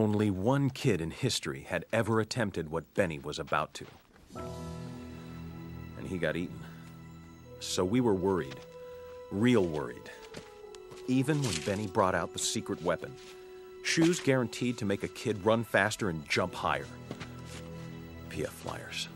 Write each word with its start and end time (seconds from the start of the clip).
Only 0.00 0.30
one 0.30 0.70
kid 0.70 1.02
in 1.02 1.10
history 1.10 1.66
had 1.68 1.84
ever 1.92 2.20
attempted 2.20 2.70
what 2.70 2.94
Benny 2.94 3.18
was 3.18 3.38
about 3.38 3.74
to. 3.74 3.84
And 4.34 6.08
he 6.08 6.16
got 6.16 6.36
eaten. 6.36 6.58
So 7.58 7.84
we 7.84 8.00
were 8.00 8.14
worried. 8.14 8.56
Real 9.30 9.66
worried. 9.66 10.10
Even 11.06 11.42
when 11.42 11.54
Benny 11.66 11.86
brought 11.86 12.14
out 12.14 12.32
the 12.32 12.38
secret 12.38 12.82
weapon. 12.82 13.14
Shoes 13.84 14.20
guaranteed 14.20 14.78
to 14.78 14.86
make 14.86 15.02
a 15.02 15.08
kid 15.08 15.44
run 15.44 15.64
faster 15.64 16.08
and 16.08 16.26
jump 16.26 16.54
higher. 16.54 16.86
PF 18.30 18.48
Flyers. 18.48 19.06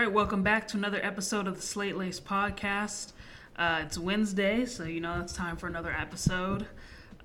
Right, 0.00 0.12
welcome 0.12 0.42
back 0.42 0.66
to 0.66 0.78
another 0.78 0.98
episode 1.02 1.46
of 1.46 1.56
the 1.56 1.60
Slate 1.60 1.94
Lace 1.94 2.18
Podcast. 2.18 3.12
Uh, 3.54 3.82
it's 3.84 3.98
Wednesday, 3.98 4.64
so 4.64 4.84
you 4.84 4.98
know 4.98 5.20
it's 5.20 5.34
time 5.34 5.58
for 5.58 5.66
another 5.66 5.92
episode. 5.92 6.66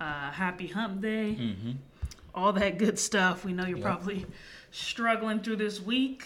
Uh, 0.02 0.30
happy 0.30 0.68
Hump 0.68 1.02
Day, 1.02 1.56
all 2.34 2.52
that 2.52 2.78
good 2.78 3.00
stuff. 3.00 3.46
We 3.46 3.54
know 3.54 3.66
you're 3.66 3.78
probably 3.78 4.26
struggling 4.72 5.40
through 5.40 5.56
this 5.56 5.82
week, 5.82 6.26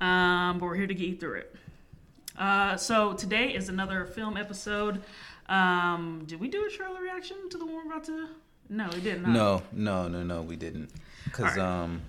um, 0.00 0.60
but 0.60 0.66
we're 0.66 0.76
here 0.76 0.86
to 0.86 0.94
get 0.94 1.08
you 1.08 1.16
through 1.16 1.38
it. 1.38 1.56
Uh, 2.38 2.76
so 2.76 3.14
today 3.14 3.52
is 3.52 3.68
another 3.68 4.04
film 4.06 4.36
episode. 4.36 5.02
Um, 5.48 6.26
did 6.28 6.38
we 6.38 6.46
do 6.46 6.64
a 6.64 6.70
trailer 6.70 7.00
reaction 7.00 7.48
to 7.50 7.58
the 7.58 7.66
one 7.66 7.74
we're 7.74 7.86
about 7.86 8.04
to? 8.04 8.28
No, 8.68 8.88
we 8.94 9.00
didn't. 9.00 9.32
No, 9.32 9.62
no, 9.72 10.06
no, 10.06 10.22
no, 10.22 10.42
we 10.42 10.54
didn't. 10.54 10.90
Because 11.24 11.58
Alright. 11.58 11.58
um, 11.58 12.02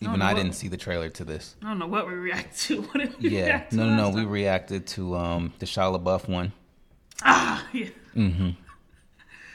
even 0.00 0.18
know 0.18 0.24
I 0.26 0.34
didn't 0.34 0.52
see 0.54 0.68
the 0.68 0.76
trailer 0.76 1.08
to 1.10 1.24
this. 1.24 1.56
I 1.62 1.68
don't 1.68 1.78
know 1.78 1.86
what 1.86 2.06
we 2.06 2.14
react 2.14 2.58
to. 2.62 2.82
What 2.82 2.98
did 3.00 3.18
we 3.20 3.30
Yeah, 3.30 3.44
react 3.46 3.70
to 3.70 3.76
no, 3.76 3.88
no, 3.88 4.10
no. 4.10 4.16
We 4.16 4.24
reacted 4.24 4.86
to 4.88 5.16
um 5.16 5.52
the 5.58 5.66
Shia 5.66 5.98
LaBeouf 5.98 6.28
one, 6.28 6.52
ah, 7.22 7.66
yeah, 7.72 7.88
Mm-hmm. 8.14 8.50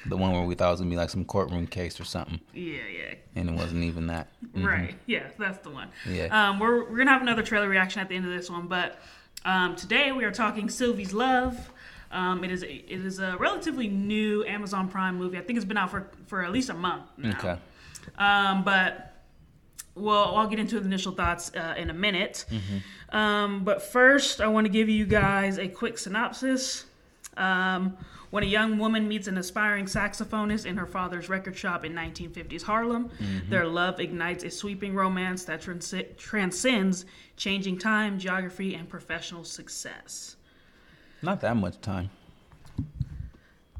the 0.10 0.18
one 0.18 0.32
where 0.32 0.44
we 0.44 0.56
thought 0.56 0.70
it 0.70 0.72
was 0.72 0.80
gonna 0.82 0.90
be 0.90 0.96
like 0.98 1.10
some 1.10 1.26
courtroom 1.26 1.68
case 1.68 2.00
or 2.00 2.04
something, 2.06 2.40
yeah, 2.54 2.80
yeah. 2.92 3.14
and 3.36 3.50
it 3.50 3.54
wasn't 3.56 3.84
even 3.84 4.08
that. 4.08 4.28
Right. 4.56 4.96
Yeah, 5.06 5.28
that's 5.38 5.60
the 5.60 5.70
one. 5.70 5.90
Yeah. 6.10 6.26
Um, 6.50 6.60
we're 6.60 6.90
we're 6.90 6.98
gonna 6.98 7.12
have 7.12 7.22
another 7.22 7.44
trailer 7.44 7.70
reaction 7.70 8.02
at 8.02 8.10
the 8.10 8.16
end 8.16 8.26
of 8.26 8.32
this 8.32 8.50
one, 8.50 8.68
but 8.68 9.00
um, 9.46 9.76
today 9.76 10.12
we 10.12 10.24
are 10.24 10.32
talking 10.32 10.70
Sylvie's 10.70 11.14
Love. 11.14 11.72
Um, 12.12 12.44
it 12.44 12.52
is 12.52 12.64
a, 12.64 12.74
it 12.74 13.06
is 13.06 13.20
a 13.20 13.38
relatively 13.38 13.88
new 13.88 14.44
Amazon 14.46 14.90
Prime 14.90 15.18
movie. 15.18 15.38
I 15.38 15.42
think 15.42 15.58
it's 15.58 15.66
been 15.66 15.78
out 15.78 15.92
for 15.92 16.08
for 16.28 16.44
at 16.44 16.52
least 16.52 16.70
a 16.70 16.74
month 16.74 17.04
now. 17.18 17.38
Okay. 17.38 17.58
Um, 18.18 18.64
but 18.64 19.11
well, 19.96 20.36
I'll 20.36 20.48
get 20.48 20.60
into 20.60 20.80
the 20.80 20.86
initial 20.86 21.12
thoughts 21.12 21.52
uh, 21.56 21.76
in 21.78 21.90
a 21.90 21.94
minute. 21.94 22.46
Um, 23.12 23.64
but 23.64 23.82
first, 23.82 24.40
I 24.42 24.48
want 24.48 24.66
to 24.66 24.72
give 24.72 24.88
you 24.90 25.06
guys 25.06 25.58
a 25.60 25.68
quick 25.68 25.98
synopsis. 25.98 26.86
Um, 27.38 27.98
when 28.30 28.44
a 28.44 28.48
young 28.48 28.78
woman 28.78 29.10
meets 29.10 29.28
an 29.28 29.38
aspiring 29.38 29.86
saxophonist 29.86 30.66
in 30.66 30.78
her 30.78 30.86
father's 30.86 31.28
record 31.28 31.58
shop 31.58 31.84
in 31.84 31.92
1950s 31.94 32.62
Harlem, 32.64 33.10
their 33.50 33.66
love 33.66 34.00
ignites 34.00 34.46
a 34.46 34.50
sweeping 34.50 34.96
romance 34.96 35.44
that 35.46 35.62
transc- 35.62 36.16
transcends 36.16 37.04
changing 37.36 37.78
time, 37.78 38.18
geography, 38.18 38.74
and 38.76 38.88
professional 38.88 39.44
success. 39.44 40.38
Not 41.22 41.42
that 41.42 41.58
much 41.58 41.82
time. 41.82 42.10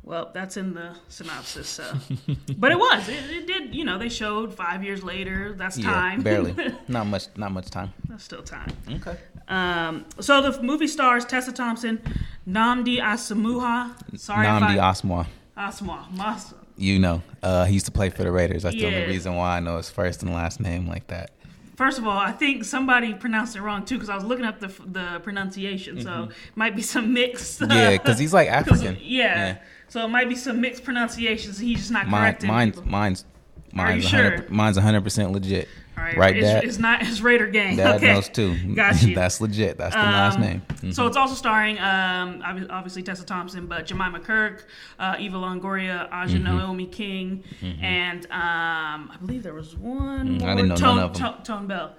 Well, 0.04 0.32
that's 0.34 0.58
in 0.58 0.74
the 0.74 0.96
synopsis, 1.10 1.70
so. 1.70 1.84
but 2.58 2.72
it 2.72 2.78
was. 2.80 3.08
It, 3.08 3.30
it 3.30 3.48
did, 3.48 3.76
you 3.76 3.86
know, 3.86 3.98
they 4.00 4.10
showed 4.10 4.54
five 4.54 4.84
years 4.84 5.04
later. 5.04 5.54
That's 5.56 5.78
Yeah, 5.78 5.92
time. 5.92 6.22
barely. 6.22 6.56
Not 6.88 7.06
much. 7.08 7.28
Not 7.38 7.52
much 7.52 7.70
time. 7.70 7.94
That's 8.10 8.24
still 8.24 8.42
time. 8.42 8.72
Okay. 8.90 9.16
Um, 9.48 10.06
so 10.20 10.42
the 10.42 10.62
movie 10.64 10.88
stars 10.88 11.24
Tessa 11.26 11.52
Thompson, 11.52 12.02
Nnamdi 12.48 13.00
Asomugha. 13.00 13.92
Sorry 14.20 14.48
Nnamdi 14.48 14.80
I, 14.80 14.92
Osmar. 14.92 15.28
Asma. 15.56 16.08
Mas- 16.12 16.54
You 16.78 16.98
know, 16.98 17.22
uh, 17.44 17.66
he 17.66 17.74
used 17.76 17.86
to 17.86 17.92
play 17.92 18.10
for 18.10 18.24
the 18.24 18.32
Raiders. 18.32 18.64
That's 18.64 18.76
the 18.76 18.86
only 18.88 19.06
reason 19.06 19.36
why 19.36 19.58
I 19.58 19.60
know 19.60 19.78
his 19.78 19.90
first 19.90 20.24
and 20.24 20.34
last 20.34 20.60
name 20.60 20.88
like 20.88 21.08
that. 21.08 21.30
First 21.76 21.98
of 22.00 22.08
all, 22.08 22.18
I 22.18 22.32
think 22.32 22.64
somebody 22.64 23.14
pronounced 23.14 23.56
it 23.56 23.62
wrong 23.62 23.86
too 23.86 23.96
because 23.96 24.10
I 24.10 24.16
was 24.16 24.24
looking 24.24 24.46
up 24.46 24.60
the 24.60 24.68
the 24.86 25.20
pronunciation. 25.24 26.02
So 26.02 26.30
might 26.56 26.76
be 26.76 26.82
some. 26.82 27.14
Mm-hmm. 27.16 27.72
Yeah, 27.72 27.92
because 27.92 28.18
he's 28.20 28.34
like 28.34 28.50
African. 28.60 28.98
yeah. 29.02 29.58
So 29.92 30.06
it 30.06 30.08
might 30.08 30.30
be 30.30 30.36
some 30.36 30.62
mixed 30.62 30.86
pronunciations. 30.86 31.60
He's 31.60 31.80
just 31.80 31.92
not 31.92 32.08
Mine, 32.08 32.22
correcting 32.22 32.48
mine's, 32.50 32.76
people. 32.76 32.90
mine's, 32.90 33.26
you 33.72 33.78
mine's, 33.78 34.08
sure? 34.08 34.24
100, 34.24 34.50
mine's 34.50 34.78
100% 34.78 35.32
legit. 35.34 35.68
All 35.98 36.04
right, 36.06 36.16
right, 36.18 36.38
it's, 36.38 36.46
Dad? 36.48 36.64
it's 36.64 36.78
not 36.80 37.02
it's 37.02 37.20
Raider 37.20 37.48
Gang. 37.48 37.76
Dad 37.76 37.98
okay. 37.98 38.14
knows 38.14 38.30
too. 38.30 38.74
Got 38.74 39.04
you. 39.04 39.14
That's 39.16 39.42
legit. 39.42 39.78
That's 39.78 39.94
the 39.94 40.02
last 40.02 40.36
Um, 40.36 40.42
name. 40.42 40.62
Mhm. 40.70 40.96
So 40.96 41.08
it's 41.08 41.18
also 41.18 41.36
starring, 41.36 41.78
um, 41.80 42.42
obviously 42.72 43.04
Tessa 43.04 43.26
Thompson, 43.26 43.68
but 43.68 43.86
Jemima 43.86 44.22
Kirk, 44.22 44.66
uh, 44.98 45.18
Eva 45.20 45.36
Longoria, 45.38 46.08
Aja 46.10 46.36
Mm-hmm. 46.38 46.44
Naomi 46.46 46.88
King, 46.88 47.44
and 47.82 48.24
um, 48.32 49.12
I 49.12 49.18
believe 49.20 49.44
there 49.44 49.54
was 49.54 49.76
one 49.76 50.40
Mm, 50.40 50.44
I 50.44 50.56
didn't 50.56 50.70
know 50.70 50.76
Tone, 50.78 50.96
none 50.96 51.04
of 51.10 51.16
'em. 51.16 51.22
Tone, 51.34 51.44
Tone 51.44 51.68
Bell. 51.68 51.96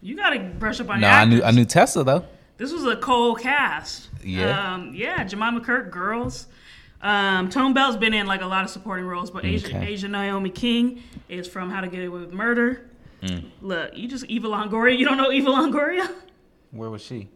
You 0.00 0.16
got 0.16 0.30
to 0.30 0.40
brush 0.40 0.80
up 0.80 0.88
on 0.88 1.00
No, 1.02 1.06
your 1.08 1.16
I 1.16 1.24
knew 1.26 1.42
I 1.42 1.50
knew 1.50 1.66
Tessa 1.66 2.02
though. 2.02 2.24
This 2.56 2.72
was 2.72 2.86
a 2.86 2.96
cold 2.96 3.40
cast. 3.40 4.08
Yeah. 4.24 4.74
Um, 4.74 4.92
yeah, 4.94 5.22
Jemima 5.24 5.60
Kirk, 5.60 5.92
girls. 5.92 6.46
Um, 7.06 7.48
Tone 7.50 7.72
Bell's 7.72 7.96
been 7.96 8.14
in 8.14 8.26
like 8.26 8.42
a 8.42 8.46
lot 8.46 8.64
of 8.64 8.70
supporting 8.70 9.06
roles, 9.06 9.30
but 9.30 9.44
Aja, 9.44 9.66
Okay. 9.68 9.94
Aja 9.94 10.08
Naomi 10.08 10.50
King 10.50 11.02
is 11.28 11.46
from 11.46 11.70
How 11.70 11.80
to 11.80 11.86
Get 11.88 12.04
Away 12.04 12.20
with 12.20 12.32
Murder. 12.32 12.90
Mm. 13.22 13.44
Look, 13.62 13.96
you 13.96 14.08
just 14.08 14.24
Eva 14.26 14.48
Longoria. 14.48 14.98
You 14.98 15.04
don't 15.04 15.16
know 15.16 15.30
Eva 15.30 15.48
Longoria? 15.50 16.10
Where 16.72 16.90
was 16.90 17.02
she? 17.02 17.28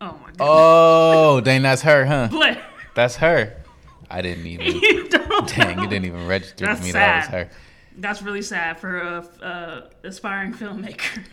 Oh 0.00 0.12
my 0.22 0.30
god. 0.30 0.36
Oh, 0.40 1.40
dang, 1.40 1.62
that's 1.62 1.82
her, 1.82 2.06
huh? 2.06 2.28
Blair. 2.30 2.62
That's 2.94 3.16
her. 3.16 3.56
I 4.08 4.22
didn't 4.22 4.46
even. 4.52 4.66
you 4.66 5.08
don't 5.08 5.48
Dang, 5.56 5.76
know. 5.78 5.82
it 5.82 5.90
didn't 5.90 6.04
even 6.06 6.26
register 6.26 6.64
That's 6.66 6.80
to 6.80 6.86
me 6.86 6.92
that 6.92 7.16
was 7.24 7.26
her. 7.30 7.50
That's 7.96 8.22
really 8.22 8.42
sad 8.42 8.78
for 8.78 8.98
a, 9.00 9.28
a 9.42 10.06
aspiring 10.06 10.54
filmmaker. 10.54 11.24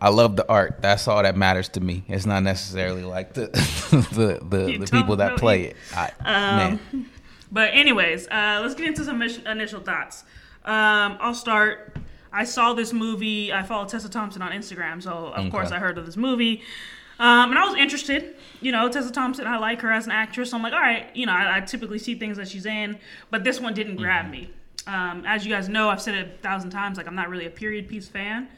I 0.00 0.08
love 0.10 0.36
the 0.36 0.46
art. 0.48 0.82
That's 0.82 1.08
all 1.08 1.22
that 1.22 1.36
matters 1.36 1.68
to 1.70 1.80
me. 1.80 2.04
It's 2.08 2.26
not 2.26 2.42
necessarily 2.42 3.02
like 3.04 3.34
the 3.34 3.46
the 4.12 4.38
the, 4.44 4.78
the 4.78 4.86
people 4.86 5.16
that 5.16 5.36
play 5.38 5.64
it. 5.64 5.76
I, 5.94 6.10
man, 6.22 7.08
But 7.52 7.70
anyways, 7.72 8.26
uh, 8.28 8.60
let's 8.62 8.74
get 8.74 8.86
into 8.88 9.04
some 9.04 9.22
initial- 9.22 9.80
thoughts. 9.80 10.24
Um, 10.64 11.16
I'll 11.20 11.34
start. 11.34 11.96
I 12.32 12.44
saw 12.44 12.74
this 12.74 12.92
movie. 12.92 13.52
I 13.52 13.62
follow 13.62 13.86
Tessa 13.86 14.08
Thompson 14.10 14.42
on 14.42 14.50
Instagram, 14.52 15.02
so 15.02 15.10
of 15.28 15.38
Okay. 15.40 15.50
course 15.50 15.70
I 15.70 15.78
heard 15.78 15.98
of 15.98 16.06
this 16.06 16.16
movie. 16.16 16.62
Um, 17.20 17.50
and 17.50 17.58
I 17.58 17.64
was 17.64 17.76
interested. 17.76 18.34
You 18.60 18.72
know, 18.72 18.88
Tessa 18.88 19.12
Thompson, 19.12 19.46
I 19.46 19.56
like 19.58 19.80
her 19.82 19.92
as 19.92 20.06
an 20.06 20.10
actress. 20.12 20.50
So 20.50 20.56
I'm 20.56 20.62
like, 20.64 20.72
all 20.72 20.80
right, 20.80 21.06
you 21.14 21.26
know, 21.26 21.32
I, 21.32 21.58
I 21.58 21.60
typically 21.60 22.00
see 22.00 22.16
things 22.16 22.36
that 22.38 22.48
she's 22.48 22.66
in, 22.66 22.98
but 23.30 23.44
this 23.44 23.60
one 23.60 23.72
didn't 23.72 23.96
grab 23.96 24.28
me. 24.30 24.50
Um, 24.88 25.22
as 25.24 25.46
you 25.46 25.52
guys 25.52 25.68
know, 25.68 25.88
I've 25.90 26.02
said 26.02 26.14
it 26.16 26.26
a 26.26 26.42
thousand 26.42 26.70
times, 26.70 26.96
like 26.96 27.06
I'm 27.06 27.14
not 27.14 27.28
really 27.28 27.46
a 27.46 27.50
period 27.50 27.88
piece 27.88 28.08
fan. 28.08 28.48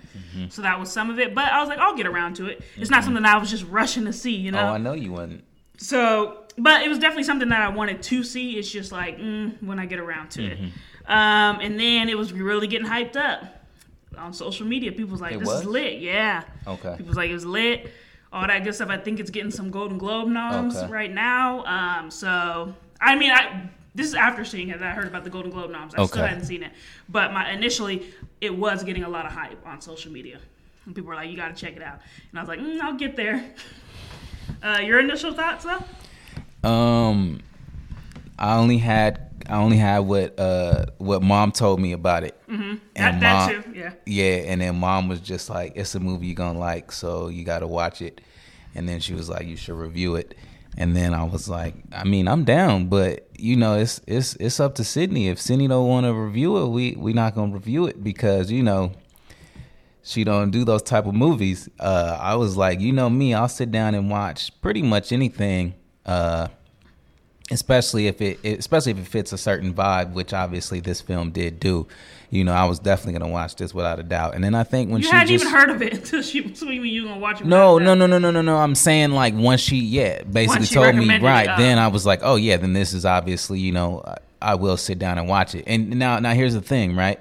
So 0.48 0.62
that 0.62 0.78
was 0.80 0.90
some 0.92 1.10
of 1.10 1.18
it. 1.18 1.34
But 1.34 1.52
I 1.52 1.60
was 1.60 1.68
like, 1.68 1.78
I'll 1.78 1.96
get 1.96 2.06
around 2.06 2.36
to 2.36 2.46
it. 2.46 2.62
It's 2.76 2.90
not 2.90 3.04
something 3.04 3.24
I 3.24 3.36
was 3.38 3.50
just 3.50 3.64
rushing 3.66 4.04
to 4.06 4.12
see, 4.12 4.34
you 4.34 4.50
know? 4.52 4.60
oh, 4.68 4.72
I 4.72 4.78
know 4.78 4.92
you 4.94 5.12
wasn't. 5.12 5.44
So, 5.78 6.44
but 6.58 6.82
it 6.82 6.88
was 6.88 6.98
definitely 6.98 7.24
something 7.24 7.48
that 7.50 7.60
I 7.60 7.68
wanted 7.68 8.02
to 8.02 8.22
see. 8.24 8.58
It's 8.58 8.70
just 8.70 8.92
like 8.92 9.18
mm, 9.18 9.62
when 9.62 9.78
I 9.78 9.86
get 9.86 9.98
around 9.98 10.30
to 10.32 10.44
it. 10.46 10.58
Um, 11.06 11.60
and 11.60 11.78
then 11.78 12.08
it 12.08 12.16
was 12.18 12.32
really 12.32 12.66
getting 12.66 12.86
hyped 12.88 13.16
up 13.16 13.44
on 14.16 14.32
social 14.32 14.66
media. 14.66 14.90
People 14.92 15.12
was 15.12 15.20
like, 15.20 15.34
It 15.34 15.38
"This 15.40 15.48
was? 15.48 15.60
is 15.60 15.66
lit." 15.66 15.98
Yeah. 16.00 16.42
Okay. 16.66 16.94
People 16.96 17.08
was 17.08 17.16
like, 17.16 17.30
"It 17.30 17.34
was 17.34 17.44
lit." 17.46 17.90
All 18.32 18.46
that 18.46 18.64
good 18.64 18.74
stuff. 18.74 18.88
I 18.90 18.96
think 18.98 19.20
it's 19.20 19.30
getting 19.30 19.50
some 19.50 19.70
Golden 19.70 19.98
Globe 19.98 20.28
noms 20.28 20.76
Okay. 20.76 20.90
right 20.92 21.12
now. 21.12 21.64
Um, 21.64 22.10
so 22.10 22.74
I 23.00 23.14
mean, 23.16 23.30
I 23.30 23.68
this 23.96 24.06
is 24.06 24.14
after 24.14 24.44
seeing 24.44 24.68
it 24.68 24.78
that 24.78 24.92
I 24.92 24.94
heard 24.94 25.06
about 25.06 25.24
the 25.24 25.30
Golden 25.30 25.50
Globe 25.50 25.70
noms. 25.70 25.94
I 25.94 26.04
still 26.04 26.24
hadn't 26.24 26.44
seen 26.44 26.62
it, 26.62 26.72
but 27.08 27.32
my 27.32 27.50
initially 27.50 28.06
it 28.40 28.56
was 28.56 28.84
getting 28.84 29.04
a 29.04 29.08
lot 29.08 29.26
of 29.26 29.32
hype 29.32 29.66
on 29.66 29.80
social 29.80 30.12
media. 30.12 30.38
And 30.84 30.94
people 30.94 31.08
were 31.08 31.14
like, 31.16 31.30
"You 31.30 31.36
got 31.36 31.48
to 31.48 31.60
check 31.60 31.76
it 31.76 31.82
out," 31.82 32.00
and 32.30 32.38
I 32.38 32.42
was 32.42 32.48
like, 32.48 32.60
mm, 32.60 32.80
"I'll 32.80 32.94
get 32.96 33.16
there." 33.16 33.44
Uh, 34.62 34.78
your 34.78 35.00
initial 35.00 35.34
thoughts, 35.34 35.64
though? 35.64 36.68
Um, 36.68 37.40
I 38.38 38.56
only 38.56 38.78
had 38.78 39.26
I 39.48 39.56
only 39.56 39.76
had 39.76 40.00
what 40.00 40.38
uh 40.38 40.86
what 40.98 41.22
mom 41.22 41.52
told 41.52 41.80
me 41.80 41.92
about 41.92 42.24
it. 42.24 42.40
Mm-hmm. 42.48 42.74
That, 42.94 43.20
that 43.20 43.50
too, 43.50 43.72
yeah. 43.74 43.92
Yeah, 44.04 44.50
and 44.50 44.60
then 44.60 44.76
mom 44.76 45.08
was 45.08 45.20
just 45.20 45.50
like, 45.50 45.72
"It's 45.74 45.94
a 45.94 46.00
movie 46.00 46.26
you're 46.28 46.36
gonna 46.36 46.58
like, 46.58 46.92
so 46.92 47.28
you 47.28 47.44
got 47.44 47.60
to 47.60 47.66
watch 47.66 48.02
it." 48.02 48.20
And 48.74 48.88
then 48.88 49.00
she 49.00 49.14
was 49.14 49.28
like, 49.28 49.46
"You 49.46 49.56
should 49.56 49.74
review 49.74 50.16
it." 50.16 50.36
And 50.76 50.94
then 50.94 51.14
I 51.14 51.24
was 51.24 51.48
like, 51.48 51.74
"I 51.92 52.04
mean, 52.04 52.28
I'm 52.28 52.44
down, 52.44 52.88
but 52.88 53.28
you 53.38 53.56
know, 53.56 53.78
it's 53.78 54.00
it's 54.06 54.34
it's 54.36 54.60
up 54.60 54.74
to 54.76 54.84
Sydney. 54.84 55.28
If 55.28 55.40
Sydney 55.40 55.68
don't 55.68 55.88
want 55.88 56.04
to 56.06 56.12
review 56.12 56.58
it, 56.58 56.68
we 56.68 56.94
we 56.98 57.12
not 57.12 57.34
gonna 57.34 57.52
review 57.52 57.86
it 57.86 58.02
because 58.02 58.50
you 58.50 58.62
know." 58.62 58.92
She 60.08 60.22
don't 60.22 60.52
do 60.52 60.64
those 60.64 60.82
type 60.84 61.06
of 61.06 61.14
movies. 61.14 61.68
Uh, 61.80 62.16
I 62.20 62.36
was 62.36 62.56
like, 62.56 62.78
you 62.78 62.92
know 62.92 63.10
me, 63.10 63.34
I'll 63.34 63.48
sit 63.48 63.72
down 63.72 63.96
and 63.96 64.08
watch 64.08 64.52
pretty 64.60 64.80
much 64.80 65.10
anything. 65.10 65.74
Uh, 66.04 66.46
especially 67.50 68.06
if 68.06 68.20
it, 68.20 68.44
especially 68.44 68.92
if 68.92 68.98
it 68.98 69.06
fits 69.06 69.32
a 69.32 69.38
certain 69.38 69.72
vibe, 69.72 70.12
which 70.12 70.32
obviously 70.32 70.80
this 70.80 71.00
film 71.00 71.30
did 71.30 71.60
do. 71.60 71.86
You 72.28 72.42
know, 72.42 72.52
I 72.52 72.64
was 72.64 72.80
definitely 72.80 73.20
gonna 73.20 73.32
watch 73.32 73.54
this 73.54 73.72
without 73.72 74.00
a 74.00 74.02
doubt. 74.02 74.34
And 74.34 74.42
then 74.42 74.54
I 74.54 74.64
think 74.64 74.90
when 74.90 75.00
You 75.00 75.06
she 75.06 75.12
hadn't 75.12 75.28
just, 75.28 75.44
even 75.44 75.56
heard 75.56 75.70
of 75.70 75.80
it 75.80 75.92
until 75.98 76.22
she 76.22 76.54
so 76.54 76.68
you 76.70 76.82
you 76.82 77.04
gonna 77.04 77.20
watch 77.20 77.40
it. 77.40 77.46
no, 77.46 77.78
no, 77.78 77.94
no, 77.94 78.06
no, 78.06 78.18
no, 78.18 78.30
no, 78.32 78.42
no. 78.42 78.56
I'm 78.56 78.74
saying 78.74 79.12
like 79.12 79.34
once 79.34 79.60
she, 79.60 79.76
yeah, 79.76 80.22
basically 80.24 80.66
she 80.66 80.74
told 80.74 80.96
me 80.96 81.18
right. 81.18 81.48
uh, 81.48 81.56
then 81.56 81.78
I 81.78 81.88
was 81.88 82.04
like, 82.04 82.20
oh 82.22 82.34
yeah, 82.34 82.56
then 82.56 82.72
this 82.72 82.92
is 82.92 83.06
obviously, 83.06 83.60
you 83.60 83.72
know, 83.72 84.02
I, 84.04 84.16
I 84.42 84.54
will 84.56 84.76
sit 84.76 84.98
down 84.98 85.18
and 85.18 85.28
watch 85.28 85.54
it. 85.54 85.64
And 85.66 85.98
now, 85.98 86.18
now 86.18 86.34
here's 86.34 86.54
the 86.54 86.60
thing, 86.60 86.96
right? 86.96 87.20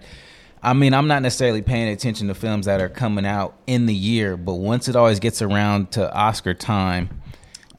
I 0.64 0.74
mean, 0.74 0.96
I'm 0.96 1.08
not 1.08 1.22
necessarily 1.22 1.62
paying 1.62 1.90
attention 1.90 2.28
to 2.28 2.34
films 2.34 2.66
that 2.66 2.82
are 2.82 2.90
coming 2.90 3.26
out 3.26 3.56
in 3.68 3.86
the 3.86 3.94
year, 3.94 4.36
but 4.36 4.56
once 4.56 4.88
it 4.88 4.96
always 4.96 5.20
gets 5.20 5.44
around 5.44 5.92
to 5.92 6.12
Oscar 6.12 6.56
time, 6.56 7.22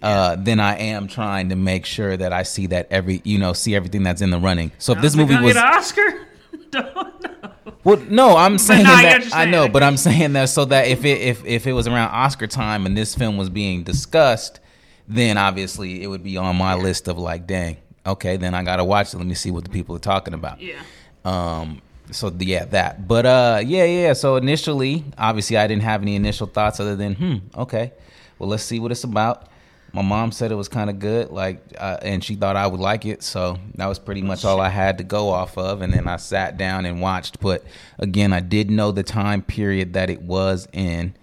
uh, 0.03 0.37
then 0.39 0.61
I 0.61 0.77
am 0.77 1.09
trying 1.09 1.49
to 1.51 1.57
make 1.57 1.87
sure 1.87 2.17
that 2.17 2.33
I 2.33 2.43
see 2.43 2.67
that 2.69 2.89
every, 2.91 3.21
you 3.25 3.39
know, 3.39 3.53
see 3.53 3.75
everything 3.75 4.03
that's 4.03 4.23
in 4.23 4.31
the 4.31 4.39
running. 4.39 4.73
So 4.79 4.93
if 4.93 5.01
this 5.01 5.17
movie 5.17 5.37
was, 5.37 5.55
get 5.55 5.65
an 5.65 5.75
Oscar. 5.75 6.27
Don't 6.71 6.95
know. 6.95 7.53
well, 7.85 7.97
no, 8.09 8.37
I'm 8.37 8.59
saying 8.59 8.85
no, 8.85 8.91
that 8.91 9.29
I 9.33 9.45
know, 9.45 9.69
but 9.69 9.83
I'm 9.83 9.97
saying 9.97 10.33
that 10.35 10.49
so 10.49 10.65
that 10.67 10.89
if 10.89 11.05
it 11.05 11.21
if 11.21 11.45
if 11.45 11.67
it 11.67 11.73
was 11.73 11.87
around 11.87 12.11
Oscar 12.11 12.47
time 12.47 12.87
and 12.87 12.97
this 12.97 13.15
film 13.15 13.37
was 13.37 13.51
being 13.51 13.83
discussed, 13.85 14.61
then 15.09 15.39
obviously 15.39 16.03
it 16.03 16.09
would 16.09 16.23
be 16.23 16.37
on 16.37 16.57
my 16.57 16.75
list 16.75 17.09
of 17.09 17.19
like, 17.19 17.47
dang, 17.47 17.77
okay, 18.05 18.37
then 18.37 18.55
I 18.55 18.63
gotta 18.63 18.85
watch 18.85 19.15
it. 19.15 19.19
Let 19.19 19.27
me 19.27 19.35
see 19.35 19.51
what 19.51 19.65
the 19.65 19.71
people 19.71 19.95
are 19.97 20.01
talking 20.01 20.35
about. 20.35 20.61
Yeah. 20.61 20.83
Um. 21.25 21.83
So 22.11 22.33
yeah, 22.39 22.65
that. 22.67 23.07
But 23.09 23.27
uh, 23.27 23.63
yeah, 23.65 23.85
yeah. 23.85 24.13
So 24.13 24.37
initially, 24.37 25.05
obviously, 25.19 25.57
I 25.57 25.67
didn't 25.67 25.83
have 25.83 26.03
any 26.03 26.17
initial 26.17 26.47
thoughts 26.47 26.81
other 26.81 26.97
than, 26.97 27.15
hmm, 27.15 27.37
okay, 27.55 27.93
well, 28.39 28.49
let's 28.49 28.63
see 28.63 28.79
what 28.79 28.93
it's 28.93 29.05
about. 29.05 29.49
My 29.97 30.03
mom 30.03 30.31
said 30.31 30.53
it 30.53 30.57
was 30.57 30.69
kind 30.69 30.91
of 30.91 30.99
good, 30.99 31.31
like, 31.31 31.59
uh, 31.79 31.97
and 32.03 32.23
she 32.23 32.35
thought 32.35 32.55
I 32.55 32.67
would 32.67 32.81
like 32.81 33.07
it. 33.07 33.23
So 33.23 33.59
that 33.77 33.87
was 33.87 33.99
pretty 33.99 34.21
much 34.21 34.45
all 34.45 34.61
I 34.61 34.69
had 34.69 34.99
to 34.99 35.05
go 35.05 35.31
off 35.31 35.57
of. 35.57 35.81
And 35.81 35.91
then 35.93 36.07
I 36.07 36.17
sat 36.17 36.59
down 36.59 36.85
and 36.85 37.01
watched. 37.01 37.41
But 37.41 37.65
again, 37.99 38.35
I 38.35 38.41
did 38.41 38.71
know 38.71 38.93
the 38.93 39.03
time 39.03 39.41
period 39.41 39.95
that 39.95 40.11
it 40.11 40.21
was 40.21 40.69
in, 40.75 41.15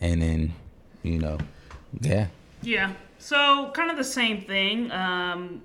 and 0.00 0.22
then, 0.22 0.54
you 1.02 1.18
know, 1.18 1.36
yeah. 2.00 2.28
Yeah. 2.62 2.94
So 3.18 3.70
kind 3.74 3.90
of 3.90 3.98
the 3.98 4.04
same 4.04 4.40
thing. 4.40 4.90
Um, 4.90 5.60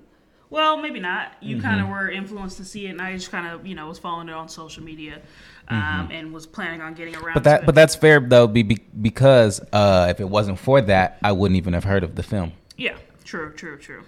well, 0.50 0.76
maybe 0.76 1.00
not. 1.00 1.32
You 1.40 1.62
kind 1.62 1.80
Mm-hmm. 1.80 1.84
of 1.92 1.98
were 1.98 2.10
influenced 2.10 2.58
to 2.58 2.64
see 2.64 2.86
it, 2.86 2.90
and 2.90 3.00
I 3.00 3.14
just 3.14 3.30
kind 3.30 3.46
of, 3.46 3.66
you 3.66 3.74
know, 3.74 3.88
was 3.88 3.98
following 3.98 4.28
it 4.28 4.34
on 4.34 4.48
social 4.50 4.82
media, 4.84 5.22
um, 5.68 5.78
Mm-hmm. 5.78 6.12
and 6.12 6.32
was 6.32 6.46
planning 6.46 6.80
on 6.80 6.94
getting 6.94 7.16
around. 7.16 7.34
But 7.34 7.44
that, 7.44 7.66
but 7.66 7.74
that's 7.74 7.94
fair 7.94 8.20
though, 8.20 8.46
be, 8.46 8.62
be, 8.62 8.78
because 9.00 9.60
uh, 9.72 10.08
if 10.10 10.20
it 10.20 10.28
wasn't 10.28 10.58
for 10.58 10.80
that, 10.82 11.18
I 11.22 11.32
wouldn't 11.32 11.56
even 11.56 11.72
have 11.72 11.84
heard 11.84 12.04
of 12.04 12.14
the 12.16 12.22
film. 12.22 12.52
Yeah, 12.76 12.96
true, 13.24 13.52
true, 13.54 13.78
true. 13.78 14.02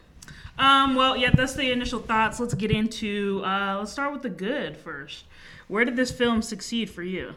Um, 0.58 0.94
well, 0.94 1.16
yeah, 1.16 1.30
that's 1.30 1.54
the 1.54 1.70
initial 1.70 2.00
thoughts. 2.00 2.40
Let's 2.40 2.54
get 2.54 2.70
into. 2.70 3.42
Uh, 3.44 3.76
let's 3.78 3.92
start 3.92 4.12
with 4.12 4.22
the 4.22 4.30
good 4.30 4.76
first. 4.76 5.24
Where 5.68 5.84
did 5.84 5.96
this 5.96 6.10
film 6.10 6.42
succeed 6.42 6.88
for 6.90 7.02
you? 7.02 7.34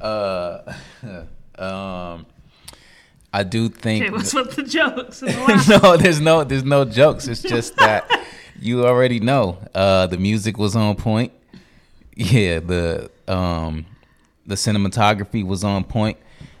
Uh, 0.00 0.74
um, 1.58 2.26
I 3.32 3.44
do 3.44 3.68
think. 3.68 4.04
Okay, 4.04 4.12
what's 4.14 4.34
with 4.34 4.56
the 4.56 4.62
jokes? 4.62 5.20
The 5.20 5.80
no, 5.82 5.96
there's 5.96 6.20
no, 6.20 6.44
there's 6.44 6.64
no 6.64 6.84
jokes. 6.84 7.28
It's 7.28 7.42
just 7.42 7.76
that 7.76 8.10
you 8.60 8.84
already 8.86 9.20
know. 9.20 9.58
Uh, 9.74 10.06
the 10.06 10.18
music 10.18 10.58
was 10.58 10.76
on 10.76 10.96
point. 10.96 11.32
Yeah, 12.14 12.60
the 12.60 13.10
um, 13.28 13.86
the 14.46 14.54
cinematography 14.54 15.44
was 15.46 15.64
on 15.64 15.84
point. 15.84 16.18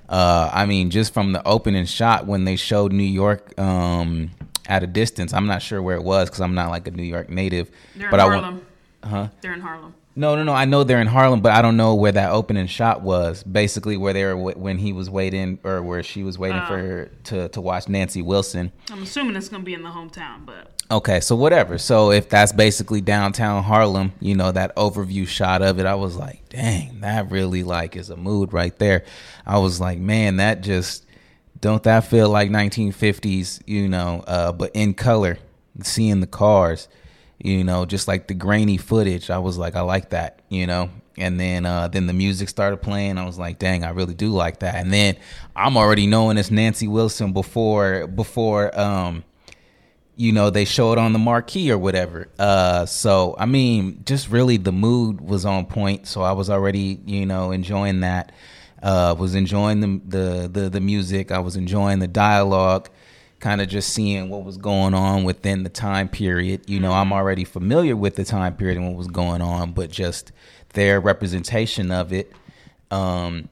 Uh, 0.08 0.50
I 0.52 0.66
mean, 0.66 0.90
just 0.90 1.14
from 1.14 1.32
the 1.32 1.46
opening 1.46 1.86
shot 1.86 2.26
when 2.26 2.44
they 2.44 2.56
showed 2.56 2.92
New 2.92 3.02
York 3.02 3.58
um, 3.58 4.30
at 4.66 4.82
a 4.82 4.86
distance. 4.86 5.32
I'm 5.32 5.46
not 5.46 5.62
sure 5.62 5.80
where 5.82 5.96
it 5.96 6.02
was 6.02 6.28
because 6.28 6.40
I'm 6.40 6.54
not 6.54 6.70
like 6.70 6.86
a 6.86 6.90
New 6.90 7.02
York 7.02 7.28
native. 7.30 7.70
They're 7.96 8.06
in 8.06 8.10
but 8.10 8.20
I 8.20 8.22
Harlem. 8.24 8.66
huh? 9.02 9.28
They're 9.40 9.54
in 9.54 9.60
Harlem. 9.60 9.94
No, 10.14 10.36
no, 10.36 10.42
no. 10.42 10.52
I 10.52 10.66
know 10.66 10.84
they're 10.84 11.00
in 11.00 11.06
Harlem, 11.06 11.40
but 11.40 11.52
I 11.52 11.62
don't 11.62 11.78
know 11.78 11.94
where 11.94 12.12
that 12.12 12.30
opening 12.32 12.66
shot 12.66 13.00
was. 13.00 13.42
Basically, 13.42 13.96
where 13.96 14.12
they 14.12 14.24
were 14.24 14.34
w- 14.34 14.58
when 14.58 14.76
he 14.76 14.92
was 14.92 15.08
waiting, 15.08 15.58
or 15.64 15.82
where 15.82 16.02
she 16.02 16.22
was 16.22 16.38
waiting 16.38 16.60
for 16.66 16.76
her 16.76 17.10
to 17.24 17.48
to 17.48 17.60
watch 17.62 17.88
Nancy 17.88 18.20
Wilson. 18.20 18.70
I'm 18.90 19.02
assuming 19.02 19.36
it's 19.36 19.48
gonna 19.48 19.64
be 19.64 19.72
in 19.72 19.82
the 19.82 19.88
hometown, 19.88 20.44
but 20.44 20.70
Okay, 20.92 21.20
so 21.20 21.34
whatever. 21.34 21.78
So 21.78 22.10
if 22.12 22.28
that's 22.28 22.52
basically 22.52 23.00
downtown 23.00 23.62
Harlem, 23.62 24.12
you 24.20 24.34
know 24.34 24.52
that 24.52 24.76
overview 24.76 25.26
shot 25.26 25.62
of 25.62 25.78
it, 25.78 25.86
I 25.86 25.94
was 25.94 26.16
like, 26.16 26.46
dang, 26.50 27.00
that 27.00 27.30
really 27.30 27.62
like 27.62 27.96
is 27.96 28.10
a 28.10 28.16
mood 28.16 28.52
right 28.52 28.78
there. 28.78 29.04
I 29.46 29.56
was 29.56 29.80
like, 29.80 29.98
man, 29.98 30.36
that 30.36 30.60
just 30.60 31.06
don't 31.62 31.82
that 31.84 32.04
feel 32.04 32.28
like 32.28 32.50
1950s, 32.50 33.62
you 33.64 33.88
know, 33.88 34.22
uh, 34.26 34.52
but 34.52 34.70
in 34.74 34.92
color, 34.92 35.38
seeing 35.82 36.20
the 36.20 36.26
cars, 36.26 36.88
you 37.38 37.64
know, 37.64 37.86
just 37.86 38.06
like 38.06 38.28
the 38.28 38.34
grainy 38.34 38.76
footage. 38.76 39.30
I 39.30 39.38
was 39.38 39.56
like, 39.56 39.74
I 39.74 39.80
like 39.80 40.10
that, 40.10 40.40
you 40.50 40.66
know. 40.66 40.90
And 41.16 41.40
then 41.40 41.64
uh, 41.64 41.88
then 41.88 42.06
the 42.06 42.12
music 42.12 42.50
started 42.50 42.82
playing. 42.82 43.16
I 43.16 43.24
was 43.24 43.38
like, 43.38 43.58
dang, 43.58 43.82
I 43.82 43.90
really 43.90 44.14
do 44.14 44.28
like 44.28 44.58
that. 44.58 44.74
And 44.74 44.92
then 44.92 45.16
I'm 45.56 45.78
already 45.78 46.06
knowing 46.06 46.36
it's 46.36 46.50
Nancy 46.50 46.86
Wilson 46.86 47.32
before 47.32 48.06
before 48.06 48.78
um 48.78 49.24
you 50.16 50.32
know 50.32 50.50
they 50.50 50.64
show 50.64 50.92
it 50.92 50.98
on 50.98 51.12
the 51.12 51.18
marquee 51.18 51.70
or 51.70 51.78
whatever. 51.78 52.28
Uh 52.38 52.86
so 52.86 53.34
i 53.38 53.46
mean 53.46 54.02
just 54.04 54.28
really 54.30 54.56
the 54.56 54.72
mood 54.72 55.20
was 55.20 55.44
on 55.44 55.66
point. 55.66 56.06
So 56.06 56.22
i 56.22 56.32
was 56.32 56.50
already 56.50 57.00
you 57.06 57.26
know 57.26 57.50
enjoying 57.52 58.00
that. 58.00 58.32
Uh 58.82 59.14
was 59.18 59.34
enjoying 59.34 59.80
the 59.80 60.00
the 60.06 60.48
the, 60.48 60.70
the 60.70 60.80
music. 60.80 61.32
I 61.32 61.38
was 61.38 61.56
enjoying 61.56 61.98
the 62.00 62.08
dialogue 62.08 62.88
kind 63.40 63.60
of 63.60 63.68
just 63.68 63.92
seeing 63.92 64.28
what 64.28 64.44
was 64.44 64.56
going 64.56 64.94
on 64.94 65.24
within 65.24 65.64
the 65.64 65.68
time 65.68 66.08
period. 66.08 66.68
You 66.70 66.78
know 66.80 66.92
i'm 66.92 67.12
already 67.12 67.44
familiar 67.44 67.96
with 67.96 68.16
the 68.16 68.24
time 68.24 68.56
period 68.56 68.76
and 68.78 68.86
what 68.86 68.96
was 68.96 69.08
going 69.08 69.42
on 69.42 69.72
but 69.72 69.90
just 69.90 70.32
their 70.74 71.00
representation 71.00 71.90
of 71.90 72.12
it 72.12 72.32
um 72.90 73.48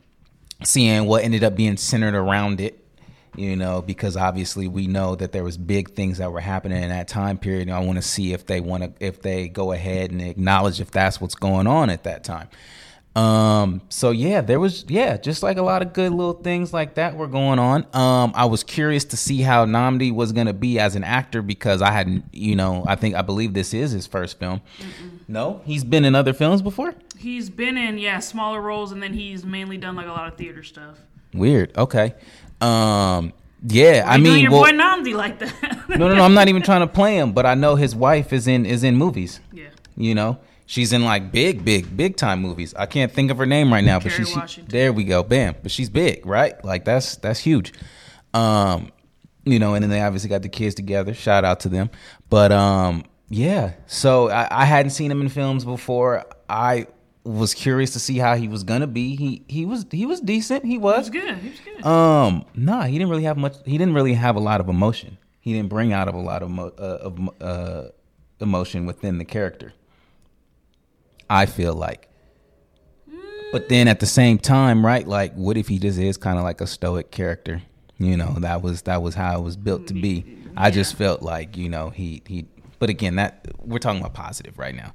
seeing 0.62 1.06
what 1.06 1.24
ended 1.24 1.42
up 1.42 1.56
being 1.56 1.76
centered 1.76 2.14
around 2.14 2.60
it 2.60 2.79
you 3.36 3.56
know 3.56 3.80
because 3.82 4.16
obviously 4.16 4.66
we 4.66 4.86
know 4.86 5.14
that 5.14 5.32
there 5.32 5.44
was 5.44 5.56
big 5.56 5.90
things 5.94 6.18
that 6.18 6.32
were 6.32 6.40
happening 6.40 6.82
in 6.82 6.88
that 6.88 7.08
time 7.08 7.38
period 7.38 7.68
and 7.68 7.76
i 7.76 7.78
want 7.78 7.96
to 7.96 8.02
see 8.02 8.32
if 8.32 8.46
they 8.46 8.60
want 8.60 8.82
to 8.82 9.04
if 9.04 9.22
they 9.22 9.48
go 9.48 9.72
ahead 9.72 10.10
and 10.10 10.20
acknowledge 10.20 10.80
if 10.80 10.90
that's 10.90 11.20
what's 11.20 11.34
going 11.34 11.66
on 11.66 11.90
at 11.90 12.04
that 12.04 12.24
time. 12.24 12.48
Um 13.16 13.82
so 13.88 14.12
yeah 14.12 14.40
there 14.40 14.60
was 14.60 14.84
yeah 14.86 15.16
just 15.16 15.42
like 15.42 15.56
a 15.56 15.62
lot 15.62 15.82
of 15.82 15.92
good 15.92 16.12
little 16.12 16.32
things 16.32 16.72
like 16.72 16.94
that 16.94 17.16
were 17.16 17.26
going 17.26 17.58
on. 17.58 17.84
Um 17.92 18.32
i 18.36 18.44
was 18.44 18.62
curious 18.62 19.04
to 19.06 19.16
see 19.16 19.40
how 19.42 19.66
Nnamdi 19.66 20.14
was 20.14 20.30
going 20.30 20.46
to 20.46 20.52
be 20.52 20.78
as 20.78 20.94
an 20.94 21.02
actor 21.02 21.42
because 21.42 21.82
i 21.82 21.90
hadn't 21.90 22.24
you 22.32 22.54
know 22.54 22.84
i 22.86 22.94
think 22.94 23.16
i 23.16 23.22
believe 23.22 23.52
this 23.52 23.74
is 23.74 23.90
his 23.90 24.06
first 24.06 24.38
film. 24.38 24.60
No? 25.26 25.60
He's 25.64 25.82
been 25.82 26.04
in 26.04 26.14
other 26.14 26.32
films 26.32 26.62
before? 26.62 26.94
He's 27.18 27.50
been 27.50 27.76
in 27.76 27.98
yeah 27.98 28.20
smaller 28.20 28.60
roles, 28.60 28.92
and 28.92 29.02
then 29.02 29.12
he's 29.12 29.44
mainly 29.44 29.76
done 29.76 29.96
like 29.96 30.06
a 30.06 30.12
lot 30.12 30.32
of 30.32 30.38
theater 30.38 30.62
stuff. 30.62 30.98
weird. 31.34 31.76
Okay 31.76 32.14
um 32.60 33.32
yeah 33.66 34.04
i 34.06 34.16
mean 34.16 34.40
your 34.40 34.50
well, 34.52 34.62
boy 34.62 34.70
Nnamdi 34.70 35.14
like 35.14 35.38
that? 35.38 35.88
no, 35.88 36.08
no, 36.08 36.14
no. 36.14 36.22
I'm 36.22 36.34
not 36.34 36.48
even 36.48 36.62
trying 36.62 36.80
to 36.80 36.86
play 36.86 37.16
him, 37.16 37.32
but 37.32 37.46
I 37.46 37.54
know 37.54 37.74
his 37.74 37.94
wife 37.94 38.32
is 38.32 38.46
in 38.46 38.64
is 38.66 38.84
in 38.84 38.96
movies. 38.96 39.40
yeah. 39.52 39.68
You 39.96 40.14
know, 40.14 40.38
she's 40.66 40.92
in 40.92 41.04
like 41.04 41.30
big, 41.32 41.64
big, 41.64 41.94
big 41.96 42.16
time 42.16 42.40
movies. 42.40 42.74
I 42.74 42.86
can't 42.86 43.12
think 43.12 43.30
of 43.30 43.38
her 43.38 43.44
name 43.46 43.72
right 43.72 43.84
now, 43.84 43.98
but 43.98 44.12
Kerry 44.12 44.24
she's 44.24 44.34
Washington. 44.36 44.70
there. 44.70 44.92
We 44.92 45.04
go, 45.04 45.22
bam. 45.22 45.56
But 45.62 45.72
she's 45.72 45.90
big, 45.90 46.24
right? 46.24 46.62
Like 46.64 46.84
that's 46.84 47.16
that's 47.16 47.40
huge. 47.40 47.72
Um, 48.32 48.92
you 49.44 49.58
know, 49.58 49.74
and 49.74 49.82
then 49.82 49.90
they 49.90 50.00
obviously 50.00 50.30
got 50.30 50.42
the 50.42 50.48
kids 50.48 50.74
together. 50.74 51.12
Shout 51.12 51.44
out 51.44 51.60
to 51.60 51.68
them. 51.68 51.90
But 52.30 52.52
um, 52.52 53.04
yeah. 53.28 53.72
So 53.86 54.30
I, 54.30 54.62
I 54.62 54.64
hadn't 54.64 54.90
seen 54.90 55.10
him 55.10 55.20
in 55.20 55.28
films 55.28 55.64
before. 55.64 56.24
I 56.48 56.86
was 57.24 57.52
curious 57.54 57.90
to 57.92 58.00
see 58.00 58.18
how 58.18 58.34
he 58.36 58.48
was 58.48 58.64
gonna 58.64 58.86
be. 58.86 59.14
He 59.16 59.42
he 59.48 59.66
was 59.66 59.86
he 59.90 60.06
was 60.06 60.20
decent. 60.20 60.64
He 60.64 60.72
He 60.72 60.78
was. 60.78 60.98
was 60.98 61.10
good. 61.10 61.36
He 61.38 61.50
was 61.50 61.60
good. 61.60 61.84
Um, 61.86 62.44
nah, 62.54 62.84
he 62.84 62.92
didn't 62.98 63.10
really 63.10 63.24
have 63.24 63.36
much. 63.36 63.56
He 63.64 63.76
didn't 63.78 63.94
really 63.94 64.14
have 64.14 64.36
a 64.36 64.40
lot 64.40 64.60
of 64.60 64.68
emotion. 64.68 65.18
He 65.40 65.52
didn't 65.52 65.68
bring 65.68 65.92
out 65.92 66.08
of 66.08 66.14
a 66.14 66.20
lot 66.20 66.42
of 66.42 66.50
mo- 66.50 66.72
uh, 66.78 66.82
of 66.82 67.30
uh, 67.40 67.84
emotion 68.40 68.86
within 68.86 69.18
the 69.18 69.24
character. 69.24 69.72
I 71.28 71.46
feel 71.46 71.74
like. 71.74 72.08
But 73.52 73.68
then 73.68 73.88
at 73.88 73.98
the 74.00 74.06
same 74.06 74.38
time, 74.38 74.86
right? 74.86 75.06
Like, 75.06 75.34
what 75.34 75.56
if 75.56 75.66
he 75.68 75.78
just 75.80 75.98
is 75.98 76.16
kind 76.16 76.38
of 76.38 76.44
like 76.44 76.60
a 76.60 76.66
stoic 76.66 77.10
character? 77.10 77.62
You 77.98 78.16
know, 78.16 78.34
that 78.38 78.62
was 78.62 78.82
that 78.82 79.02
was 79.02 79.14
how 79.14 79.38
it 79.38 79.42
was 79.42 79.56
built 79.56 79.86
to 79.88 79.94
be. 79.94 80.24
I 80.56 80.70
just 80.70 80.94
felt 80.94 81.22
like 81.22 81.56
you 81.56 81.68
know 81.68 81.90
he 81.90 82.22
he. 82.26 82.46
But 82.80 82.90
again, 82.90 83.14
that 83.16 83.46
we're 83.58 83.78
talking 83.78 84.00
about 84.00 84.14
positive 84.14 84.58
right 84.58 84.74
now. 84.74 84.92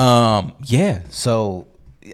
Um, 0.00 0.52
yeah. 0.64 1.00
So, 1.08 1.68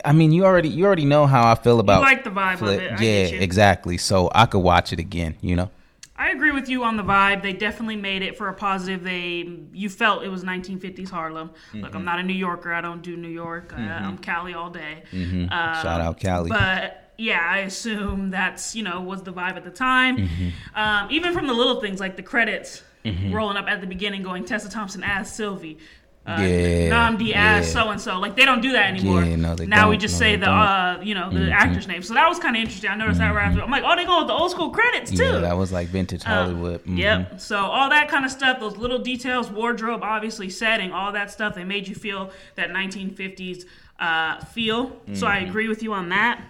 I 0.05 0.13
mean, 0.13 0.31
you 0.31 0.45
already 0.45 0.69
you 0.69 0.87
already 0.87 1.05
know 1.07 1.27
how 1.27 1.51
I 1.51 1.57
feel 1.57 1.81
about 1.81 2.03
like 2.03 2.23
the 2.23 2.31
vibe 2.31 2.63
of 2.63 2.69
it. 2.69 2.93
I 2.93 3.03
yeah, 3.03 3.25
exactly. 3.41 3.99
So 3.99 4.31
I 4.35 4.47
could 4.47 4.61
watch 4.61 4.93
it 4.93 5.01
again. 5.01 5.35
You 5.41 5.57
know. 5.57 5.71
I 6.19 6.31
agree 6.31 6.51
with 6.51 6.69
you 6.71 6.83
on 6.85 6.97
the 6.97 7.03
vibe. 7.03 7.43
They 7.43 7.53
definitely 7.53 7.97
made 7.97 8.23
it 8.23 8.39
for 8.39 8.49
a 8.49 8.55
positive. 8.55 9.03
They 9.05 9.49
you 9.73 9.89
felt 9.91 10.23
it 10.23 10.29
was 10.29 10.45
1950s 10.45 11.11
Harlem. 11.11 11.51
Look, 11.75 11.85
Mm-hmm. 11.91 11.97
I'm 11.97 12.05
not 12.05 12.19
a 12.19 12.23
New 12.23 12.33
Yorker. 12.33 12.73
I 12.73 12.81
don't 12.81 13.03
do 13.03 13.17
New 13.17 13.29
York. 13.29 13.75
I, 13.77 13.83
I'm 13.83 14.17
Cali 14.19 14.55
all 14.55 14.71
day. 14.71 15.03
Um, 15.13 15.49
Shout 15.49 16.01
out 16.01 16.19
Cali. 16.21 16.49
But 16.49 17.13
yeah, 17.19 17.41
I 17.41 17.59
assume 17.59 18.31
that's 18.31 18.75
you 18.75 18.83
know 18.83 19.01
was 19.01 19.23
the 19.23 19.33
vibe 19.33 19.57
at 19.57 19.65
the 19.65 19.71
time. 19.71 20.17
Mm-hmm. 20.19 20.49
Um, 20.79 21.11
even 21.11 21.33
from 21.33 21.47
the 21.47 21.55
little 21.55 21.81
things 21.81 22.01
like 22.01 22.17
the 22.17 22.23
credits. 22.23 22.83
Rolling 23.33 23.57
up 23.57 23.67
at 23.69 23.81
the 23.81 23.87
beginning, 23.87 24.23
going 24.23 24.45
Tessa 24.45 24.71
Thompson 24.71 25.03
as 25.05 25.33
Sylvie. 25.33 25.79
Uh, 26.29 26.39
Yeah, 26.41 26.91
Nnamdi 26.91 27.33
as 27.33 27.33
yeah. 27.33 27.61
so 27.63 27.91
and 27.91 28.01
so. 28.01 28.19
Like 28.19 28.35
they 28.35 28.45
don't 28.45 28.61
do 28.61 28.73
that 28.73 28.91
anymore. 28.91 29.23
Yeah, 29.23 29.37
no, 29.37 29.55
now 29.55 29.89
we 29.91 29.97
just 29.97 30.15
No, 30.15 30.19
say 30.19 30.35
the. 30.35 30.47
Mm-hmm. 30.47 31.01
uh, 31.01 31.05
you 31.05 31.15
know, 31.15 31.31
the 31.31 31.53
actor's 31.53 31.87
name. 31.87 32.03
So 32.03 32.15
that 32.15 32.29
was 32.29 32.41
kind 32.41 32.57
of 32.57 32.63
interesting. 32.63 32.91
I 32.91 32.97
noticed 32.97 33.21
that 33.21 33.31
right 33.33 33.47
after. 33.47 33.63
I'm 33.63 33.71
like, 33.71 33.85
oh, 33.87 33.95
they 33.95 34.05
go 34.05 34.19
with 34.19 34.27
the 34.27 34.33
old 34.33 34.51
school 34.51 34.71
credits 34.71 35.13
too. 35.13 35.23
Yeah, 35.23 35.39
that 35.39 35.57
was 35.57 35.71
like 35.71 35.87
vintage 35.87 36.23
Uh, 36.27 36.31
Hollywood. 36.31 36.85
Mhm. 36.85 36.99
Yep. 36.99 37.41
So 37.41 37.59
all 37.59 37.91
that 37.91 38.09
kind 38.09 38.25
of 38.25 38.33
stuff, 38.33 38.59
those 38.59 38.77
little 38.77 38.99
details, 38.99 39.51
wardrobe, 39.51 40.01
obviously 40.03 40.51
setting, 40.51 40.91
all 40.91 41.13
that 41.13 41.31
stuff, 41.31 41.55
they 41.55 41.63
made 41.65 41.87
you 41.87 41.95
feel 41.95 42.33
that 42.57 42.71
1950s 42.71 43.65
uh, 44.01 44.41
feel. 44.47 44.97
So 45.15 45.27
I 45.29 45.37
Mm-hmm. 45.39 45.49
agree 45.49 45.69
with 45.69 45.83
you 45.85 45.93
on 45.93 46.09
that. 46.09 46.43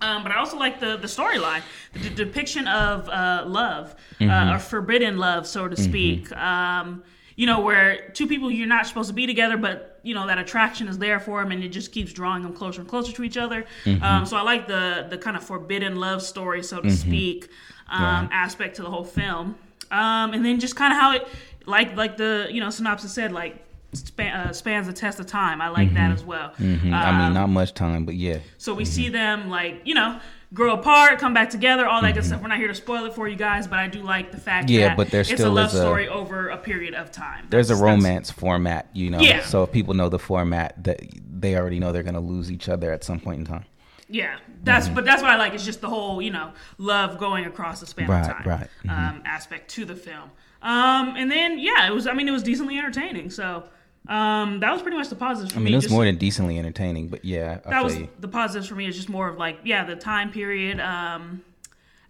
Um, 0.00 0.22
but 0.22 0.32
I 0.32 0.36
also 0.38 0.56
like 0.58 0.80
the 0.80 0.96
the 0.96 1.06
storyline, 1.06 1.62
the 1.92 1.98
d- 2.00 2.14
depiction 2.14 2.66
of 2.68 3.08
uh, 3.08 3.44
love, 3.46 3.94
Mm-hmm. 4.20 4.30
uh, 4.30 4.54
or 4.54 4.58
forbidden 4.58 5.18
love, 5.18 5.46
so 5.46 5.68
to 5.68 5.76
speak. 5.76 6.30
Um, 6.32 7.02
you 7.36 7.46
know, 7.46 7.60
where 7.60 8.08
two 8.10 8.26
people 8.26 8.50
you're 8.50 8.66
not 8.66 8.86
supposed 8.86 9.08
to 9.08 9.14
be 9.14 9.26
together, 9.26 9.56
but 9.56 9.98
you 10.02 10.14
know 10.14 10.26
that 10.26 10.38
attraction 10.38 10.88
is 10.88 10.98
there 10.98 11.18
for 11.20 11.42
them, 11.42 11.50
and 11.52 11.62
it 11.64 11.68
just 11.68 11.92
keeps 11.92 12.12
drawing 12.12 12.42
them 12.42 12.52
closer 12.54 12.80
and 12.80 12.88
closer 12.88 13.12
to 13.12 13.22
each 13.24 13.36
other. 13.36 13.64
Mm-hmm. 13.84 14.02
Um, 14.02 14.26
so 14.26 14.36
I 14.36 14.42
like 14.42 14.66
the 14.68 15.06
the 15.10 15.18
kind 15.18 15.36
of 15.36 15.42
forbidden 15.44 15.96
love 15.96 16.22
story, 16.22 16.62
so 16.62 16.80
to 16.80 16.90
speak, 16.90 17.48
um, 17.90 18.28
aspect 18.32 18.76
to 18.76 18.82
the 18.82 18.90
whole 18.90 19.04
film. 19.04 19.56
Um, 19.90 20.32
and 20.32 20.44
then 20.44 20.60
just 20.60 20.76
kind 20.76 20.92
of 20.94 20.98
how 20.98 21.12
it, 21.12 21.28
like 21.66 21.96
like 21.96 22.16
the 22.16 22.48
you 22.50 22.60
know 22.60 22.70
synopsis 22.70 23.12
said, 23.12 23.32
like 23.32 23.64
span, 23.92 24.34
uh, 24.34 24.52
spans 24.52 24.86
the 24.86 24.92
test 24.92 25.20
of 25.20 25.26
time. 25.26 25.60
I 25.60 25.68
like 25.68 25.92
that 25.94 26.12
as 26.12 26.24
well. 26.24 26.52
Mhm. 26.58 26.92
I 26.92 27.08
Um, 27.10 27.18
mean, 27.18 27.34
not 27.34 27.48
much 27.48 27.74
time, 27.74 28.04
but 28.04 28.14
yeah. 28.14 28.38
so 28.58 28.74
we 28.74 28.84
see 28.84 29.08
them 29.08 29.48
like 29.50 29.82
you 29.84 29.94
know 29.94 30.18
grow 30.54 30.74
apart, 30.74 31.18
come 31.18 31.32
back 31.32 31.48
together, 31.48 31.86
all 31.86 31.96
Mm-hmm. 31.98 32.06
that 32.06 32.14
good 32.14 32.24
stuff. 32.26 32.42
We're 32.42 32.48
not 32.48 32.58
here 32.58 32.68
to 32.68 32.74
spoil 32.74 33.06
it 33.06 33.14
for 33.14 33.26
you 33.26 33.36
guys, 33.36 33.66
but 33.66 33.78
I 33.78 33.86
do 33.88 34.02
like 34.02 34.32
the 34.32 34.38
fact 34.38 34.68
Yeah, 34.68 34.88
that 34.88 34.96
but 34.98 35.10
there 35.10 35.22
it's 35.22 35.40
a 35.40 35.48
love 35.48 35.68
is 35.68 35.74
a- 35.74 35.80
story 35.80 36.08
over 36.08 36.48
a 36.50 36.58
period 36.58 36.92
of 36.94 37.10
time. 37.10 37.46
There's 37.48 37.70
a 37.70 37.74
That's- 37.74 37.80
that's- 37.80 38.04
romance 38.04 38.30
format, 38.30 38.88
you 38.92 39.10
know. 39.10 39.20
Yeah. 39.20 39.40
So 39.44 39.62
if 39.62 39.72
people 39.72 39.94
know 39.94 40.08
the 40.10 40.18
format, 40.18 40.84
that 40.84 41.00
they 41.40 41.56
already 41.56 41.78
know 41.80 41.90
they're 41.92 42.02
gonna 42.02 42.20
lose 42.20 42.50
each 42.52 42.68
other 42.68 42.92
at 42.92 43.02
some 43.02 43.18
point 43.18 43.38
in 43.40 43.46
time. 43.46 43.64
Yeah, 44.10 44.34
that's 44.62 44.86
Mm-hmm. 44.86 44.94
but 44.94 45.04
that's 45.06 45.22
what 45.22 45.30
I 45.30 45.36
like. 45.36 45.54
It's 45.54 45.64
just 45.64 45.80
the 45.80 45.88
whole 45.88 46.20
you 46.20 46.30
know 46.30 46.50
love 46.76 47.16
going 47.18 47.46
across 47.46 47.80
the 47.80 47.86
span 47.86 48.08
Right, 48.08 48.20
of 48.20 48.26
time, 48.26 48.42
right. 48.44 48.68
Mm-hmm. 48.84 48.90
Um, 48.90 49.22
aspect 49.24 49.70
to 49.72 49.84
the 49.86 49.94
film. 49.94 50.30
Um, 50.60 51.14
and 51.16 51.30
then 51.30 51.58
yeah, 51.58 51.86
it 51.86 51.94
was. 51.94 52.06
I 52.06 52.12
mean, 52.12 52.28
it 52.28 52.32
was 52.32 52.42
decently 52.42 52.78
entertaining. 52.78 53.30
So 53.30 53.64
um, 54.08 54.60
that 54.60 54.72
was 54.72 54.82
pretty 54.82 54.96
much 54.96 55.08
the 55.08 55.14
positives 55.16 55.52
for 55.52 55.58
I 55.58 55.60
me. 55.60 55.64
mean, 55.66 55.74
it 55.74 55.76
was 55.76 55.84
just- 55.84 55.92
more 55.94 56.04
than 56.04 56.16
decently 56.16 56.58
entertaining, 56.58 57.08
but 57.08 57.24
yeah, 57.24 57.60
I 57.64 57.70
that 57.70 57.84
was 57.84 57.96
you. 57.98 58.08
the 58.20 58.28
positives 58.28 58.66
for 58.68 58.74
me 58.74 58.86
is 58.86 58.96
just 58.96 59.08
more 59.08 59.28
of 59.28 59.38
like 59.38 59.58
yeah 59.64 59.84
the 59.84 59.96
time 59.96 60.30
period 60.32 60.80
um 60.80 61.42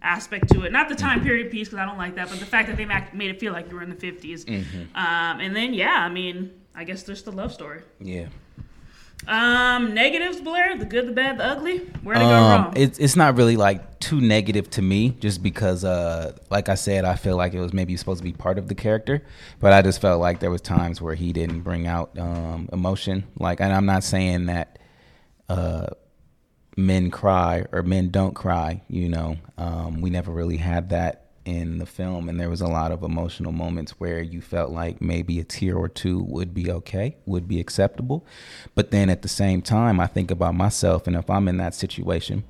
aspect 0.01 0.49
to 0.49 0.63
it 0.63 0.71
not 0.73 0.89
the 0.89 0.95
time 0.95 1.23
period 1.23 1.49
piece 1.49 1.69
because 1.69 1.79
i 1.79 1.85
don't 1.85 1.97
like 1.97 2.15
that 2.15 2.27
but 2.29 2.37
the 2.37 2.45
fact 2.45 2.67
that 2.67 2.75
they 2.75 2.83
made 3.13 3.29
it 3.29 3.39
feel 3.39 3.53
like 3.53 3.69
you 3.69 3.75
were 3.77 3.83
in 3.83 3.89
the 3.89 3.95
50s 3.95 4.43
Mm-hmm. 4.43 4.81
um 4.97 5.39
and 5.39 5.55
then 5.55 5.73
yeah 5.73 5.95
i 6.03 6.09
mean 6.09 6.51
i 6.75 6.83
guess 6.83 7.03
there's 7.03 7.23
the 7.23 7.31
love 7.31 7.53
story 7.53 7.79
Yeah. 8.01 8.25
Um 9.27 9.93
negatives 9.93 10.41
blair 10.41 10.77
the 10.77 10.85
good 10.85 11.07
the 11.07 11.11
bad 11.11 11.37
the 11.37 11.45
ugly 11.45 11.77
where'd 12.03 12.17
it 12.17 12.21
go 12.21 12.27
Um, 12.27 12.63
wrong 12.63 12.73
it's 12.75 12.99
it's 12.99 13.15
not 13.15 13.37
really 13.37 13.55
like 13.57 13.93
too 14.03 14.19
negative 14.19 14.69
to 14.69 14.81
me, 14.81 15.11
just 15.21 15.41
because, 15.41 15.85
uh, 15.85 16.33
like 16.49 16.67
I 16.67 16.75
said, 16.75 17.05
I 17.05 17.15
feel 17.15 17.37
like 17.37 17.53
it 17.53 17.61
was 17.61 17.71
maybe 17.71 17.95
supposed 17.95 18.17
to 18.17 18.23
be 18.23 18.33
part 18.33 18.57
of 18.57 18.67
the 18.67 18.75
character, 18.75 19.23
but 19.61 19.71
I 19.71 19.81
just 19.81 20.01
felt 20.01 20.19
like 20.19 20.41
there 20.41 20.51
was 20.51 20.59
times 20.59 21.01
where 21.01 21.15
he 21.15 21.31
didn't 21.31 21.61
bring 21.61 21.87
out 21.87 22.19
um, 22.19 22.67
emotion. 22.73 23.23
Like, 23.39 23.61
and 23.61 23.71
I'm 23.71 23.85
not 23.85 24.03
saying 24.03 24.47
that 24.47 24.77
uh, 25.47 25.87
men 26.75 27.11
cry 27.11 27.65
or 27.71 27.81
men 27.81 28.09
don't 28.09 28.33
cry. 28.33 28.81
You 28.89 29.07
know, 29.07 29.37
um, 29.57 30.01
we 30.01 30.09
never 30.09 30.33
really 30.33 30.57
had 30.57 30.89
that 30.89 31.22
in 31.45 31.77
the 31.77 31.85
film, 31.85 32.29
and 32.29 32.39
there 32.39 32.49
was 32.49 32.61
a 32.61 32.67
lot 32.67 32.91
of 32.91 33.03
emotional 33.03 33.51
moments 33.51 33.99
where 33.99 34.21
you 34.21 34.41
felt 34.41 34.71
like 34.71 35.01
maybe 35.01 35.39
a 35.39 35.43
tear 35.43 35.77
or 35.77 35.89
two 35.89 36.23
would 36.23 36.53
be 36.53 36.71
okay, 36.71 37.17
would 37.25 37.47
be 37.47 37.59
acceptable. 37.59 38.25
But 38.75 38.91
then 38.91 39.09
at 39.09 39.21
the 39.21 39.27
same 39.27 39.61
time, 39.61 39.99
I 39.99 40.07
think 40.07 40.31
about 40.31 40.55
myself, 40.55 41.07
and 41.07 41.15
if 41.15 41.29
I'm 41.29 41.47
in 41.47 41.57
that 41.57 41.75
situation, 41.75 42.43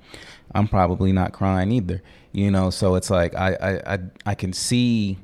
I'm 0.53 0.67
probably 0.67 1.11
not 1.11 1.33
crying 1.33 1.71
either. 1.71 2.01
You 2.31 2.51
know, 2.51 2.69
so 2.69 2.95
it's 2.95 3.09
like 3.09 3.35
I 3.35 3.53
I 3.55 3.93
I, 3.93 3.99
I 4.27 4.35
can 4.35 4.53
see 4.53 5.17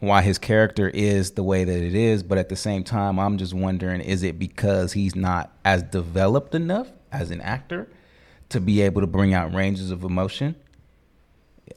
why 0.00 0.20
his 0.22 0.36
character 0.36 0.88
is 0.88 1.32
the 1.32 1.44
way 1.44 1.62
that 1.62 1.80
it 1.80 1.94
is, 1.94 2.24
but 2.24 2.36
at 2.36 2.48
the 2.48 2.56
same 2.56 2.82
time, 2.82 3.20
I'm 3.20 3.38
just 3.38 3.54
wondering 3.54 4.00
is 4.00 4.24
it 4.24 4.36
because 4.36 4.94
he's 4.94 5.14
not 5.14 5.52
as 5.64 5.84
developed 5.84 6.56
enough 6.56 6.88
as 7.12 7.30
an 7.30 7.40
actor 7.40 7.88
to 8.48 8.60
be 8.60 8.80
able 8.82 9.00
to 9.00 9.06
bring 9.06 9.32
out 9.32 9.54
ranges 9.54 9.92
of 9.92 10.02
emotion? 10.02 10.56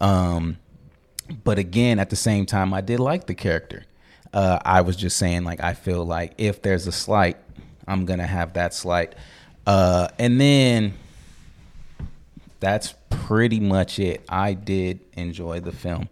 Um, 0.02 0.58
but 1.44 1.58
again, 1.58 2.00
at 2.00 2.10
the 2.10 2.15
same 2.15 2.46
time, 2.46 2.74
I 2.74 2.82
did 2.82 3.00
like 3.00 3.27
the 3.27 3.36
character. 3.36 3.86
Uh, 4.34 4.60
I 4.63 4.82
was 4.82 4.96
just 4.96 5.17
saying, 5.17 5.44
like, 5.44 5.62
I 5.62 5.74
feel 5.74 6.05
like 6.05 6.34
if 6.38 6.62
there's 6.62 6.88
a 6.88 6.91
slight, 6.91 7.38
I'm 7.88 8.05
gonna 8.05 8.27
have 8.27 8.53
that 8.53 8.74
slight. 8.74 9.15
Uh, 9.65 10.10
and 10.20 10.39
then 10.39 10.94
that's 12.60 12.94
pretty 13.10 13.60
much 13.60 14.00
it. 14.00 14.24
I 14.29 14.53
did 14.53 15.00
enjoy 15.13 15.60
the 15.60 15.72
film, 15.72 16.10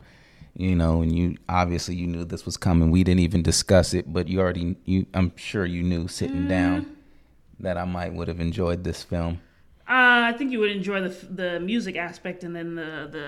you 0.55 0.75
know, 0.75 1.01
and 1.01 1.15
you 1.15 1.38
obviously 1.48 1.96
you 1.96 2.08
knew 2.08 2.25
this 2.25 2.46
was 2.46 2.58
coming. 2.58 2.91
We 2.91 3.03
didn't 3.03 3.22
even 3.22 3.43
discuss 3.43 3.93
it, 3.93 4.12
but 4.12 4.27
you 4.27 4.39
already 4.39 4.75
you 4.86 5.05
I'm 5.13 5.36
sure 5.36 5.65
you 5.65 5.84
knew 5.84 6.08
sitting 6.08 6.48
down 6.48 6.96
that 7.60 7.77
I 7.77 7.86
might 7.86 8.13
would 8.13 8.27
have 8.27 8.39
enjoyed 8.39 8.84
this 8.84 9.03
film. 9.03 9.41
Uh, 9.96 10.22
i 10.32 10.34
think 10.38 10.48
you 10.54 10.60
would 10.64 10.72
enjoy 10.80 11.00
the 11.08 11.14
the 11.42 11.52
music 11.72 11.96
aspect 12.10 12.40
and 12.46 12.54
then 12.58 12.70
the 12.82 12.92
the 13.18 13.26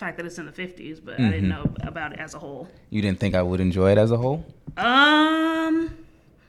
fact 0.00 0.14
that 0.16 0.24
it's 0.28 0.38
in 0.42 0.46
the 0.52 0.56
50s 0.64 0.96
but 1.06 1.14
i 1.26 1.30
didn't 1.34 1.48
know 1.56 1.66
about 1.92 2.08
it 2.14 2.18
as 2.26 2.32
a 2.38 2.40
whole 2.44 2.64
You 2.94 3.00
didn't 3.04 3.20
think 3.22 3.32
I 3.34 3.42
would 3.48 3.60
enjoy 3.68 3.88
it 3.94 3.98
as 4.04 4.10
a 4.16 4.18
whole? 4.24 4.38
um 4.76 5.74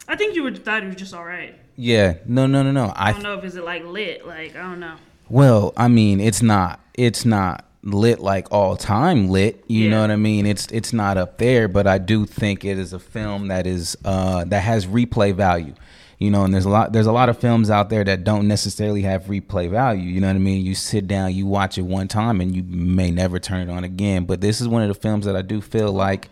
i 0.08 0.16
think 0.20 0.30
you 0.36 0.44
would 0.44 0.58
thought 0.66 0.82
it 0.84 0.88
was 0.88 0.96
just 1.06 1.14
all 1.14 1.26
right 1.38 1.54
Yeah, 1.94 2.10
no, 2.26 2.44
no, 2.54 2.60
no, 2.68 2.72
no. 2.82 2.88
I 2.96 3.10
I 3.10 3.12
don't 3.14 3.24
know 3.28 3.38
if 3.40 3.44
is 3.50 3.56
it 3.56 3.64
like 3.74 3.84
lit, 3.86 4.20
like 4.36 4.52
I 4.60 4.62
don't 4.68 4.82
know. 4.88 4.98
Well, 5.30 5.72
I 5.78 5.88
mean, 6.00 6.20
it's 6.20 6.42
not 6.54 6.72
it's 6.94 7.24
not 7.38 7.56
lit 7.84 8.20
like 8.32 8.46
all 8.52 8.76
time 8.76 9.30
lit. 9.38 9.54
You 9.68 9.84
Yeah. 9.86 9.90
know 9.92 10.02
what 10.02 10.12
I 10.12 10.18
mean? 10.30 10.44
It's 10.54 10.66
it's 10.80 10.92
not 11.02 11.14
up 11.24 11.32
there, 11.38 11.68
but 11.78 11.86
I 11.96 11.98
do 11.98 12.26
think 12.26 12.66
it 12.66 12.78
is 12.84 12.92
a 12.92 13.00
film 13.00 13.48
that 13.54 13.66
is 13.76 13.96
uh 14.04 14.44
that 14.52 14.64
has 14.72 14.82
replay 15.00 15.32
value. 15.34 15.74
You 16.20 16.30
know, 16.30 16.44
and 16.44 16.54
there's 16.54 16.66
a 16.66 16.70
lot 16.70 16.92
there's 16.92 17.06
a 17.08 17.14
lot 17.14 17.30
of 17.30 17.38
films 17.40 17.70
out 17.70 17.90
there 17.90 18.04
that 18.04 18.26
don't 18.26 18.48
necessarily 18.48 19.02
have 19.04 19.24
replay 19.26 19.70
value. 19.70 20.02
You 20.04 20.20
know 20.20 20.28
what 20.28 20.36
I 20.36 20.40
mean? 20.40 20.66
You 20.66 20.76
sit 20.76 21.08
down, 21.08 21.34
you 21.34 21.48
watch 21.48 21.78
it 21.78 21.84
one 21.84 22.08
time 22.10 22.42
and 22.42 22.54
you 22.54 22.62
may 22.64 23.10
never 23.10 23.40
turn 23.40 23.68
it 23.70 23.72
on 23.72 23.86
again. 23.86 24.26
But 24.26 24.42
this 24.42 24.60
is 24.60 24.68
one 24.68 24.82
of 24.82 24.90
the 24.90 24.96
films 25.00 25.26
that 25.26 25.38
I 25.38 25.42
do 25.42 25.62
feel 25.62 25.94
like 25.94 26.28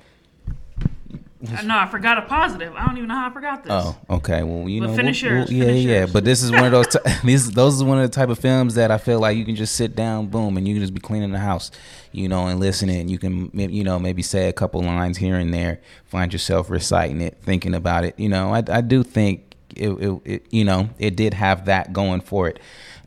Uh, 1.50 1.62
No, 1.62 1.78
I 1.78 1.86
forgot 1.86 2.18
a 2.18 2.24
positive. 2.24 2.74
I 2.76 2.86
don't 2.88 2.98
even 2.98 3.08
know 3.10 3.16
how 3.16 3.30
I 3.30 3.34
forgot 3.34 3.64
this. 3.64 3.72
Oh, 3.72 3.96
okay. 4.10 4.42
Well, 4.44 4.68
you 4.68 4.82
But 4.82 4.88
know, 4.90 4.96
finish 4.96 5.22
we'll- 5.24 5.32
yours, 5.34 5.50
we'll- 5.50 5.58
yeah, 5.60 5.66
finish 5.66 5.84
yeah. 5.86 5.98
yours. 6.00 6.12
But 6.14 6.26
this 6.26 6.42
is 6.44 6.52
one 6.52 6.66
of 6.66 6.72
those. 6.72 6.88
T- 6.92 7.00
these 7.24 7.52
those 7.52 7.76
is 7.76 7.84
one 7.84 7.98
of 8.00 8.04
the 8.04 8.14
type 8.14 8.30
of 8.30 8.40
films 8.40 8.74
that 8.76 8.90
I 8.92 8.98
feel 8.98 9.20
like 9.20 9.38
you 9.38 9.46
can 9.46 9.56
just 9.56 9.76
sit 9.76 9.96
down, 9.96 10.28
boom, 10.28 10.58
and 10.58 10.68
you 10.68 10.74
can 10.74 10.82
just 10.82 10.96
be 10.96 11.00
cleaning 11.00 11.32
the 11.32 11.40
house, 11.40 11.70
you 12.12 12.28
know, 12.28 12.48
and 12.48 12.60
listening. 12.60 13.08
You 13.08 13.20
can, 13.20 13.52
you 13.54 13.84
know, 13.86 14.00
maybe 14.00 14.22
say 14.24 14.50
a 14.50 14.54
couple 14.54 14.82
lines 14.82 15.18
here 15.20 15.38
and 15.38 15.54
there, 15.54 15.80
find 16.06 16.34
yourself 16.34 16.70
reciting 16.72 17.22
it, 17.22 17.38
thinking 17.42 17.74
about 17.76 18.04
it. 18.04 18.20
You 18.20 18.30
know, 18.30 18.52
I, 18.54 18.64
I 18.70 18.82
do 18.82 19.04
think 19.04 19.47
it, 19.78 19.90
it, 19.90 20.22
it, 20.26 20.48
you 20.52 20.66
know, 20.66 20.90
it 21.00 21.16
did 21.16 21.34
have 21.34 21.66
that 21.66 21.94
going 21.94 22.22
for 22.22 22.48
it. 22.48 22.60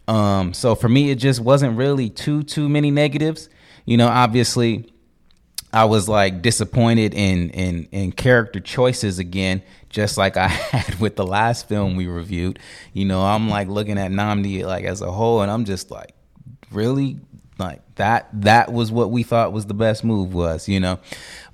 Um, 0.09 0.55
so 0.55 0.75
for 0.75 0.89
me, 0.89 1.11
it 1.11 1.17
just 1.17 1.41
wasn't 1.41 1.77
really 1.77 2.11
too 2.11 2.43
too 2.43 2.69
many 2.69 2.91
negatives. 2.91 3.49
You 3.85 3.97
know, 3.97 4.09
obviously. 4.09 4.87
I 5.73 5.85
was 5.85 6.09
like 6.09 6.43
disappointed 6.43 7.15
in 7.15 7.51
in 7.51 7.85
in 7.93 8.11
character 8.11 8.59
choices 8.59 9.21
again, 9.21 9.63
just 9.89 10.19
like 10.19 10.37
I 10.37 10.49
had 10.49 10.99
with 10.99 11.15
the 11.15 11.25
last 11.25 11.69
film 11.69 11.95
we 11.95 12.09
reviewed. 12.09 12.59
You 12.93 13.05
know, 13.05 13.23
I'm 13.23 13.49
like 13.49 13.69
looking 13.69 13.97
at 13.97 14.11
Nnamdi 14.11 14.65
like 14.65 14.85
as 14.85 15.01
a 15.01 15.13
whole, 15.13 15.43
and 15.43 15.51
I'm 15.51 15.65
just 15.65 15.93
like, 15.93 16.13
really, 16.73 17.19
like 17.59 17.83
that 17.97 18.29
that 18.33 18.73
was 18.73 18.91
what 18.91 19.11
we 19.11 19.23
thought 19.23 19.53
was 19.53 19.67
the 19.67 19.75
best 19.75 20.03
move 20.03 20.35
was, 20.35 20.69
you 20.69 20.81
know. 20.81 20.99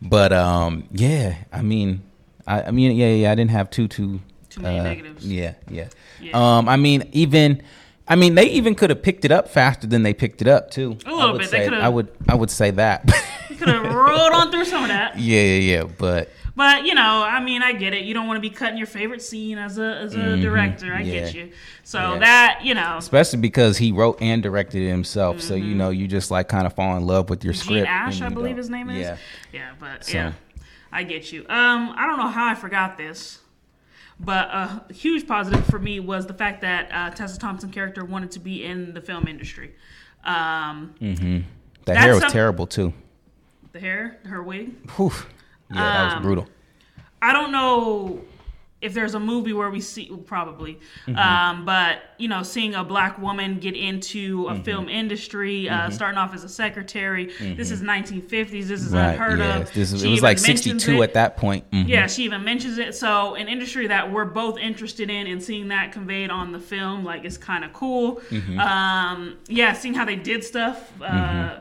But 0.01 0.33
um, 0.33 0.85
yeah, 0.93 1.37
I 1.53 1.63
mean, 1.63 2.03
I, 2.47 2.63
I 2.63 2.71
mean, 2.71 2.97
yeah, 2.97 3.13
yeah, 3.13 3.33
I 3.33 3.35
didn't 3.35 3.51
have 3.51 3.69
too 3.71 3.89
too 3.89 4.21
Too 4.57 4.63
many 4.63 4.81
uh, 4.81 4.83
negatives. 4.83 5.25
Yeah, 5.27 5.55
yeah. 5.71 5.89
Yeah. 6.21 6.33
Um, 6.59 6.69
I 6.69 6.77
mean, 6.77 7.09
even. 7.13 7.63
I 8.09 8.15
mean, 8.15 8.37
they 8.37 8.47
even 8.51 8.77
could 8.77 8.91
have 8.91 9.03
picked 9.03 9.25
it 9.25 9.33
up 9.33 9.49
faster 9.49 9.89
than 9.89 10.05
they 10.05 10.15
picked 10.15 10.41
it 10.41 10.47
up 10.47 10.71
too. 10.71 10.97
A 11.07 11.11
little 11.11 11.21
I 11.23 11.31
would 11.33 11.39
bit. 11.41 11.51
Say, 11.51 11.67
I 11.69 11.89
would. 11.89 12.09
I 12.29 12.35
would 12.37 12.51
say 12.53 12.71
that. 12.73 13.05
Could 13.59 13.69
have 13.69 13.93
rolled 13.95 14.33
on 14.33 14.51
through 14.53 14.67
some 14.67 14.83
of 14.83 14.89
that. 14.91 15.19
Yeah, 15.19 15.41
yeah, 15.43 15.79
yeah. 15.79 15.83
But 15.85 16.31
But 16.55 16.85
you 16.87 16.95
know, 16.95 17.25
I 17.27 17.41
mean, 17.43 17.63
I 17.63 17.73
get 17.73 17.95
it. 17.95 18.05
You 18.05 18.13
don't 18.15 18.27
want 18.29 18.37
to 18.37 18.41
be 18.43 18.51
cutting 18.51 18.77
your 18.79 18.87
favorite 18.87 19.23
scene 19.23 19.57
as 19.59 19.79
a 19.79 19.97
as 19.97 20.15
a 20.15 20.37
director. 20.37 20.93
I 20.95 21.03
get 21.03 21.31
Mm-hmm. 21.31 21.39
You. 21.39 21.53
So 21.83 21.99
Yeah. 21.99 22.19
that 22.21 22.61
you 22.63 22.75
know, 22.75 22.97
especially 22.99 23.41
because 23.41 23.77
he 23.79 23.91
wrote 23.93 24.19
and 24.21 24.41
directed 24.43 24.83
it 24.83 24.89
himself, 24.91 25.41
so 25.41 25.55
you 25.57 25.75
know 25.75 25.91
you 25.91 26.07
just 26.07 26.31
like 26.31 26.49
kind 26.49 26.67
of 26.67 26.75
fall 26.75 26.97
in 26.99 27.05
love 27.07 27.29
with 27.31 27.43
your 27.45 27.55
Mm-hmm. 27.55 27.69
Gene 27.69 27.85
script. 27.85 27.89
Ashe, 27.91 28.21
I 28.23 28.29
believe 28.29 28.57
his 28.59 28.69
name 28.71 28.91
is. 28.91 28.99
Yeah, 29.01 29.17
Yeah, 29.53 29.71
but 29.81 30.05
So- 30.05 30.13
yeah, 30.13 30.33
I 30.93 31.03
get 31.03 31.33
you. 31.33 31.41
Um, 31.49 31.93
I 31.97 32.07
don't 32.07 32.19
know 32.19 32.29
how 32.29 32.47
I 32.47 32.55
forgot 32.55 32.97
this, 32.99 33.39
but 34.21 34.49
a 34.51 34.93
huge 34.93 35.27
positive 35.27 35.65
for 35.67 35.79
me 35.79 36.01
was 36.01 36.27
the 36.27 36.35
fact 36.35 36.61
that 36.63 36.89
uh, 36.93 37.11
Tessa 37.15 37.39
Thompson 37.39 37.71
character 37.71 38.05
wanted 38.05 38.31
to 38.33 38.39
be 38.39 38.65
in 38.65 38.95
the 38.95 39.01
film 39.01 39.27
industry. 39.29 39.75
Um, 40.25 40.95
the 41.01 41.45
That's 41.85 41.99
hair 42.01 42.15
was 42.15 42.33
terrible 42.33 42.67
too. 42.67 42.93
the 43.73 43.81
hair, 43.81 44.19
her 44.25 44.43
wig. 44.43 44.73
Whew. 44.97 45.13
Yeah, 45.71 45.77
that 45.83 46.05
was 46.07 46.15
Um, 46.15 46.23
brutal. 46.23 46.49
I 47.23 47.33
don't 47.33 47.53
know 47.53 48.21
if 48.83 48.93
there's 48.93 49.15
a 49.15 49.19
movie 49.21 49.55
where 49.55 49.71
we 49.71 49.81
see 49.81 50.11
probably, 50.27 50.79
Mm-hmm. 51.07 51.17
um, 51.19 51.65
but 51.65 51.99
you 52.19 52.29
know, 52.29 52.43
seeing 52.43 52.75
a 52.75 52.85
black 52.85 53.19
woman 53.19 53.59
get 53.59 53.75
into 53.75 54.47
a 54.49 54.53
Mm-hmm. 54.53 54.63
film 54.63 54.89
industry, 54.89 55.69
uh, 55.69 55.89
starting 55.91 56.19
off 56.19 56.35
as 56.35 56.45
a 56.45 56.49
secretary. 56.49 57.27
This 57.57 57.71
is 57.71 57.81
1950s. 57.83 58.69
This 58.69 58.83
is 58.83 58.93
Right. 58.93 59.13
unheard 59.13 59.41
of. 59.41 59.73
This, 59.73 59.93
it 60.03 60.09
was 60.11 60.23
like 60.23 60.37
mentions 60.43 60.83
62 60.85 61.01
it. 61.01 61.05
at 61.05 61.15
that 61.15 61.37
point. 61.37 61.71
Mhm. 61.71 61.89
Yeah, 61.89 62.07
she 62.07 62.25
even 62.25 62.45
mentions 62.45 62.77
it. 62.79 62.95
So, 62.95 63.35
an 63.35 63.49
industry 63.49 63.87
that 63.87 64.13
we're 64.13 64.25
both 64.27 64.59
interested 64.59 65.09
in, 65.11 65.27
and 65.27 65.43
seeing 65.43 65.69
that 65.69 65.93
conveyed 65.93 66.31
on 66.31 66.53
the 66.53 66.61
film, 66.61 67.03
like, 67.05 67.25
is 67.25 67.39
kind 67.39 67.65
of 67.65 67.73
cool. 67.73 68.17
Mm-hmm. 68.31 68.59
Um, 68.61 69.37
yeah, 69.49 69.73
seeing 69.73 69.95
how 69.95 70.05
they 70.05 70.17
did 70.17 70.45
stuff 70.45 70.93
uh, 71.03 71.61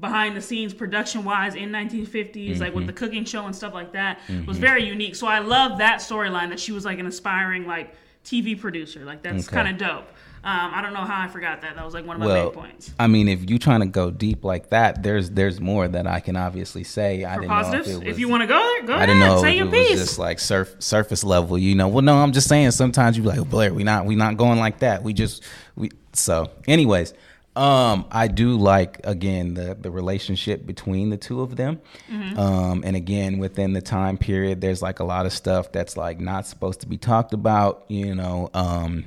behind 0.00 0.34
the 0.36 0.40
scenes, 0.40 0.72
production 0.74 1.24
wise, 1.24 1.54
in 1.54 1.70
1950s, 1.70 2.58
like 2.58 2.68
Mm-hmm. 2.70 2.76
with 2.76 2.86
the 2.86 2.92
cooking 2.92 3.24
show 3.24 3.44
and 3.46 3.54
stuff 3.54 3.74
like 3.74 3.92
that, 3.92 4.18
was 4.46 4.58
very 4.58 4.84
unique. 4.84 5.14
So, 5.14 5.26
I 5.26 5.40
love 5.40 5.78
that 5.78 6.00
storyline 6.00 6.48
that 6.50 6.58
she 6.60 6.72
was 6.72 6.84
like 6.84 6.98
an 6.98 7.06
aspiring 7.06 7.66
like 7.66 7.94
TV 8.24 8.58
producer. 8.58 9.04
Like, 9.04 9.22
that's 9.22 9.46
Okay. 9.48 9.56
kind 9.56 9.68
of 9.68 9.76
dope. 9.78 10.08
Um, 10.42 10.70
I 10.72 10.80
don't 10.80 10.94
know 10.94 11.00
how 11.04 11.22
I 11.22 11.28
forgot 11.28 11.60
that. 11.60 11.76
That 11.76 11.84
was 11.84 11.92
like 11.92 12.06
one 12.06 12.16
of 12.16 12.20
my 12.20 12.26
Well, 12.26 12.44
main 12.46 12.52
points. 12.54 12.94
I 12.98 13.08
mean, 13.08 13.28
if 13.28 13.48
you're 13.50 13.58
trying 13.58 13.80
to 13.80 13.86
go 13.86 14.10
deep 14.10 14.42
like 14.42 14.70
that, 14.70 15.02
there's 15.02 15.28
there's 15.28 15.60
more 15.60 15.86
that 15.86 16.06
I 16.06 16.20
can 16.20 16.34
obviously 16.34 16.82
say. 16.82 17.26
I 17.26 17.34
For 17.34 17.40
didn't 17.42 17.50
positives, 17.52 17.88
know 17.90 17.96
if, 17.96 18.02
it 18.02 18.08
if 18.08 18.18
you 18.18 18.28
want 18.30 18.40
to 18.42 18.46
go 18.46 18.54
there, 18.58 18.86
go 18.86 18.92
I 18.94 18.96
ahead. 18.96 19.06
didn't 19.08 19.20
know 19.20 19.42
Say 19.42 19.56
your 19.58 19.66
it 19.66 19.70
was 19.70 19.88
piece. 19.88 19.98
just 19.98 20.18
like 20.18 20.38
surf, 20.38 20.76
surface 20.78 21.24
level, 21.24 21.58
you 21.58 21.74
know. 21.74 21.88
Well, 21.88 22.00
no, 22.00 22.16
I'm 22.16 22.32
just 22.32 22.48
saying. 22.48 22.70
Sometimes 22.70 23.18
you 23.18 23.22
be 23.22 23.28
like, 23.28 23.50
Blair, 23.50 23.74
we 23.74 23.84
not 23.84 24.06
we 24.06 24.14
not 24.16 24.38
going 24.38 24.58
like 24.58 24.78
that. 24.78 25.02
We 25.02 25.12
just 25.12 25.42
we 25.76 25.90
so. 26.14 26.50
Anyways, 26.66 27.12
um, 27.56 28.06
I 28.10 28.28
do 28.28 28.56
like 28.56 29.00
again 29.04 29.54
the 29.54 29.74
the 29.78 29.90
relationship 29.90 30.64
between 30.66 31.10
the 31.10 31.16
two 31.16 31.40
of 31.40 31.56
them, 31.56 31.80
Mm-hmm. 32.10 32.38
um, 32.38 32.82
and 32.86 32.96
again 32.96 33.38
within 33.38 33.72
the 33.72 33.80
time 33.82 34.16
period, 34.18 34.60
there's 34.60 34.80
like 34.82 35.00
a 35.00 35.04
lot 35.04 35.26
of 35.26 35.32
stuff 35.32 35.72
that's 35.72 35.96
like 35.96 36.20
not 36.20 36.46
supposed 36.46 36.80
to 36.80 36.86
be 36.86 36.96
talked 36.96 37.34
about. 37.34 37.84
You 37.88 38.14
know, 38.14 38.50
um, 38.54 39.04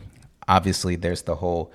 obviously 0.47 0.95
there's 0.97 1.21
the 1.21 1.35
whole 1.35 1.71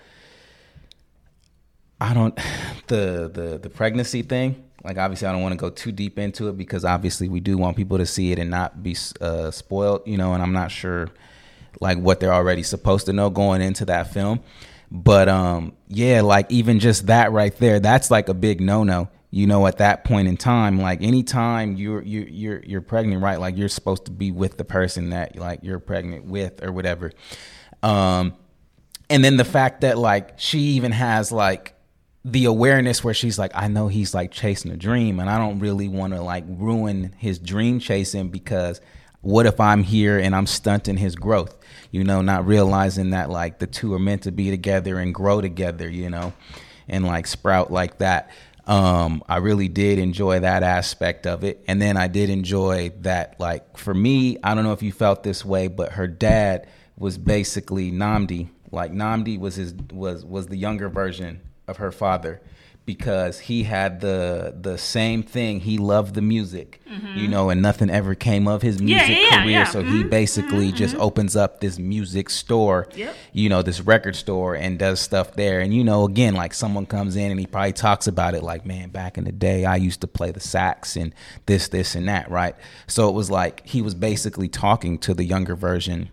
I 2.00 2.14
don't 2.14 2.36
the 2.86 3.30
the 3.32 3.58
the 3.62 3.70
pregnancy 3.70 4.22
thing. 4.22 4.64
Like 4.84 4.96
obviously, 4.96 5.26
I 5.26 5.32
don't 5.32 5.42
want 5.42 5.52
to 5.52 5.58
go 5.58 5.70
too 5.70 5.90
deep 5.90 6.18
into 6.18 6.48
it 6.48 6.56
because 6.56 6.84
obviously 6.84 7.28
we 7.28 7.40
do 7.40 7.58
want 7.58 7.76
people 7.76 7.98
to 7.98 8.06
see 8.06 8.30
it 8.30 8.38
and 8.38 8.48
not 8.50 8.82
be 8.82 8.96
uh, 9.20 9.50
spoiled, 9.50 10.02
you 10.06 10.16
know. 10.16 10.34
And 10.34 10.42
I'm 10.42 10.52
not 10.52 10.70
sure 10.70 11.08
like 11.80 11.98
what 11.98 12.20
they're 12.20 12.32
already 12.32 12.62
supposed 12.62 13.06
to 13.06 13.12
know 13.12 13.28
going 13.30 13.60
into 13.60 13.84
that 13.86 14.12
film. 14.12 14.40
But 14.90 15.28
um, 15.28 15.74
yeah, 15.88 16.22
like 16.22 16.50
even 16.50 16.80
just 16.80 17.06
that 17.06 17.32
right 17.32 17.56
there, 17.58 17.80
that's 17.80 18.10
like 18.10 18.28
a 18.28 18.34
big 18.34 18.60
no 18.60 18.84
no. 18.84 19.08
You 19.30 19.46
know, 19.46 19.66
at 19.66 19.78
that 19.78 20.04
point 20.04 20.26
in 20.26 20.38
time, 20.38 20.80
like 20.80 21.02
anytime 21.02 21.76
you're 21.76 22.02
you 22.02 22.26
you're 22.30 22.60
you're 22.64 22.80
pregnant, 22.80 23.22
right? 23.22 23.38
Like 23.38 23.58
you're 23.58 23.68
supposed 23.68 24.06
to 24.06 24.10
be 24.10 24.32
with 24.32 24.56
the 24.56 24.64
person 24.64 25.10
that 25.10 25.36
like 25.36 25.60
you're 25.62 25.78
pregnant 25.78 26.24
with 26.24 26.64
or 26.64 26.72
whatever. 26.72 27.12
Um, 27.82 28.34
and 29.10 29.22
then 29.24 29.36
the 29.36 29.44
fact 29.44 29.82
that 29.82 29.98
like 29.98 30.38
she 30.38 30.60
even 30.60 30.92
has 30.92 31.30
like 31.30 31.74
the 32.24 32.46
awareness 32.46 33.02
where 33.02 33.14
she's 33.14 33.38
like 33.38 33.52
i 33.54 33.68
know 33.68 33.88
he's 33.88 34.12
like 34.12 34.30
chasing 34.30 34.70
a 34.70 34.76
dream 34.76 35.20
and 35.20 35.30
i 35.30 35.38
don't 35.38 35.60
really 35.60 35.88
want 35.88 36.12
to 36.12 36.20
like 36.20 36.44
ruin 36.46 37.14
his 37.16 37.38
dream 37.38 37.78
chasing 37.78 38.28
because 38.28 38.80
what 39.20 39.46
if 39.46 39.60
i'm 39.60 39.82
here 39.82 40.18
and 40.18 40.34
i'm 40.34 40.46
stunting 40.46 40.96
his 40.96 41.16
growth? 41.16 41.56
You 41.90 42.04
know 42.04 42.20
not 42.20 42.46
realizing 42.46 43.10
that 43.10 43.30
like 43.30 43.58
the 43.58 43.66
two 43.66 43.94
are 43.94 43.98
meant 43.98 44.22
to 44.22 44.32
be 44.32 44.50
together 44.50 44.98
and 44.98 45.14
grow 45.14 45.40
together 45.40 45.88
you 45.88 46.10
know 46.10 46.32
and 46.88 47.06
like 47.06 47.26
sprout 47.26 47.70
like 47.70 47.98
that. 47.98 48.30
Um 48.66 49.22
i 49.28 49.38
really 49.38 49.68
did 49.68 49.98
enjoy 49.98 50.40
that 50.40 50.62
aspect 50.62 51.26
of 51.26 51.44
it. 51.44 51.64
And 51.66 51.80
then 51.80 51.96
i 51.96 52.08
did 52.08 52.30
enjoy 52.30 52.92
that 53.00 53.40
like 53.40 53.76
for 53.76 53.94
me 53.94 54.38
i 54.44 54.54
don't 54.54 54.64
know 54.64 54.72
if 54.72 54.82
you 54.82 54.92
felt 54.92 55.22
this 55.22 55.44
way 55.44 55.68
but 55.68 55.92
her 55.92 56.06
dad 56.06 56.68
was 56.96 57.16
basically 57.16 57.92
Nnamdi. 57.92 58.48
Like 58.70 58.92
Nnamdi 58.92 59.38
was 59.38 59.54
his 59.54 59.74
was 59.92 60.24
was 60.24 60.48
the 60.48 60.56
younger 60.56 60.88
version 60.88 61.40
of 61.66 61.78
her 61.78 61.92
father 61.92 62.40
because 62.88 63.38
he 63.40 63.64
had 63.64 64.00
the 64.00 64.54
the 64.58 64.78
same 64.78 65.22
thing. 65.22 65.60
He 65.60 65.76
loved 65.76 66.14
the 66.14 66.22
music, 66.22 66.80
you 67.14 67.28
know, 67.28 67.50
and 67.50 67.60
nothing 67.60 67.90
ever 67.90 68.14
came 68.14 68.48
of 68.48 68.62
his 68.62 68.80
music 68.80 69.02
Mm-hmm. 69.08 69.12
yeah, 69.12 69.28
yeah, 69.30 69.42
career. 69.42 69.50
yeah. 69.58 69.64
So 69.64 69.82
he 69.84 70.02
Mhm, 70.02 70.08
basically 70.10 70.72
just 70.72 70.94
opens 70.96 71.36
up 71.36 71.60
this 71.60 71.78
music 71.78 72.30
store, 72.30 72.88
Yep. 72.96 73.14
you 73.34 73.50
know, 73.50 73.60
this 73.60 73.82
record 73.82 74.16
store 74.16 74.54
and 74.56 74.78
does 74.78 75.00
stuff 75.00 75.34
there. 75.34 75.60
And 75.60 75.74
you 75.74 75.84
know, 75.84 76.04
again, 76.06 76.34
like 76.34 76.54
someone 76.54 76.86
comes 76.86 77.14
in 77.14 77.30
and 77.30 77.38
he 77.38 77.46
probably 77.46 77.74
talks 77.74 78.06
about 78.06 78.34
it 78.34 78.42
like, 78.42 78.64
man, 78.64 78.88
back 78.88 79.18
in 79.18 79.24
the 79.24 79.32
day, 79.32 79.66
I 79.66 79.76
used 79.76 80.00
to 80.00 80.06
play 80.06 80.30
the 80.30 80.40
sax 80.40 80.96
and 80.96 81.14
this, 81.44 81.68
this, 81.68 81.94
and 81.94 82.08
that, 82.08 82.30
right? 82.30 82.56
So 82.86 83.06
it 83.10 83.12
was 83.14 83.30
like 83.30 83.66
he 83.66 83.82
was 83.82 83.94
basically 83.94 84.48
talking 84.48 84.96
to 85.00 85.12
the 85.12 85.24
younger 85.24 85.54
version 85.54 86.08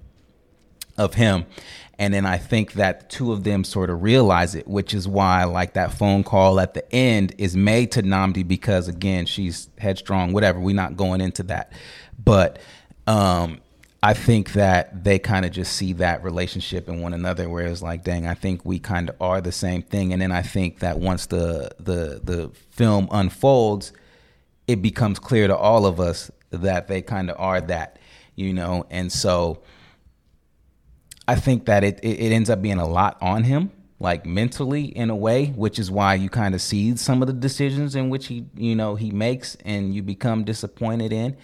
of 0.98 1.14
him. 1.16 1.46
And 1.98 2.14
then 2.14 2.26
I 2.26 2.38
think 2.38 2.74
that 2.74 3.10
two 3.10 3.32
of 3.32 3.44
them 3.44 3.64
sort 3.64 3.90
of 3.90 4.04
realize 4.04 4.54
it, 4.56 4.68
which 4.68 4.94
is 4.94 5.08
why 5.08 5.44
like 5.46 5.74
that 5.74 5.94
phone 5.94 6.24
call 6.24 6.60
at 6.60 6.74
the 6.74 6.94
end 6.94 7.34
is 7.38 7.56
made 7.56 7.92
to 7.94 8.04
Nnamdi 8.04 8.48
because 8.48 8.88
again, 8.88 9.26
she's 9.26 9.70
headstrong, 9.78 10.34
whatever. 10.34 10.60
We're 10.60 10.76
not 10.76 10.98
going 10.98 11.22
into 11.22 11.44
that. 11.44 11.72
But 12.24 12.60
um 13.08 13.62
I 14.04 14.14
think 14.14 14.54
that 14.54 15.04
they 15.04 15.18
kind 15.18 15.46
of 15.46 15.52
just 15.52 15.76
see 15.76 15.94
that 15.94 16.24
relationship 16.24 16.88
in 16.88 17.02
one 17.02 17.14
another 17.14 17.50
where 17.50 17.66
it's 17.66 17.82
like, 17.82 18.04
dang, 18.04 18.28
I 18.28 18.36
think 18.36 18.64
we 18.64 18.78
kind 18.78 19.10
of 19.10 19.16
are 19.20 19.42
the 19.42 19.52
same 19.52 19.82
thing. 19.82 20.14
And 20.14 20.22
then 20.22 20.32
I 20.32 20.44
think 20.44 20.80
that 20.80 21.00
once 21.00 21.26
the 21.26 21.72
the 21.80 22.22
the 22.24 22.52
film 22.70 23.08
unfolds, 23.10 23.94
it 24.68 24.84
becomes 24.84 25.18
clear 25.18 25.48
to 25.48 25.56
all 25.58 25.88
of 25.88 26.00
us 26.00 26.30
that 26.52 26.88
they 26.88 27.02
kind 27.02 27.32
of 27.32 27.40
are 27.40 27.62
that, 27.62 27.98
you 28.36 28.54
know. 28.54 28.86
And 28.92 29.12
so 29.12 29.64
I 31.28 31.36
think 31.36 31.66
that 31.66 31.84
it, 31.84 32.00
it, 32.04 32.32
ends 32.32 32.50
up 32.50 32.62
being 32.62 32.78
a 32.78 32.88
lot 32.88 33.18
on 33.22 33.44
him, 33.44 33.72
like 34.00 34.26
mentally 34.26 34.86
in 34.86 35.10
a 35.10 35.16
way, 35.16 35.48
which 35.48 35.80
is 35.80 35.90
why 35.90 36.16
you 36.16 36.30
kind 36.30 36.54
of 36.54 36.62
see 36.62 36.96
some 36.98 37.22
of 37.22 37.28
the 37.28 37.34
decisions 37.34 37.96
in 37.96 38.10
which 38.10 38.28
he, 38.28 38.46
you 38.56 38.76
know, 38.76 38.96
he 38.96 39.10
makes 39.12 39.56
and 39.66 39.96
you 39.96 40.04
become 40.04 40.44
disappointed 40.44 41.12
in. 41.12 41.36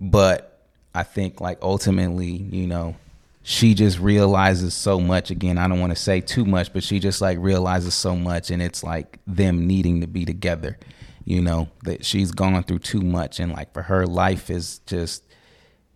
But 0.00 0.66
I 0.94 1.04
think 1.04 1.40
like 1.40 1.58
ultimately, 1.62 2.30
you 2.30 2.66
know, 2.66 2.96
she 3.42 3.74
just 3.74 4.00
realizes 4.00 4.74
so 4.74 5.00
much. 5.00 5.30
Again, 5.30 5.58
I 5.58 5.68
don't 5.68 5.80
want 5.80 5.94
to 5.94 6.00
say 6.00 6.20
too 6.20 6.44
much, 6.44 6.72
but 6.72 6.82
she 6.82 6.98
just 6.98 7.20
like 7.20 7.38
realizes 7.38 7.94
so 7.94 8.16
much 8.16 8.50
and 8.50 8.60
it's 8.60 8.82
like 8.82 9.18
them 9.26 9.66
needing 9.66 10.00
to 10.00 10.06
be 10.06 10.24
together, 10.24 10.78
you 11.24 11.40
know, 11.40 11.68
that 11.84 12.04
she's 12.04 12.32
gone 12.32 12.62
through 12.64 12.80
too 12.80 13.00
much 13.00 13.38
and 13.38 13.52
like 13.52 13.72
for 13.72 13.82
her 13.82 14.06
life 14.06 14.50
is 14.50 14.80
just 14.86 15.22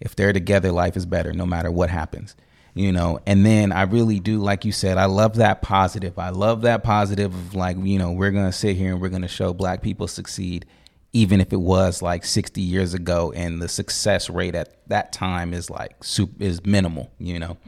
if 0.00 0.14
they're 0.14 0.32
together, 0.32 0.70
life 0.70 0.96
is 0.96 1.06
better 1.06 1.32
no 1.32 1.46
matter 1.46 1.70
what 1.70 1.90
happens. 1.90 2.36
You 2.76 2.90
know, 2.90 3.20
and 3.24 3.46
then 3.46 3.70
I 3.70 3.82
really 3.82 4.18
do, 4.18 4.40
like 4.40 4.64
you 4.64 4.72
said, 4.72 4.98
I 4.98 5.04
love 5.04 5.36
that 5.36 5.62
positive. 5.62 6.18
I 6.18 6.30
love 6.30 6.62
that 6.62 6.82
positive 6.82 7.32
of 7.32 7.54
like, 7.54 7.76
you 7.80 8.00
know, 8.00 8.10
we're 8.10 8.32
gonna 8.32 8.52
sit 8.52 8.76
here 8.76 8.90
and 8.90 9.00
we're 9.00 9.10
gonna 9.10 9.28
show 9.28 9.52
black 9.52 9.80
people 9.80 10.08
succeed, 10.08 10.66
even 11.12 11.40
if 11.40 11.52
it 11.52 11.60
was 11.60 12.02
like 12.02 12.24
60 12.24 12.60
years 12.60 12.92
ago, 12.92 13.32
and 13.32 13.62
the 13.62 13.68
success 13.68 14.28
rate 14.28 14.56
at 14.56 14.88
that 14.88 15.12
time 15.12 15.54
is 15.54 15.70
like 15.70 15.94
is 16.40 16.66
minimal. 16.66 17.12
You 17.20 17.38
know, 17.38 17.58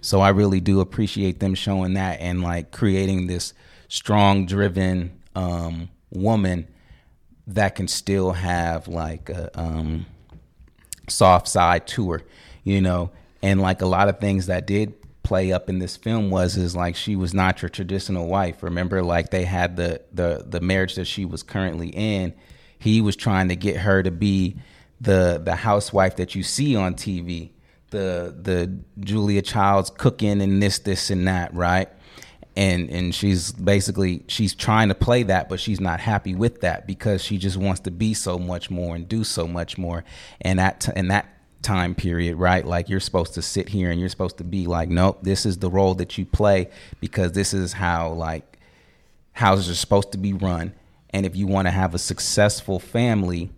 so 0.00 0.22
I 0.22 0.30
really 0.30 0.60
do 0.60 0.80
appreciate 0.80 1.40
them 1.40 1.54
showing 1.54 1.92
that 1.94 2.20
and 2.20 2.42
like 2.42 2.72
creating 2.72 3.26
this 3.26 3.52
strong, 3.88 4.46
driven 4.46 5.20
um, 5.36 5.90
woman 6.10 6.68
that 7.46 7.74
can 7.74 7.86
still 7.86 8.32
have 8.32 8.88
like 8.88 9.28
a 9.28 9.50
um, 9.60 10.06
soft 11.08 11.48
side 11.48 11.86
to 11.88 12.12
her, 12.12 12.22
you 12.62 12.80
know. 12.80 13.10
And 13.44 13.60
like 13.60 13.82
a 13.82 13.86
lot 13.86 14.08
of 14.08 14.20
things 14.20 14.46
that 14.46 14.66
did 14.66 14.94
play 15.22 15.52
up 15.52 15.68
in 15.68 15.78
this 15.78 15.98
film 15.98 16.30
was 16.30 16.56
is 16.56 16.74
like 16.74 16.96
she 16.96 17.14
was 17.14 17.34
not 17.34 17.60
your 17.60 17.68
traditional 17.68 18.26
wife. 18.26 18.62
Remember, 18.62 19.02
like 19.02 19.28
they 19.28 19.44
had 19.44 19.76
the 19.76 20.00
the 20.14 20.46
the 20.48 20.60
marriage 20.60 20.94
that 20.94 21.04
she 21.04 21.26
was 21.26 21.42
currently 21.42 21.88
in. 21.88 22.32
He 22.78 23.02
was 23.02 23.16
trying 23.16 23.48
to 23.50 23.56
get 23.56 23.76
her 23.76 24.02
to 24.02 24.10
be 24.10 24.56
the 24.98 25.42
the 25.44 25.56
housewife 25.56 26.16
that 26.16 26.34
you 26.34 26.42
see 26.42 26.74
on 26.74 26.94
TV, 26.94 27.50
the 27.90 28.34
the 28.40 28.78
Julia 29.00 29.42
Childs 29.42 29.90
cooking 29.90 30.40
and 30.40 30.62
this 30.62 30.78
this 30.78 31.10
and 31.10 31.28
that, 31.28 31.52
right? 31.52 31.90
and 32.56 32.88
and 32.88 33.14
she's 33.14 33.52
basically 33.52 34.22
she's 34.28 34.54
trying 34.54 34.88
to 34.88 34.94
play 34.94 35.24
that 35.24 35.48
but 35.48 35.58
she's 35.58 35.80
not 35.80 35.98
happy 35.98 36.36
with 36.36 36.60
that 36.60 36.86
because 36.86 37.20
she 37.20 37.36
just 37.36 37.56
wants 37.56 37.80
to 37.80 37.90
be 37.90 38.14
so 38.14 38.38
much 38.38 38.70
more 38.70 38.94
and 38.94 39.08
do 39.08 39.24
so 39.24 39.48
much 39.48 39.76
more 39.76 40.04
and 40.40 40.60
that 40.60 40.88
in 40.94 41.08
that 41.08 41.33
time 41.64 41.94
period 41.94 42.36
right 42.36 42.64
like 42.66 42.88
you're 42.88 43.00
supposed 43.00 43.34
to 43.34 43.42
sit 43.42 43.68
here 43.68 43.90
and 43.90 43.98
you're 43.98 44.08
supposed 44.08 44.36
to 44.38 44.44
be 44.44 44.66
like 44.66 44.88
nope 44.88 45.18
this 45.22 45.44
is 45.46 45.58
the 45.58 45.70
role 45.70 45.94
that 45.94 46.16
you 46.18 46.24
play 46.26 46.68
because 47.00 47.32
this 47.32 47.52
is 47.54 47.72
how 47.72 48.10
like 48.12 48.58
houses 49.32 49.68
are 49.68 49.74
supposed 49.74 50.12
to 50.12 50.18
be 50.18 50.32
run 50.32 50.72
and 51.10 51.24
if 51.26 51.34
you 51.34 51.46
want 51.46 51.66
to 51.66 51.72
have 51.72 51.94
a 51.94 51.98
successful 51.98 52.78
family 52.78 53.50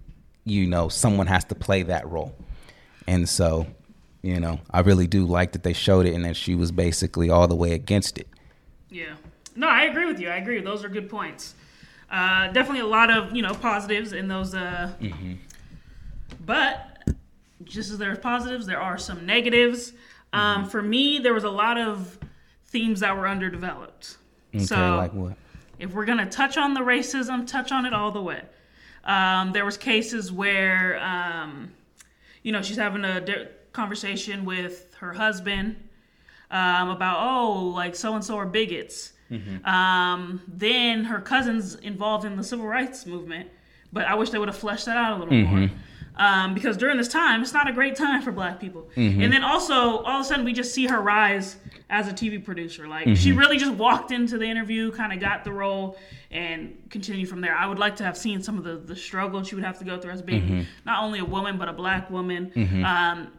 you 0.44 0.66
know 0.66 0.88
someone 0.88 1.26
has 1.26 1.44
to 1.44 1.54
play 1.54 1.82
that 1.82 2.08
role 2.08 2.34
and 3.06 3.28
so 3.28 3.66
you 4.22 4.38
know 4.40 4.60
i 4.70 4.80
really 4.80 5.06
do 5.06 5.26
like 5.26 5.52
that 5.52 5.62
they 5.62 5.72
showed 5.72 6.06
it 6.06 6.14
and 6.14 6.24
that 6.24 6.36
she 6.36 6.54
was 6.54 6.70
basically 6.72 7.28
all 7.28 7.48
the 7.48 7.56
way 7.56 7.72
against 7.72 8.16
it 8.18 8.28
Yeah. 8.90 9.14
No, 9.56 9.68
I 9.68 9.84
agree 9.84 10.04
with 10.06 10.20
you. 10.20 10.28
I 10.28 10.36
agree. 10.36 10.60
Those 10.60 10.84
are 10.84 10.88
good 10.90 11.08
points. 11.08 11.54
Uh, 12.10 12.48
definitely 12.52 12.80
a 12.80 12.86
lot 12.86 13.10
of 13.10 13.34
you 13.34 13.42
know 13.42 13.54
positives 13.54 14.12
in 14.12 14.28
those 14.28 14.54
uh, 14.54 14.92
but 16.44 16.95
just 17.66 17.90
as 17.90 17.98
there's 17.98 18.18
positives, 18.18 18.66
there 18.66 18.80
are 18.80 18.98
some 18.98 19.26
negatives. 19.26 19.92
Um, 20.32 20.62
Mm-hmm. 20.62 20.68
For 20.70 20.82
me, 20.82 21.18
there 21.18 21.34
was 21.34 21.44
a 21.44 21.50
lot 21.50 21.78
of 21.78 22.18
themes 22.66 23.00
that 23.00 23.16
were 23.16 23.28
underdeveloped. 23.28 24.16
Okay, 24.54 24.64
so 24.64 24.96
like 24.96 25.12
what? 25.12 25.36
if 25.78 25.92
we're 25.92 26.04
gonna 26.04 26.28
touch 26.28 26.56
on 26.56 26.74
the 26.74 26.80
racism, 26.80 27.46
touch 27.46 27.72
on 27.72 27.84
it 27.86 27.92
all 27.92 28.10
the 28.10 28.22
way. 28.22 28.42
Um, 29.04 29.52
there 29.52 29.64
was 29.64 29.76
cases 29.76 30.32
where, 30.32 30.98
um, 31.02 31.70
you 32.42 32.50
know, 32.52 32.60
she's 32.62 32.76
having 32.76 33.04
a 33.04 33.20
di- 33.20 33.46
conversation 33.72 34.44
with 34.44 34.94
her 35.00 35.12
husband 35.12 35.76
um, 36.50 36.88
about, 36.90 37.18
oh, 37.20 37.72
like 37.74 37.94
so 37.94 38.14
and 38.14 38.24
so 38.24 38.36
are 38.36 38.46
bigots. 38.46 39.12
Um, 39.64 40.40
then 40.48 41.04
her 41.04 41.20
cousin's 41.20 41.74
involved 41.76 42.24
in 42.24 42.36
the 42.36 42.44
civil 42.44 42.66
rights 42.66 43.06
movement, 43.06 43.48
but 43.92 44.06
I 44.06 44.14
wish 44.14 44.30
they 44.30 44.38
would 44.38 44.48
have 44.48 44.56
fleshed 44.56 44.86
that 44.86 44.96
out 44.96 45.16
a 45.18 45.24
little 45.24 45.34
more. 45.44 45.70
Um, 46.18 46.54
because 46.54 46.76
during 46.76 46.96
this 46.96 47.08
time, 47.08 47.42
it's 47.42 47.52
not 47.52 47.68
a 47.68 47.72
great 47.72 47.94
time 47.94 48.22
for 48.22 48.32
black 48.32 48.58
people. 48.58 48.88
And 49.22 49.32
then 49.32 49.44
also, 49.44 49.74
all 49.74 50.20
of 50.20 50.20
a 50.22 50.24
sudden, 50.24 50.44
we 50.44 50.52
just 50.52 50.72
see 50.74 50.86
her 50.86 51.00
rise 51.00 51.56
as 51.90 52.08
a 52.08 52.12
TV 52.12 52.42
producer. 52.42 52.88
Like, 52.88 53.16
she 53.16 53.32
really 53.32 53.58
just 53.58 53.72
walked 53.72 54.10
into 54.12 54.38
the 54.38 54.46
interview, 54.46 54.90
kind 54.92 55.12
of 55.12 55.20
got 55.20 55.44
the 55.44 55.52
role, 55.52 55.98
and 56.30 56.76
continued 56.90 57.28
from 57.28 57.40
there. 57.40 57.54
I 57.54 57.66
would 57.66 57.78
like 57.78 57.96
to 57.96 58.04
have 58.04 58.16
seen 58.16 58.42
some 58.42 58.56
of 58.56 58.64
the, 58.64 58.76
the 58.76 58.96
struggle 58.96 59.42
she 59.42 59.54
would 59.54 59.64
have 59.64 59.78
to 59.78 59.84
go 59.84 59.98
through 60.00 60.12
as 60.12 60.22
being 60.22 60.66
not 60.84 61.02
only 61.02 61.18
a 61.18 61.24
woman, 61.24 61.58
but 61.58 61.68
a 61.68 61.72
black 61.72 62.10
woman. 62.10 62.52
Um, 62.84 63.32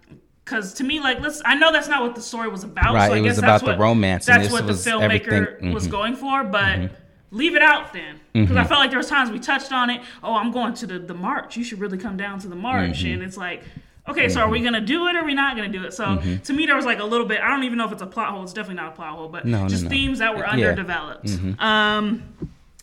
because 0.48 0.74
to 0.76 0.86
me, 0.86 1.02
like, 1.02 1.20
let's. 1.20 1.42
I 1.44 1.56
know 1.56 1.74
that's 1.74 1.90
not 1.90 2.02
what 2.02 2.16
the 2.16 2.22
story 2.22 2.48
was 2.48 2.64
about. 2.64 2.94
Right, 2.94 3.08
so 3.08 3.16
I 3.16 3.18
it 3.18 3.24
guess 3.24 3.36
was 3.36 3.42
that's 3.42 3.62
about 3.64 3.66
the 3.66 3.78
what, 3.78 3.84
romance, 3.84 4.30
and 4.30 4.36
That's 4.36 4.50
this 4.50 4.54
what 4.54 4.66
was 4.66 4.82
the 4.82 4.92
filmmaker 4.92 5.74
was 5.74 5.88
mhm. 5.88 5.92
going 5.92 6.16
for, 6.16 6.46
but 6.46 6.90
leave 7.32 7.56
it 7.56 7.62
out 7.62 7.92
then. 7.94 8.20
Because 8.34 8.56
I 8.58 8.64
felt 8.64 8.80
like 8.80 8.90
there 8.90 9.00
was 9.00 9.10
times 9.10 9.30
we 9.32 9.40
touched 9.40 9.72
on 9.74 9.90
it. 9.90 10.02
Oh, 10.24 10.36
I'm 10.36 10.52
going 10.52 10.74
to 10.76 10.88
the, 10.88 11.00
the 11.00 11.14
march. 11.14 11.58
You 11.58 11.64
should 11.64 11.80
really 11.80 11.98
come 11.98 12.16
down 12.18 12.40
to 12.40 12.48
the 12.48 12.56
march. 12.56 13.04
And 13.04 13.22
it's 13.24 13.36
like, 13.38 13.64
okay, 14.08 14.30
so 14.30 14.40
are 14.42 14.50
we 14.50 14.62
gonna 14.62 14.80
do 14.82 15.08
it 15.08 15.16
or 15.16 15.20
are 15.20 15.26
we 15.26 15.34
not 15.34 15.56
gonna 15.58 15.68
do 15.68 15.84
it? 15.84 15.94
So 15.94 16.22
to 16.46 16.54
me, 16.54 16.66
there 16.66 16.76
was 16.76 16.86
like 16.86 17.00
a 17.00 17.04
little 17.04 17.26
bit. 17.26 17.42
I 17.42 17.50
don't 17.50 17.64
even 17.64 17.78
know 17.78 17.86
if 17.86 17.92
it's 17.92 18.02
a 18.02 18.08
plot 18.08 18.30
hole. 18.32 18.44
It's 18.44 18.54
definitely 18.54 18.82
not 18.82 18.94
a 18.94 18.96
plot 18.96 19.14
hole, 19.18 19.28
but 19.28 19.46
No, 19.46 19.64
no, 19.64 19.68
just 19.68 19.84
no. 19.84 19.90
themes 19.90 20.20
that 20.20 20.34
were 20.36 20.44
Yeah. 20.44 20.52
underdeveloped. 20.52 21.30
Um, 21.60 22.24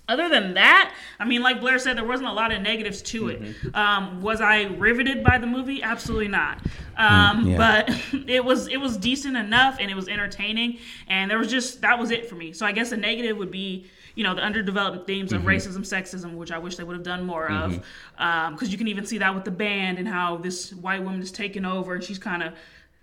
other 0.06 0.28
than 0.28 0.52
that, 0.52 0.92
I 1.18 1.24
mean, 1.24 1.40
like 1.42 1.60
Blair 1.62 1.78
said, 1.78 1.96
there 1.96 2.04
wasn't 2.04 2.28
a 2.28 2.32
lot 2.32 2.52
of 2.52 2.60
negatives 2.60 3.00
to 3.02 3.28
it. 3.28 3.40
Um, 3.74 4.20
was 4.20 4.42
I 4.42 4.64
riveted 4.64 5.24
by 5.24 5.38
the 5.38 5.46
movie? 5.46 5.82
Absolutely 5.82 6.28
not. 6.28 6.58
Um, 6.98 7.46
Mm, 7.46 7.50
yeah. 7.52 7.56
But 7.56 8.00
it 8.28 8.44
was 8.44 8.68
it 8.68 8.76
was 8.76 8.98
decent 8.98 9.36
enough, 9.38 9.78
and 9.80 9.90
it 9.90 9.94
was 9.94 10.06
entertaining, 10.08 10.76
and 11.08 11.30
there 11.30 11.38
was 11.38 11.48
just 11.50 11.80
that 11.80 11.98
was 11.98 12.10
it 12.10 12.28
for 12.28 12.34
me. 12.34 12.52
So 12.52 12.66
I 12.66 12.72
guess 12.72 12.92
a 12.92 12.98
negative 12.98 13.38
would 13.38 13.50
be 13.50 13.86
you 14.14 14.24
know 14.24 14.34
the 14.34 14.42
underdeveloped 14.42 15.06
themes 15.06 15.32
Mm-hmm. 15.32 15.48
of 15.48 15.54
racism, 15.54 15.80
sexism, 15.80 16.34
which 16.34 16.52
I 16.52 16.58
wish 16.58 16.76
they 16.76 16.84
would 16.84 16.96
have 16.96 17.04
done 17.04 17.24
more 17.24 17.50
of, 17.50 17.82
because 18.16 18.70
you 18.70 18.78
can 18.78 18.88
even 18.88 19.06
see 19.06 19.18
that 19.18 19.34
with 19.34 19.44
the 19.44 19.50
band 19.50 19.98
and 19.98 20.06
how 20.06 20.36
this 20.36 20.72
white 20.72 21.02
woman 21.02 21.20
is 21.20 21.32
taking 21.32 21.64
over, 21.64 21.94
and 21.94 22.04
she's 22.04 22.18
kind 22.18 22.42
of 22.42 22.52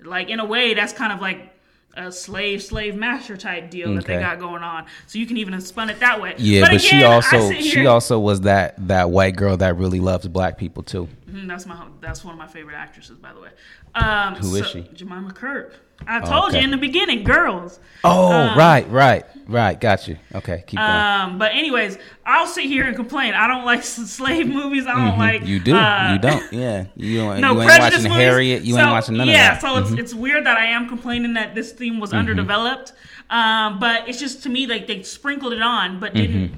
like 0.04 0.30
in 0.30 0.39
a 0.39 0.45
way 0.45 0.74
that's 0.74 0.93
kind 0.93 1.13
of 1.13 1.21
like 1.21 1.54
a 1.97 2.10
slave 2.10 2.63
slave 2.63 2.95
master 2.95 3.36
type 3.36 3.69
deal 3.69 3.93
that 3.95 4.06
they 4.06 4.17
got 4.17 4.39
going 4.39 4.63
on. 4.63 4.86
So 5.08 5.19
you 5.19 5.26
can 5.28 5.36
even 5.36 5.60
spun 5.60 5.89
it 5.89 6.00
that 6.00 6.21
way. 6.21 6.36
Yeah, 6.38 6.69
but, 6.69 6.80
she 6.80 6.97
again, 6.97 7.12
I 7.12 7.15
also 7.15 7.52
she 7.54 7.86
also 7.86 8.17
was 8.17 8.41
that 8.41 8.76
that 8.88 9.10
white 9.10 9.36
girl 9.36 9.58
that 9.58 9.76
really 9.78 10.00
loves 10.00 10.28
black 10.28 10.58
people 10.58 10.84
too. 10.84 11.10
Mhm, 11.31 11.47
that's 11.47 11.65
my 11.65 11.77
that's 12.01 12.23
one 12.25 12.33
of 12.33 12.37
my 12.39 12.47
favorite 12.47 12.75
actresses, 12.75 13.17
by 13.17 13.31
the 13.33 13.39
way. 13.39 13.49
Um, 13.95 14.35
Who 14.35 14.55
is 14.55 14.63
so- 14.67 14.71
she? 14.73 14.81
Jemima 14.93 15.31
Kirk. 15.31 15.75
I 16.07 16.19
told 16.19 16.49
okay. 16.49 16.57
you 16.57 16.63
in 16.63 16.71
the 16.71 16.77
beginning, 16.77 17.23
girls. 17.23 17.79
Oh, 18.03 18.31
Um, 18.31 18.57
right, 18.57 18.89
right, 18.89 19.23
right. 19.47 19.79
Got 19.79 20.07
you. 20.07 20.17
Okay, 20.33 20.63
keep 20.65 20.79
going. 20.79 20.89
Um, 20.89 21.37
but 21.37 21.51
anyways, 21.53 21.99
I'll 22.25 22.47
sit 22.47 22.65
here 22.65 22.85
and 22.85 22.95
complain. 22.95 23.35
I 23.35 23.47
don't 23.47 23.65
like 23.65 23.83
slave 23.83 24.47
movies. 24.47 24.87
I 24.87 24.95
don't 24.95 25.19
like 25.19 25.41
Mm-hmm. 25.41 25.47
you 25.49 25.59
do. 25.59 25.75
uh, 25.75 26.13
you 26.13 26.19
don't. 26.19 26.43
Yeah. 26.53 26.85
You 26.95 27.17
don't. 27.17 27.39
No 27.41 27.53
you 27.53 27.61
ain't 27.61 27.69
prejudice 27.69 27.99
watching 27.99 28.11
movies. 28.11 28.25
Harriet. 28.25 28.63
You 28.63 28.73
so, 28.73 28.79
ain't 28.81 28.89
watching 28.91 29.17
none 29.17 29.27
yeah, 29.27 29.55
of 29.57 29.61
that. 29.61 29.67
Mm-hmm. 29.73 29.85
so 29.87 29.93
it's 29.95 30.01
it's 30.01 30.13
weird 30.15 30.45
that 30.47 30.57
I 30.57 30.65
am 30.65 30.87
complaining 30.89 31.33
that 31.35 31.53
this 31.53 31.71
theme 31.71 31.99
was 31.99 32.13
underdeveloped. 32.13 32.93
Um, 33.29 33.79
but 33.79 34.09
it's 34.09 34.19
just 34.19 34.41
to 34.43 34.49
me 34.49 34.65
like 34.67 34.87
they 34.87 35.03
sprinkled 35.03 35.53
it 35.53 35.61
on, 35.61 35.99
but 35.99 36.13
didn't 36.15 36.47
Mm-hmm. 36.49 36.55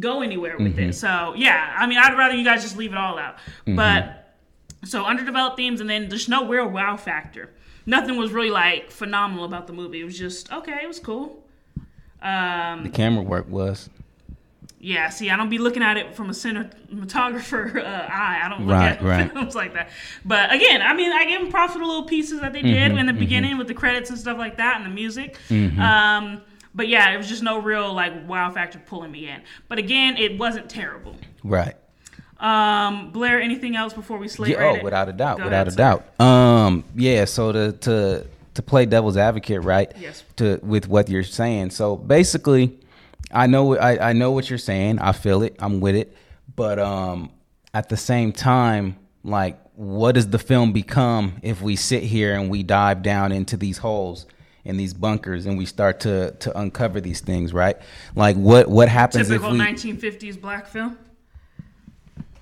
Go 0.00 0.22
anywhere 0.22 0.56
with 0.58 0.78
it. 0.78 0.94
So 0.94 1.34
yeah, 1.36 1.74
I 1.78 1.86
mean, 1.86 1.98
I'd 1.98 2.16
rather 2.16 2.34
you 2.34 2.44
guys 2.44 2.62
just 2.62 2.76
leave 2.76 2.92
it 2.92 2.98
all 2.98 3.18
out. 3.18 3.36
Mm-hmm. 3.66 3.76
But 3.76 4.34
so 4.84 5.04
underdeveloped 5.04 5.56
themes, 5.56 5.80
and 5.80 5.88
then 5.88 6.08
there's 6.08 6.28
no 6.28 6.46
real 6.48 6.68
wow 6.68 6.96
factor. 6.96 7.50
Nothing 7.86 8.16
was 8.16 8.32
really 8.32 8.50
like 8.50 8.90
phenomenal 8.90 9.44
about 9.44 9.66
the 9.66 9.72
movie. 9.72 10.00
It 10.00 10.04
was 10.04 10.18
just 10.18 10.52
okay. 10.52 10.80
It 10.82 10.88
was 10.88 11.00
cool. 11.00 11.42
Um, 12.22 12.84
the 12.84 12.90
camera 12.90 13.22
work 13.22 13.48
was. 13.50 13.90
yeah, 14.80 15.10
see, 15.10 15.28
I 15.30 15.36
don't 15.36 15.50
be 15.50 15.58
looking 15.58 15.82
at 15.82 15.96
it 15.98 16.14
from 16.14 16.30
a 16.30 16.32
cinematographer 16.32 17.76
uh, 17.84 18.06
eye. 18.10 18.40
I 18.42 18.48
don't 18.48 18.60
look 18.66 18.70
Right, 18.74 18.92
at 18.92 19.02
right. 19.02 19.32
films 19.32 19.54
like 19.54 19.74
that. 19.74 19.90
But 20.24 20.52
again, 20.52 20.80
I 20.82 20.94
mean, 20.94 21.12
I 21.12 21.26
give 21.26 21.42
them 21.42 21.50
props 21.50 21.74
for 21.74 21.78
the 21.80 21.84
little 21.86 22.04
pieces 22.04 22.40
that 22.40 22.52
they 22.52 22.62
did 22.62 22.92
in 22.92 23.06
the 23.06 23.12
beginning 23.12 23.58
with 23.58 23.68
the 23.68 23.74
credits 23.74 24.10
and 24.10 24.18
stuff 24.18 24.38
like 24.38 24.56
that 24.56 24.76
and 24.76 24.86
the 24.86 24.90
music. 24.94 25.36
Um, 25.50 26.40
but 26.74 26.88
yeah, 26.88 27.10
it 27.12 27.16
was 27.16 27.28
just 27.28 27.42
no 27.42 27.58
real 27.60 27.92
like 27.92 28.12
wow 28.28 28.50
factor 28.50 28.78
pulling 28.78 29.10
me 29.12 29.28
in. 29.28 29.42
But 29.68 29.78
again, 29.78 30.16
it 30.16 30.38
wasn't 30.38 30.68
terrible. 30.68 31.16
Right. 31.42 31.74
Um, 32.40 33.10
Blair, 33.10 33.40
anything 33.40 33.76
else 33.76 33.92
before 33.92 34.18
we 34.18 34.28
slate 34.28 34.52
Yeah, 34.52 34.58
rate 34.58 34.70
oh, 34.70 34.74
it? 34.76 34.84
without 34.84 35.08
a 35.08 35.12
doubt, 35.12 35.38
Go 35.38 35.44
without 35.44 35.68
ahead, 35.68 35.68
a 35.68 35.70
sir. 35.70 35.76
doubt. 35.76 36.20
Um, 36.20 36.84
yeah. 36.94 37.24
So 37.24 37.52
to 37.52 37.72
to 37.72 38.26
to 38.54 38.62
play 38.62 38.86
devil's 38.86 39.16
advocate, 39.16 39.62
right? 39.62 39.92
Yes. 39.98 40.24
To 40.36 40.58
with 40.62 40.88
what 40.88 41.08
you're 41.08 41.22
saying. 41.22 41.70
So 41.70 41.96
basically, 41.96 42.78
I 43.32 43.46
know 43.46 43.76
I 43.76 44.10
I 44.10 44.12
know 44.12 44.32
what 44.32 44.50
you're 44.50 44.58
saying. 44.58 44.98
I 44.98 45.12
feel 45.12 45.42
it. 45.42 45.56
I'm 45.58 45.80
with 45.80 45.94
it. 45.96 46.16
But 46.56 46.78
um, 46.78 47.30
at 47.72 47.88
the 47.88 47.96
same 47.96 48.30
time, 48.32 48.96
like, 49.24 49.58
what 49.74 50.12
does 50.14 50.28
the 50.28 50.38
film 50.38 50.72
become 50.72 51.38
if 51.42 51.60
we 51.62 51.74
sit 51.76 52.02
here 52.04 52.34
and 52.34 52.50
we 52.50 52.62
dive 52.62 53.02
down 53.02 53.32
into 53.32 53.56
these 53.56 53.78
holes? 53.78 54.26
In 54.64 54.78
these 54.78 54.94
bunkers, 54.94 55.44
and 55.44 55.58
we 55.58 55.66
start 55.66 56.00
to 56.00 56.30
to 56.40 56.58
uncover 56.58 57.00
these 57.00 57.20
things, 57.20 57.52
right? 57.52 57.76
Like 58.14 58.36
what 58.36 58.68
what 58.68 58.88
happens 58.88 59.28
Typical 59.28 59.52
if 59.52 59.52
we 59.52 59.58
1950s 59.60 60.40
black 60.40 60.66
film. 60.66 60.96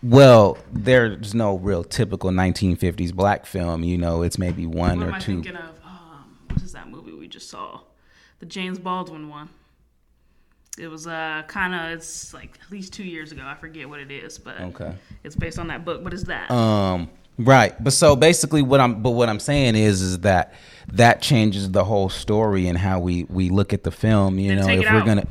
well, 0.03 0.59
there's 0.73 1.35
no 1.35 1.57
real 1.57 1.85
typical 1.85 2.31
1950s 2.31 3.13
black 3.13 3.47
film. 3.47 3.83
You 3.85 3.99
know, 3.99 4.23
it's 4.23 4.39
maybe 4.39 4.67
one 4.67 4.99
What 4.99 5.09
am 5.09 5.15
or 5.15 5.17
I 5.17 5.19
two. 5.19 5.33
thinking 5.43 5.57
of? 5.57 5.79
Um, 5.85 6.37
what 6.49 6.63
is 6.63 6.73
that 6.73 6.89
movie 6.89 7.13
we 7.13 7.29
just 7.29 7.49
saw? 7.51 7.81
The 8.41 8.47
James 8.47 8.79
Baldwin 8.79 9.29
one. 9.29 9.49
It 10.79 10.89
was 10.89 11.07
uh 11.07 11.43
kind 11.49 11.75
of 11.75 11.91
it's 11.99 12.33
like 12.33 12.59
at 12.65 12.71
least 12.73 12.93
two 12.93 13.05
years 13.05 13.31
ago. 13.31 13.43
I 13.45 13.55
forget 13.55 13.89
what 13.89 14.01
it 14.01 14.11
is, 14.11 14.39
but 14.39 14.61
Okay. 14.61 14.95
it's 15.23 15.37
based 15.37 15.59
on 15.59 15.67
that 15.69 15.85
book. 15.85 16.03
What 16.03 16.15
is 16.15 16.25
that? 16.25 16.51
Um, 16.51 17.11
right. 17.39 17.75
But 17.83 17.93
so 17.93 18.17
basically, 18.17 18.63
what 18.63 18.81
I'm 18.81 19.03
but 19.03 19.11
what 19.11 19.29
I'm 19.29 19.41
saying 19.41 19.75
is 19.77 20.01
is 20.01 20.21
that 20.21 20.55
that 20.93 21.23
changes 21.23 21.71
the 21.71 21.85
whole 21.85 22.09
story 22.09 22.69
and 22.69 22.79
how 22.79 23.01
we 23.01 23.25
we 23.25 23.51
look 23.51 23.73
at 23.73 23.83
the 23.85 23.91
film. 23.91 24.39
You 24.39 24.55
Then 24.55 24.67
know, 24.67 24.73
if 24.73 24.81
we're 24.81 24.99
out. 24.99 25.07
gonna. 25.07 25.27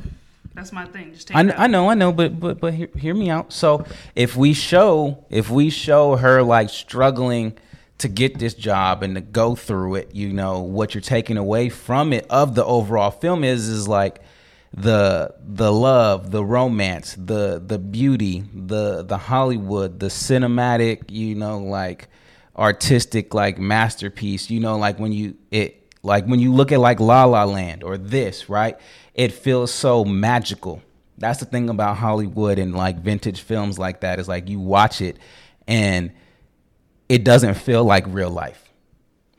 That's 0.54 0.72
my 0.72 0.84
thing. 0.84 1.12
Just 1.14 1.28
take 1.28 1.36
I. 1.36 1.64
I 1.64 1.66
know, 1.66 1.88
I 1.88 1.94
know, 1.94 2.12
but 2.12 2.38
but 2.38 2.60
but 2.60 2.74
hear, 2.74 2.88
hear 2.96 3.14
me 3.14 3.30
out. 3.30 3.52
So 3.52 3.84
if 4.14 4.36
we 4.36 4.52
show 4.52 5.24
if 5.30 5.50
we 5.50 5.70
show 5.70 6.16
her 6.16 6.42
like 6.42 6.68
struggling 6.68 7.54
to 7.98 8.08
get 8.08 8.38
this 8.38 8.54
job 8.54 9.02
and 9.02 9.14
to 9.14 9.20
go 9.20 9.54
through 9.54 9.94
it, 9.94 10.14
you 10.14 10.32
know, 10.32 10.60
what 10.60 10.94
you're 10.94 11.00
taking 11.00 11.36
away 11.36 11.68
from 11.68 12.12
it 12.12 12.26
of 12.28 12.54
the 12.54 12.64
overall 12.64 13.10
film 13.10 13.44
is 13.44 13.68
is 13.68 13.88
like 13.88 14.20
the 14.74 15.34
the 15.46 15.72
love, 15.72 16.30
the 16.30 16.44
romance, 16.44 17.14
the 17.18 17.62
the 17.64 17.78
beauty, 17.78 18.44
the 18.54 19.02
the 19.02 19.18
Hollywood, 19.18 20.00
the 20.00 20.06
cinematic, 20.08 21.10
you 21.10 21.34
know, 21.34 21.58
like 21.58 22.08
artistic 22.56 23.34
like 23.34 23.58
masterpiece, 23.58 24.50
you 24.50 24.60
know, 24.60 24.76
like 24.76 24.98
when 24.98 25.12
you 25.12 25.36
it 25.50 25.92
like 26.02 26.26
when 26.26 26.40
you 26.40 26.52
look 26.52 26.72
at 26.72 26.80
like 26.80 27.00
La 27.00 27.24
La 27.24 27.44
Land 27.44 27.82
or 27.82 27.96
this, 27.96 28.48
right? 28.48 28.78
It 29.14 29.32
feels 29.32 29.72
so 29.72 30.04
magical. 30.04 30.82
That's 31.18 31.40
the 31.40 31.46
thing 31.46 31.68
about 31.68 31.98
Hollywood 31.98 32.58
and 32.58 32.74
like 32.74 32.98
vintage 32.98 33.40
films 33.40 33.78
like 33.78 34.00
that 34.00 34.18
is 34.18 34.28
like 34.28 34.48
you 34.48 34.58
watch 34.58 35.00
it 35.00 35.18
and 35.68 36.12
it 37.08 37.24
doesn't 37.24 37.54
feel 37.54 37.84
like 37.84 38.04
real 38.08 38.30
life. 38.30 38.70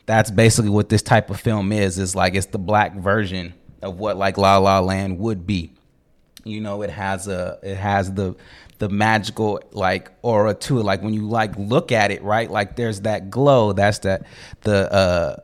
That's 0.06 0.32
basically 0.32 0.69
what 0.69 0.89
this 0.89 1.02
type 1.02 1.30
of 1.30 1.39
film 1.39 1.71
is. 1.71 1.97
Is 1.97 2.15
like 2.15 2.36
it's 2.36 2.47
the 2.47 2.60
black 2.60 2.95
version 2.95 3.54
of 3.82 3.99
what 3.99 4.17
like 4.17 4.38
La 4.38 4.58
La 4.58 4.80
Land 4.80 5.19
would 5.19 5.45
be. 5.45 5.73
You 6.45 6.62
know, 6.62 6.82
it 6.82 6.89
has 6.89 7.28
a 7.28 7.60
it 7.63 7.76
has 7.76 8.13
the 8.13 8.36
the 8.80 8.90
magical 8.90 9.62
like 9.72 10.12
aura 10.22 10.54
to 10.54 10.80
it. 10.80 10.84
Like 10.84 11.02
when 11.02 11.14
you 11.14 11.28
like 11.28 11.56
look 11.58 11.92
at 11.92 12.12
it, 12.12 12.24
right? 12.24 12.50
Like 12.50 12.76
there's 12.76 13.02
that 13.02 13.30
glow. 13.30 13.74
That's 13.74 14.00
that 14.00 14.26
the 14.62 14.92
uh 14.92 15.36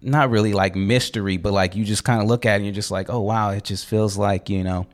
not 0.00 0.30
really 0.30 0.52
like 0.52 0.74
mystery, 0.74 1.36
but 1.36 1.52
like 1.52 1.76
you 1.76 1.84
just 1.84 2.04
kind 2.04 2.20
of 2.20 2.28
look 2.28 2.44
at 2.44 2.54
it 2.54 2.56
and 2.56 2.64
you're 2.64 2.74
just 2.74 2.90
like, 2.90 3.08
oh 3.08 3.20
wow, 3.20 3.50
it 3.50 3.64
just 3.64 3.86
feels 3.86 4.16
like, 4.16 4.50
you 4.50 4.64
know, 4.64 4.86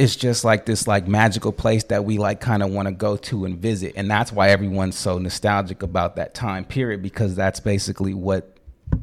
it's 0.00 0.16
just 0.16 0.44
like 0.44 0.64
this 0.64 0.88
like 0.88 1.06
magical 1.06 1.52
place 1.52 1.84
that 1.84 2.06
we 2.06 2.16
like 2.16 2.40
kind 2.40 2.62
of 2.62 2.70
want 2.70 2.88
to 2.88 2.92
go 2.92 3.18
to 3.18 3.44
and 3.44 3.58
visit 3.58 3.92
and 3.96 4.10
that's 4.10 4.32
why 4.32 4.48
everyone's 4.48 4.96
so 4.96 5.18
nostalgic 5.18 5.82
about 5.82 6.16
that 6.16 6.32
time 6.32 6.64
period 6.64 7.02
because 7.02 7.34
that's 7.34 7.60
basically 7.60 8.14
what 8.14 8.56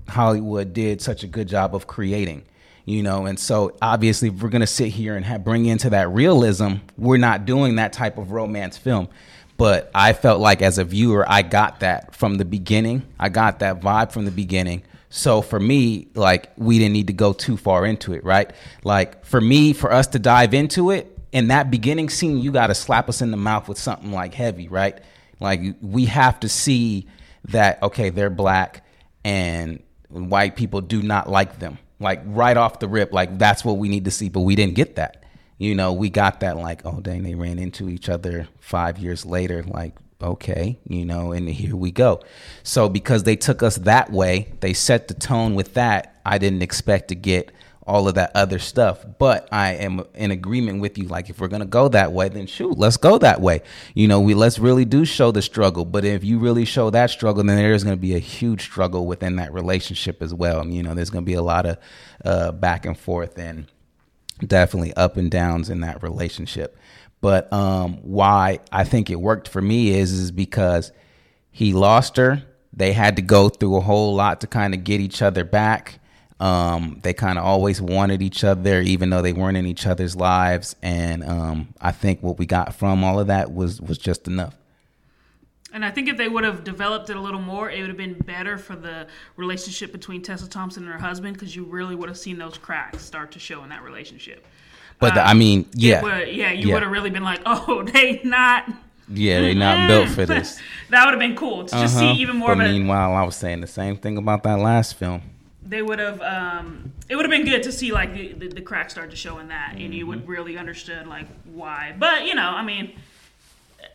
hollywood 0.10 0.74
did 0.74 1.00
such 1.00 1.24
a 1.24 1.28
good 1.28 1.48
job 1.48 1.76
of 1.76 1.86
creating 1.86 2.44
you 2.88 3.04
know 3.04 3.28
and 3.28 3.40
so 3.40 3.78
obviously 3.84 4.30
if 4.30 4.42
we're 4.42 4.50
going 4.50 4.62
to 4.62 4.66
sit 4.66 4.90
here 4.90 5.16
and 5.16 5.24
have, 5.24 5.44
bring 5.44 5.68
into 5.68 5.92
that 5.92 6.10
realism 6.10 6.78
we're 6.98 7.18
not 7.18 7.46
doing 7.46 7.76
that 7.76 7.94
type 7.94 8.18
of 8.18 8.32
romance 8.32 8.78
film 8.78 9.08
but 9.58 9.90
I 9.94 10.14
felt 10.14 10.40
like 10.40 10.62
as 10.62 10.78
a 10.78 10.84
viewer, 10.84 11.26
I 11.28 11.42
got 11.42 11.80
that 11.80 12.16
from 12.16 12.36
the 12.36 12.46
beginning. 12.46 13.02
I 13.20 13.30
got 13.30 13.60
that 13.60 13.82
vibe 13.82 14.12
from 14.12 14.26
the 14.26 14.32
beginning. 14.32 14.84
So 15.10 15.42
for 15.42 15.60
me, 15.60 16.10
like 16.14 16.52
we 16.58 16.78
didn't 16.78 16.94
need 16.94 17.08
to 17.08 17.14
go 17.14 17.34
too 17.34 17.58
far 17.58 17.86
into 17.86 18.14
it, 18.14 18.24
right? 18.24 18.52
Like 18.84 19.26
for 19.26 19.42
me, 19.42 19.74
for 19.74 19.92
us 19.92 20.08
to 20.08 20.20
dive 20.20 20.54
into 20.54 20.92
it 20.92 21.18
in 21.32 21.48
that 21.48 21.72
beginning 21.72 22.10
scene, 22.10 22.38
you 22.38 22.52
got 22.52 22.68
to 22.68 22.76
slap 22.76 23.10
us 23.10 23.22
in 23.22 23.32
the 23.32 23.38
mouth 23.38 23.68
with 23.68 23.80
something 23.80 24.12
like 24.12 24.34
heavy, 24.36 24.68
right? 24.68 25.00
Like 25.40 25.62
we 25.82 26.06
have 26.06 26.40
to 26.42 26.50
see 26.50 27.08
that 27.46 27.82
okay, 27.82 28.10
they're 28.10 28.30
black 28.30 28.86
and 29.24 29.82
white 30.10 30.56
people 30.56 30.82
do 30.82 31.02
not 31.02 31.30
like 31.30 31.58
them. 31.60 31.80
Like 32.00 32.22
right 32.26 32.58
off 32.58 32.80
the 32.80 32.88
rip, 32.88 33.12
like 33.12 33.38
that's 33.38 33.66
what 33.66 33.78
we 33.78 33.90
need 33.90 34.06
to 34.06 34.12
see, 34.12 34.30
but 34.30 34.42
we 34.42 34.56
didn't 34.56 34.76
get 34.76 34.96
that. 34.98 35.24
You 35.58 35.74
know, 35.74 35.94
we 35.94 36.10
got 36.10 36.42
that 36.42 36.58
like, 36.58 36.86
oh 36.86 37.00
dang, 37.02 37.24
they 37.24 37.34
ran 37.36 37.58
into 37.58 37.90
each 37.90 38.10
other 38.10 38.48
five 38.60 39.00
years 39.00 39.26
later. 39.26 39.64
Like, 39.64 39.96
okay, 40.22 40.78
you 40.88 41.06
know, 41.06 41.32
and 41.32 41.50
here 41.50 41.76
we 41.76 41.92
go. 41.92 42.22
So 42.64 42.88
because 42.90 43.24
they 43.24 43.36
took 43.36 43.64
us 43.64 43.78
that 43.78 44.12
way, 44.12 44.54
they 44.60 44.74
set 44.74 45.08
the 45.08 45.16
tone 45.16 45.56
with 45.56 45.74
that. 45.74 46.20
I 46.26 46.38
didn't 46.38 46.62
expect 46.62 47.08
to 47.08 47.16
get 47.16 47.52
all 47.88 48.08
of 48.08 48.16
that 48.16 48.32
other 48.36 48.60
stuff. 48.60 49.06
But 49.18 49.48
I 49.52 49.74
am 49.76 50.04
in 50.14 50.32
agreement 50.32 50.82
with 50.82 50.98
you. 50.98 51.08
Like, 51.08 51.30
if 51.30 51.40
we're 51.40 51.48
gonna 51.48 51.66
go 51.66 51.88
that 51.90 52.12
way, 52.12 52.30
then 52.30 52.46
shoot, 52.46 52.78
let's 52.78 52.98
go 52.98 53.18
that 53.20 53.42
way. 53.42 53.62
You 53.96 54.08
know, 54.08 54.20
we 54.20 54.34
let's 54.34 54.60
really 54.60 54.86
do 54.86 55.06
show 55.06 55.32
the 55.32 55.42
struggle. 55.42 55.86
But 55.86 56.06
if 56.06 56.24
you 56.24 56.38
really 56.38 56.66
show 56.66 56.90
that 56.90 57.10
struggle, 57.10 57.44
then 57.44 57.58
there's 57.58 57.84
gonna 57.84 57.98
be 57.98 58.16
a 58.16 58.20
huge 58.20 58.64
struggle 58.64 59.08
within 59.08 59.38
that 59.38 59.54
relationship 59.54 60.22
as 60.22 60.34
well. 60.34 60.66
You 60.68 60.84
know, 60.84 60.94
there's 60.94 61.10
gonna 61.10 61.26
be 61.26 61.34
a 61.34 61.42
lot 61.42 61.66
of 61.66 61.78
uh, 62.24 62.52
back 62.52 62.86
and 62.86 62.98
forth 62.98 63.38
and 63.40 63.68
definitely 64.46 64.94
up 64.94 65.18
and 65.18 65.32
downs 65.32 65.70
in 65.70 65.82
that 65.82 66.04
relationship. 66.04 66.78
But 67.22 67.52
um, 67.52 67.98
why 68.04 68.60
I 68.72 68.84
think 68.84 69.10
it 69.10 69.16
worked 69.16 69.48
for 69.48 69.62
me 69.62 69.92
is 69.92 70.12
is 70.12 70.32
because 70.32 70.92
he 71.52 71.74
lost 71.74 72.18
her. 72.18 72.44
They 72.74 72.94
had 72.94 73.16
to 73.16 73.24
go 73.24 73.50
through 73.50 73.78
a 73.78 73.82
whole 73.82 74.14
lot 74.14 74.42
to 74.42 74.48
kind 74.48 74.76
of 74.76 74.84
get 74.84 75.02
each 75.02 75.22
other 75.22 75.44
back. 75.44 76.00
Um, 76.40 77.00
they 77.02 77.14
kind 77.14 77.40
of 77.40 77.46
always 77.46 77.82
wanted 77.82 78.22
each 78.22 78.44
other, 78.44 78.82
even 78.82 79.10
though 79.10 79.24
they 79.24 79.34
weren't 79.34 79.58
in 79.58 79.66
each 79.66 79.88
other's 79.88 80.16
lives. 80.16 80.76
And 80.84 81.24
um, 81.24 81.70
I 81.82 81.92
think 81.92 82.22
what 82.22 82.38
we 82.38 82.46
got 82.46 82.76
from 82.76 83.04
all 83.04 83.20
of 83.20 83.28
that 83.28 83.54
was 83.54 83.82
was 83.82 83.98
just 83.98 84.28
enough. 84.28 84.56
And 85.74 85.84
I 85.84 85.92
think 85.92 86.08
if 86.08 86.16
they 86.18 86.30
would 86.30 86.44
have 86.44 86.64
developed 86.64 87.10
it 87.10 87.18
a 87.18 87.20
little 87.20 87.42
more, 87.42 87.70
it 87.70 87.80
would 87.82 87.90
have 87.90 87.98
been 87.98 88.14
better 88.14 88.58
for 88.58 88.76
the 88.76 89.08
relationship 89.36 89.92
between 89.92 90.22
Tessa 90.22 90.48
Thompson 90.48 90.84
and 90.84 90.92
her 90.94 91.00
husband 91.00 91.34
because 91.34 91.56
you 91.56 91.66
really 91.66 91.94
would 91.96 92.08
have 92.08 92.18
seen 92.18 92.38
those 92.38 92.58
cracks 92.58 93.04
start 93.04 93.32
to 93.32 93.40
show 93.40 93.64
in 93.64 93.70
that 93.70 93.84
relationship. 93.84 94.46
But 95.00 95.14
the, 95.16 95.28
I 95.28 95.34
mean, 95.34 95.68
yeah, 95.74 96.02
Would, 96.02 96.30
yeah, 96.30 96.52
you 96.52 96.70
Yeah. 96.70 96.74
would 96.76 96.84
have 96.84 96.92
really 96.92 97.10
been 97.10 97.24
like, 97.24 97.42
oh, 97.46 97.84
they 97.84 98.22
not. 98.24 98.68
yeah, 99.10 99.42
they 99.42 99.54
not 99.54 99.88
built 99.90 100.10
for 100.10 100.26
this. 100.26 100.60
that 100.90 101.04
would 101.06 101.12
have 101.12 101.20
been 101.20 101.36
cool 101.36 101.66
to 101.66 101.76
just 101.76 101.98
see 101.98 102.06
Uh-huh. 102.06 102.16
even 102.18 102.38
more 102.38 102.56
But 102.56 102.66
of 102.66 102.72
it. 102.72 102.74
meanwhile, 102.74 103.14
I 103.14 103.24
was 103.24 103.36
saying 103.36 103.62
the 103.62 103.68
same 103.68 103.98
thing 103.98 104.18
about 104.18 104.44
that 104.44 104.60
last 104.60 104.96
film. 104.96 105.22
They 105.68 105.82
would 105.82 106.00
have. 106.00 106.22
Um, 106.22 106.94
it 107.10 107.16
would 107.16 107.26
have 107.26 107.32
been 107.32 107.46
good 107.46 107.64
to 107.64 107.72
see 107.72 107.92
like 107.92 108.14
the, 108.14 108.34
the, 108.34 108.48
the 108.48 108.62
cracks 108.62 108.94
start 108.94 109.10
to 109.12 109.16
show 109.18 109.40
in 109.40 109.50
that, 109.50 109.74
and 109.78 109.94
you 109.94 110.06
Mm-hmm. 110.06 110.10
would 110.10 110.28
really 110.28 110.58
understood 110.58 111.08
like 111.08 111.28
why. 111.46 111.94
But 111.98 112.26
you 112.26 112.36
know, 112.36 112.50
I 112.50 112.64
mean, 112.64 112.94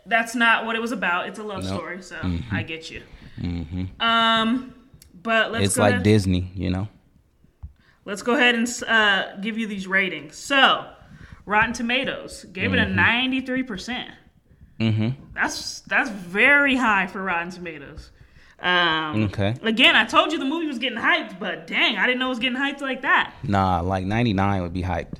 that's 0.06 0.34
not 0.34 0.66
what 0.66 0.76
it 0.76 0.82
was 0.82 0.92
about. 0.92 1.28
It's 1.28 1.38
a 1.38 1.42
love 1.42 1.64
Nope. 1.64 1.74
story, 1.78 2.02
so 2.02 2.16
I 2.50 2.62
get 2.62 2.90
you. 2.90 3.02
mm-hmm. 3.40 3.84
Um, 4.02 4.74
but 5.22 5.52
let's 5.52 5.64
it's 5.66 5.78
like 5.78 5.92
ahead. 5.94 6.02
Disney, 6.04 6.50
you 6.54 6.70
know. 6.70 6.88
Let's 8.04 8.22
go 8.22 8.34
ahead 8.34 8.54
and 8.56 8.68
uh, 8.88 9.36
give 9.36 9.56
you 9.56 9.66
these 9.68 9.86
ratings. 9.86 10.36
So, 10.36 10.86
Rotten 11.46 11.72
Tomatoes 11.72 12.44
gave 12.52 12.72
it 12.74 12.78
a 12.80 12.86
ninety 12.86 13.40
three 13.40 13.62
percent. 13.62 14.10
Mm-hmm. 14.80 15.10
That's 15.34 15.80
that's 15.82 16.10
very 16.10 16.74
high 16.76 17.06
for 17.06 17.22
Rotten 17.22 17.50
Tomatoes. 17.50 18.10
Um, 18.62 19.24
Okay. 19.24 19.54
Again, 19.62 19.96
I 19.96 20.04
told 20.04 20.32
you 20.32 20.38
the 20.38 20.44
movie 20.44 20.66
was 20.66 20.78
getting 20.78 20.98
hyped, 20.98 21.38
but 21.38 21.66
dang, 21.66 21.96
I 21.96 22.06
didn't 22.06 22.20
know 22.20 22.26
it 22.26 22.30
was 22.30 22.38
getting 22.38 22.58
hyped 22.58 22.80
like 22.80 23.02
that. 23.02 23.34
Nah, 23.42 23.80
like 23.80 24.04
99 24.04 24.62
would 24.62 24.72
be 24.72 24.82
hyped. 24.82 25.14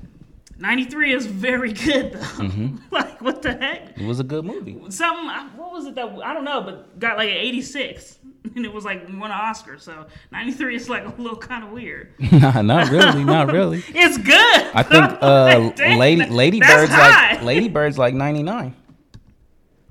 93 0.59 1.13
is 1.13 1.25
very 1.25 1.73
good 1.73 2.13
though. 2.13 2.19
Mm-hmm. 2.19 2.77
like 2.91 3.21
what 3.21 3.41
the 3.41 3.53
heck? 3.53 3.99
It 3.99 4.05
was 4.05 4.19
a 4.21 4.23
good 4.23 4.45
movie. 4.45 4.79
Something 4.89 5.27
what 5.57 5.73
was 5.73 5.85
it 5.87 5.95
that 5.95 6.07
I 6.23 6.33
don't 6.33 6.45
know, 6.45 6.61
but 6.61 6.99
got 6.99 7.17
like 7.17 7.29
an 7.29 7.35
86 7.35 8.19
and 8.55 8.65
it 8.65 8.73
was 8.73 8.85
like 8.85 9.05
won 9.09 9.23
an 9.23 9.31
Oscar. 9.31 9.77
So 9.77 10.05
93 10.31 10.75
is 10.75 10.89
like 10.89 11.05
a 11.05 11.21
little 11.21 11.37
kind 11.37 11.63
of 11.65 11.71
weird. 11.71 12.13
nah, 12.31 12.61
not 12.61 12.89
really, 12.91 13.25
not 13.25 13.51
really. 13.51 13.83
It's 13.89 14.17
good. 14.17 14.71
I 14.73 14.83
think 14.83 15.17
uh, 15.21 15.69
Dang, 15.71 15.99
Lady 15.99 16.25
Lady 16.27 16.59
Bird's 16.61 16.93
high. 16.93 17.33
like 17.33 17.43
Lady 17.43 17.67
Bird's 17.67 17.97
like 17.97 18.13
99. 18.13 18.75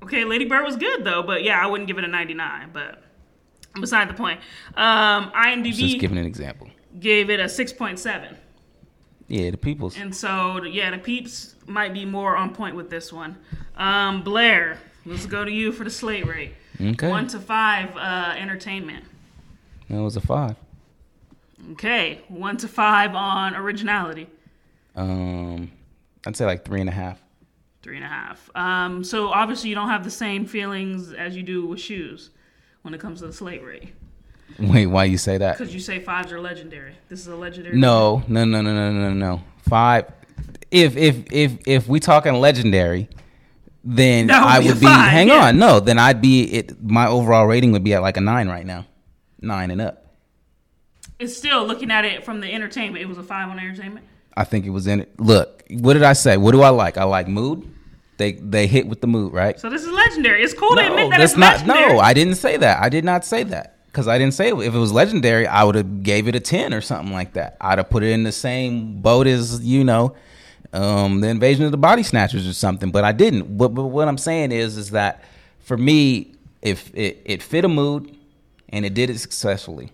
Okay, 0.03 0.25
Lady 0.25 0.45
Bird 0.45 0.63
was 0.63 0.75
good 0.75 1.03
though, 1.03 1.23
but 1.23 1.43
yeah, 1.43 1.63
I 1.63 1.67
wouldn't 1.67 1.87
give 1.87 1.97
it 1.97 2.03
a 2.03 2.07
99. 2.07 2.69
But 2.73 3.02
beside 3.79 4.09
the 4.09 4.13
point, 4.13 4.39
um, 4.75 5.25
Just 5.25 5.79
IMDb 5.79 5.99
giving 5.99 6.17
an 6.17 6.25
example. 6.25 6.69
gave 6.99 7.29
it 7.29 7.39
a 7.39 7.45
6.7. 7.45 8.35
Yeah, 9.27 9.51
the 9.51 9.57
people's. 9.57 9.97
And 9.97 10.15
so, 10.15 10.63
yeah, 10.63 10.91
the 10.91 10.97
peeps 10.97 11.55
might 11.65 11.93
be 11.93 12.05
more 12.05 12.35
on 12.35 12.53
point 12.53 12.75
with 12.75 12.89
this 12.89 13.11
one. 13.11 13.37
Um, 13.77 14.23
Blair, 14.23 14.77
let's 15.05 15.25
go 15.25 15.43
to 15.45 15.51
you 15.51 15.71
for 15.71 15.83
the 15.83 15.89
slate 15.89 16.27
rate. 16.27 16.53
Okay. 16.79 17.09
One 17.09 17.27
to 17.27 17.39
five, 17.39 17.95
uh, 17.95 18.35
entertainment. 18.37 19.05
That 19.89 20.01
was 20.01 20.15
a 20.17 20.21
five. 20.21 20.55
Okay, 21.73 22.21
one 22.27 22.57
to 22.57 22.67
five 22.67 23.15
on 23.15 23.55
originality. 23.55 24.27
Um, 24.95 25.71
I'd 26.25 26.35
say 26.35 26.45
like 26.45 26.65
three 26.65 26.81
and 26.81 26.89
a 26.89 26.93
half. 26.93 27.21
Three 27.81 27.95
and 27.95 28.05
a 28.05 28.09
half. 28.09 28.49
Um, 28.55 29.03
so 29.03 29.27
obviously 29.29 29.69
you 29.69 29.75
don't 29.75 29.89
have 29.89 30.03
the 30.03 30.11
same 30.11 30.45
feelings 30.45 31.13
as 31.13 31.35
you 31.35 31.43
do 31.43 31.65
with 31.65 31.79
shoes 31.79 32.31
when 32.83 32.93
it 32.93 32.99
comes 32.99 33.21
to 33.21 33.27
the 33.27 33.33
slate 33.33 33.63
rate. 33.63 33.93
Wait, 34.59 34.85
why 34.85 35.05
you 35.05 35.17
say 35.17 35.37
that? 35.39 35.57
Because 35.57 35.73
you 35.73 35.79
say 35.79 35.99
fives 35.99 36.31
are 36.31 36.39
legendary. 36.39 36.95
This 37.09 37.21
is 37.21 37.27
a 37.27 37.35
legendary. 37.35 37.75
No, 37.75 38.23
no, 38.27 38.45
no, 38.45 38.61
no, 38.61 38.71
no, 38.71 38.91
no, 38.91 39.13
no. 39.13 39.43
Five. 39.67 40.11
If 40.69 40.95
if 40.95 41.31
if 41.31 41.57
if 41.65 41.87
we 41.87 41.99
talking 41.99 42.33
legendary, 42.33 43.09
then 43.83 44.27
would 44.27 44.35
I 44.35 44.59
be 44.59 44.67
would 44.67 44.79
be. 44.79 44.85
five, 44.85 45.09
hang 45.09 45.29
yeah. 45.29 45.47
on, 45.47 45.57
no, 45.57 45.79
then 45.79 45.97
I'd 45.97 46.21
be. 46.21 46.43
It 46.43 46.83
my 46.83 47.07
overall 47.07 47.47
rating 47.47 47.71
would 47.71 47.83
be 47.83 47.93
at 47.93 48.01
like 48.01 48.17
a 48.17 48.21
nine 48.21 48.47
right 48.47 48.65
now, 48.65 48.85
nine 49.41 49.71
and 49.71 49.81
up. 49.81 50.05
It's 51.19 51.35
still 51.35 51.65
looking 51.65 51.89
at 51.89 52.05
it 52.05 52.23
from 52.23 52.39
the 52.39 52.51
entertainment. 52.51 53.01
It 53.01 53.07
was 53.07 53.17
a 53.17 53.23
five 53.23 53.49
on 53.49 53.57
entertainment. 53.57 54.05
I 54.35 54.43
think 54.43 54.65
it 54.65 54.71
was 54.71 54.87
in 54.87 55.01
it. 55.01 55.19
Look, 55.19 55.63
what 55.69 55.93
did 55.93 56.03
I 56.03 56.13
say? 56.13 56.37
What 56.37 56.51
do 56.51 56.61
I 56.61 56.69
like? 56.69 56.97
I 56.97 57.05
like 57.05 57.27
mood. 57.27 57.72
They 58.23 58.31
they 58.31 58.67
hit 58.67 58.87
with 58.87 59.01
the 59.01 59.07
mood, 59.07 59.33
right? 59.33 59.59
So 59.59 59.69
this 59.69 59.83
is 59.83 59.91
legendary. 59.91 60.43
It's 60.43 60.53
cool 60.53 60.75
to 60.75 60.87
admit 60.87 61.09
that 61.09 61.17
that's 61.17 61.33
it's 61.33 61.37
not. 61.37 61.57
legendary. 61.57 61.93
No, 61.93 61.99
I 61.99 62.13
didn't 62.13 62.35
say 62.35 62.55
that. 62.55 62.81
I 62.81 62.87
did 62.87 63.03
not 63.03 63.25
say 63.25 63.43
that 63.43 63.75
because 63.87 64.07
I 64.07 64.17
didn't 64.17 64.33
say 64.33 64.47
it. 64.47 64.57
if 64.59 64.73
it 64.73 64.77
was 64.77 64.93
legendary, 64.93 65.45
I 65.45 65.65
would 65.65 65.75
have 65.75 66.03
gave 66.03 66.29
it 66.29 66.35
a 66.35 66.39
ten 66.39 66.73
or 66.73 66.79
something 66.79 67.11
like 67.11 67.33
that. 67.33 67.57
I'd 67.59 67.79
have 67.79 67.89
put 67.89 68.01
it 68.01 68.11
in 68.11 68.23
the 68.23 68.31
same 68.31 69.01
boat 69.01 69.27
as 69.27 69.61
you 69.61 69.83
know, 69.83 70.15
um, 70.71 71.19
the 71.19 71.27
invasion 71.27 71.65
of 71.65 71.71
the 71.71 71.77
body 71.77 72.01
snatchers 72.01 72.47
or 72.47 72.53
something. 72.53 72.91
But 72.91 73.03
I 73.03 73.11
didn't. 73.11 73.57
But, 73.57 73.69
but 73.69 73.83
what 73.83 74.07
I'm 74.07 74.17
saying 74.17 74.53
is, 74.53 74.77
is 74.77 74.91
that 74.91 75.21
for 75.59 75.75
me, 75.75 76.33
if 76.61 76.95
it, 76.95 77.21
it 77.25 77.43
fit 77.43 77.65
a 77.65 77.67
mood 77.67 78.17
and 78.69 78.85
it 78.85 78.93
did 78.93 79.09
it 79.09 79.19
successfully, 79.19 79.91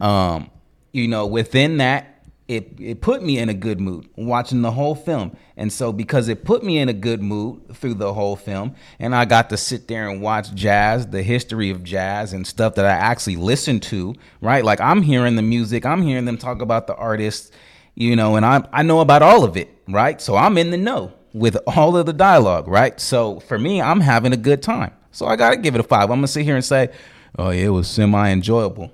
um, 0.00 0.50
you 0.92 1.08
know, 1.08 1.26
within 1.26 1.76
that, 1.76 2.13
it 2.46 2.78
it 2.78 3.00
put 3.00 3.22
me 3.22 3.38
in 3.38 3.48
a 3.48 3.54
good 3.54 3.80
mood 3.80 4.08
watching 4.16 4.62
the 4.62 4.72
whole 4.72 4.94
film. 4.94 5.36
And 5.56 5.72
so 5.72 5.92
because 5.92 6.28
it 6.28 6.44
put 6.44 6.62
me 6.62 6.78
in 6.78 6.88
a 6.88 6.92
good 6.92 7.22
mood 7.22 7.74
through 7.74 7.94
the 7.94 8.12
whole 8.12 8.36
film, 8.36 8.74
and 8.98 9.14
I 9.14 9.24
got 9.24 9.48
to 9.50 9.56
sit 9.56 9.88
there 9.88 10.08
and 10.08 10.20
watch 10.20 10.54
jazz, 10.54 11.06
the 11.06 11.22
history 11.22 11.70
of 11.70 11.82
jazz 11.82 12.32
and 12.32 12.46
stuff 12.46 12.74
that 12.74 12.84
I 12.84 12.90
actually 12.90 13.36
listened 13.36 13.82
to, 13.84 14.14
right? 14.40 14.64
Like 14.64 14.80
I'm 14.80 15.02
hearing 15.02 15.36
the 15.36 15.42
music, 15.42 15.86
I'm 15.86 16.02
hearing 16.02 16.26
them 16.26 16.36
talk 16.36 16.60
about 16.60 16.86
the 16.86 16.94
artists, 16.96 17.50
you 17.94 18.14
know, 18.14 18.36
and 18.36 18.44
I 18.44 18.66
I 18.72 18.82
know 18.82 19.00
about 19.00 19.22
all 19.22 19.44
of 19.44 19.56
it, 19.56 19.70
right? 19.88 20.20
So 20.20 20.36
I'm 20.36 20.58
in 20.58 20.70
the 20.70 20.76
know 20.76 21.14
with 21.32 21.56
all 21.66 21.96
of 21.96 22.06
the 22.06 22.12
dialogue, 22.12 22.68
right? 22.68 23.00
So 23.00 23.40
for 23.40 23.58
me, 23.58 23.80
I'm 23.80 24.00
having 24.00 24.32
a 24.32 24.38
good 24.38 24.62
time. 24.62 24.92
So 25.12 25.26
I 25.26 25.36
got 25.36 25.50
to 25.50 25.56
give 25.56 25.74
it 25.74 25.80
a 25.80 25.84
5. 25.84 26.02
I'm 26.02 26.08
going 26.08 26.22
to 26.22 26.28
sit 26.28 26.44
here 26.44 26.56
and 26.56 26.64
say, 26.64 26.90
"Oh, 27.38 27.50
yeah, 27.50 27.66
it 27.66 27.68
was 27.68 27.88
semi 27.88 28.30
enjoyable." 28.30 28.90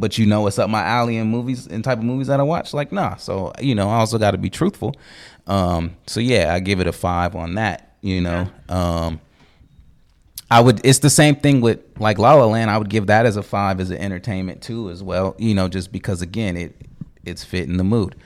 But 0.00 0.18
you 0.18 0.26
know 0.26 0.42
what's 0.42 0.58
up 0.58 0.70
my 0.70 0.82
alley 0.82 1.16
in 1.16 1.28
movies 1.28 1.66
and 1.66 1.84
type 1.84 1.98
of 1.98 2.04
movies 2.04 2.26
that 2.28 2.40
I 2.40 2.42
watch? 2.42 2.72
Like, 2.72 2.92
nah. 2.92 3.16
So, 3.16 3.52
you 3.60 3.74
know, 3.74 3.88
I 3.88 3.96
also 3.96 4.18
got 4.18 4.32
to 4.32 4.38
be 4.38 4.50
truthful. 4.50 4.94
Um, 5.46 5.96
so 6.06 6.20
yeah, 6.20 6.54
I 6.54 6.60
give 6.60 6.80
it 6.80 6.86
a 6.86 6.92
five 6.92 7.36
on 7.36 7.54
that, 7.54 7.96
you 8.00 8.20
know. 8.20 8.48
Um, 8.68 9.20
I 10.50 10.60
would, 10.60 10.80
it's 10.84 10.98
the 10.98 11.10
same 11.10 11.36
thing 11.36 11.60
with 11.60 11.80
like 11.98 12.18
La 12.18 12.34
La 12.34 12.46
Land. 12.46 12.70
I 12.70 12.78
would 12.78 12.90
give 12.90 13.06
that 13.06 13.26
as 13.26 13.36
a 13.36 13.42
five 13.42 13.80
as 13.80 13.90
an 13.90 13.98
entertainment 13.98 14.62
too, 14.62 14.90
as 14.90 15.02
well, 15.02 15.34
you 15.38 15.54
know, 15.54 15.68
just 15.68 15.92
because 15.92 16.22
again, 16.22 16.56
it, 16.56 16.76
it's 17.24 17.44
fitting 17.44 17.76
the 17.76 17.84
mood. 17.84 18.16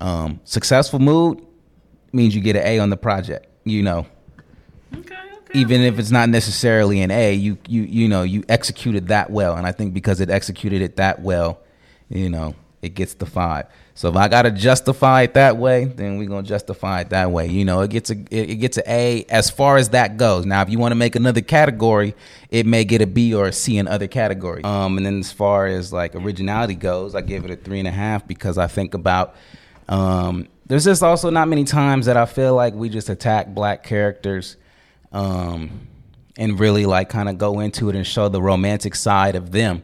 Um, 0.00 0.40
successful 0.44 0.98
mood 0.98 1.44
means 2.12 2.34
you 2.34 2.40
get 2.40 2.56
an 2.56 2.66
A 2.66 2.78
on 2.78 2.90
the 2.90 2.96
project, 2.96 3.46
you 3.64 3.82
know, 3.82 4.06
okay. 4.94 5.29
Even 5.54 5.80
if 5.82 5.98
it's 5.98 6.10
not 6.10 6.28
necessarily 6.28 7.00
an 7.00 7.10
A, 7.10 7.32
you 7.32 7.58
you 7.68 7.82
you 7.82 8.08
know 8.08 8.22
you 8.22 8.44
executed 8.48 9.08
that 9.08 9.30
well, 9.30 9.56
and 9.56 9.66
I 9.66 9.72
think 9.72 9.94
because 9.94 10.20
it 10.20 10.30
executed 10.30 10.82
it 10.82 10.96
that 10.96 11.20
well, 11.22 11.60
you 12.08 12.30
know 12.30 12.54
it 12.82 12.94
gets 12.94 13.14
the 13.14 13.26
five. 13.26 13.66
So 13.94 14.08
if 14.08 14.16
I 14.16 14.28
gotta 14.28 14.50
justify 14.50 15.22
it 15.22 15.34
that 15.34 15.58
way, 15.58 15.84
then 15.84 16.16
we're 16.16 16.28
gonna 16.28 16.46
justify 16.46 17.02
it 17.02 17.10
that 17.10 17.30
way. 17.30 17.46
You 17.46 17.64
know, 17.64 17.82
it 17.82 17.90
gets 17.90 18.10
a 18.10 18.14
it, 18.30 18.56
gets 18.56 18.78
a 18.78 18.90
A 18.90 19.24
as 19.28 19.50
far 19.50 19.76
as 19.76 19.90
that 19.90 20.16
goes. 20.16 20.46
Now, 20.46 20.62
if 20.62 20.70
you 20.70 20.78
want 20.78 20.92
to 20.92 20.96
make 20.96 21.16
another 21.16 21.42
category, 21.42 22.14
it 22.50 22.64
may 22.64 22.84
get 22.84 23.02
a 23.02 23.06
B 23.06 23.34
or 23.34 23.46
a 23.48 23.52
C 23.52 23.76
in 23.76 23.86
other 23.86 24.06
categories. 24.06 24.64
Um, 24.64 24.96
and 24.96 25.04
then 25.04 25.18
as 25.18 25.32
far 25.32 25.66
as 25.66 25.92
like 25.92 26.14
originality 26.14 26.74
goes, 26.74 27.14
I 27.14 27.20
give 27.20 27.44
it 27.44 27.50
a 27.50 27.56
three 27.56 27.78
and 27.78 27.88
a 27.88 27.92
half 27.92 28.26
because 28.26 28.56
I 28.56 28.66
think 28.66 28.94
about 28.94 29.34
um, 29.88 30.48
there's 30.66 30.84
just 30.84 31.02
also 31.02 31.28
not 31.28 31.48
many 31.48 31.64
times 31.64 32.06
that 32.06 32.16
I 32.16 32.24
feel 32.24 32.54
like 32.54 32.74
we 32.74 32.88
just 32.88 33.10
attack 33.10 33.48
black 33.48 33.82
characters 33.82 34.56
um, 35.12 35.88
and 36.36 36.58
really 36.58 36.86
like 36.86 37.08
kind 37.08 37.28
of 37.28 37.38
go 37.38 37.60
into 37.60 37.88
it 37.88 37.96
and 37.96 38.06
show 38.06 38.28
the 38.28 38.42
romantic 38.42 38.94
side 38.94 39.36
of 39.36 39.50
them 39.52 39.82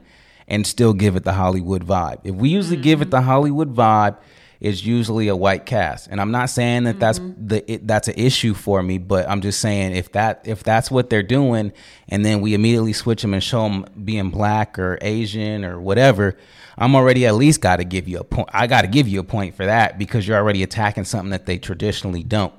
and 0.48 0.66
still 0.66 0.92
give 0.92 1.16
it 1.16 1.24
the 1.24 1.32
Hollywood 1.32 1.86
vibe. 1.86 2.20
If 2.24 2.34
we 2.34 2.48
usually 2.48 2.76
give 2.76 3.02
it 3.02 3.10
the 3.10 3.22
Hollywood 3.22 3.74
vibe, 3.74 4.16
it's 4.60 4.84
usually 4.84 5.28
a 5.28 5.36
white 5.36 5.66
cast. 5.66 6.08
And 6.08 6.20
I'm 6.20 6.30
not 6.30 6.48
saying 6.48 6.84
that 6.84 6.98
that's 6.98 7.20
the 7.36 7.70
it, 7.70 7.86
that's 7.86 8.08
an 8.08 8.14
issue 8.14 8.54
for 8.54 8.82
me, 8.82 8.98
but 8.98 9.28
I'm 9.28 9.40
just 9.40 9.60
saying 9.60 9.94
if 9.94 10.12
that 10.12 10.42
if 10.44 10.62
that's 10.62 10.90
what 10.90 11.10
they're 11.10 11.22
doing, 11.22 11.72
and 12.08 12.24
then 12.24 12.40
we 12.40 12.54
immediately 12.54 12.92
switch 12.92 13.22
them 13.22 13.34
and 13.34 13.42
show 13.42 13.64
them 13.64 13.86
being 14.04 14.30
black 14.30 14.78
or 14.78 14.98
Asian 15.02 15.64
or 15.64 15.80
whatever. 15.80 16.36
I'm 16.78 16.94
already 16.94 17.26
at 17.26 17.34
least 17.34 17.62
got 17.62 17.76
to 17.76 17.84
give 17.84 18.06
you 18.06 18.18
a 18.18 18.24
point. 18.24 18.50
I 18.52 18.66
got 18.66 18.82
to 18.82 18.88
give 18.88 19.08
you 19.08 19.20
a 19.20 19.24
point 19.24 19.54
for 19.54 19.64
that 19.64 19.98
because 19.98 20.28
you're 20.28 20.36
already 20.36 20.62
attacking 20.62 21.04
something 21.04 21.30
that 21.30 21.46
they 21.46 21.58
traditionally 21.58 22.22
don't. 22.22 22.52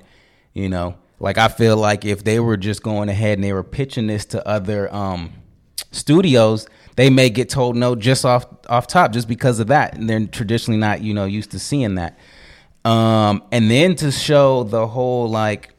You 0.54 0.68
know, 0.68 0.96
like 1.20 1.38
I 1.38 1.48
feel 1.48 1.76
like 1.76 2.04
if 2.04 2.24
they 2.24 2.40
were 2.40 2.56
just 2.56 2.82
going 2.82 3.08
ahead 3.08 3.38
and 3.38 3.44
they 3.44 3.52
were 3.52 3.64
pitching 3.64 4.06
this 4.06 4.24
to 4.26 4.46
other 4.46 4.92
um, 4.94 5.32
studios, 5.90 6.68
they 6.96 7.10
may 7.10 7.30
get 7.30 7.48
told 7.48 7.76
no 7.76 7.94
just 7.94 8.24
off 8.24 8.46
off 8.68 8.86
top 8.86 9.12
just 9.12 9.28
because 9.28 9.60
of 9.60 9.68
that, 9.68 9.94
and 9.94 10.08
they're 10.08 10.26
traditionally 10.26 10.78
not 10.78 11.02
you 11.02 11.14
know 11.14 11.24
used 11.24 11.50
to 11.52 11.58
seeing 11.58 11.96
that. 11.96 12.18
Um, 12.84 13.42
and 13.50 13.70
then 13.70 13.96
to 13.96 14.12
show 14.12 14.62
the 14.62 14.86
whole 14.86 15.28
like 15.28 15.74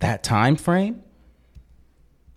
that 0.00 0.22
time 0.22 0.56
frame, 0.56 1.02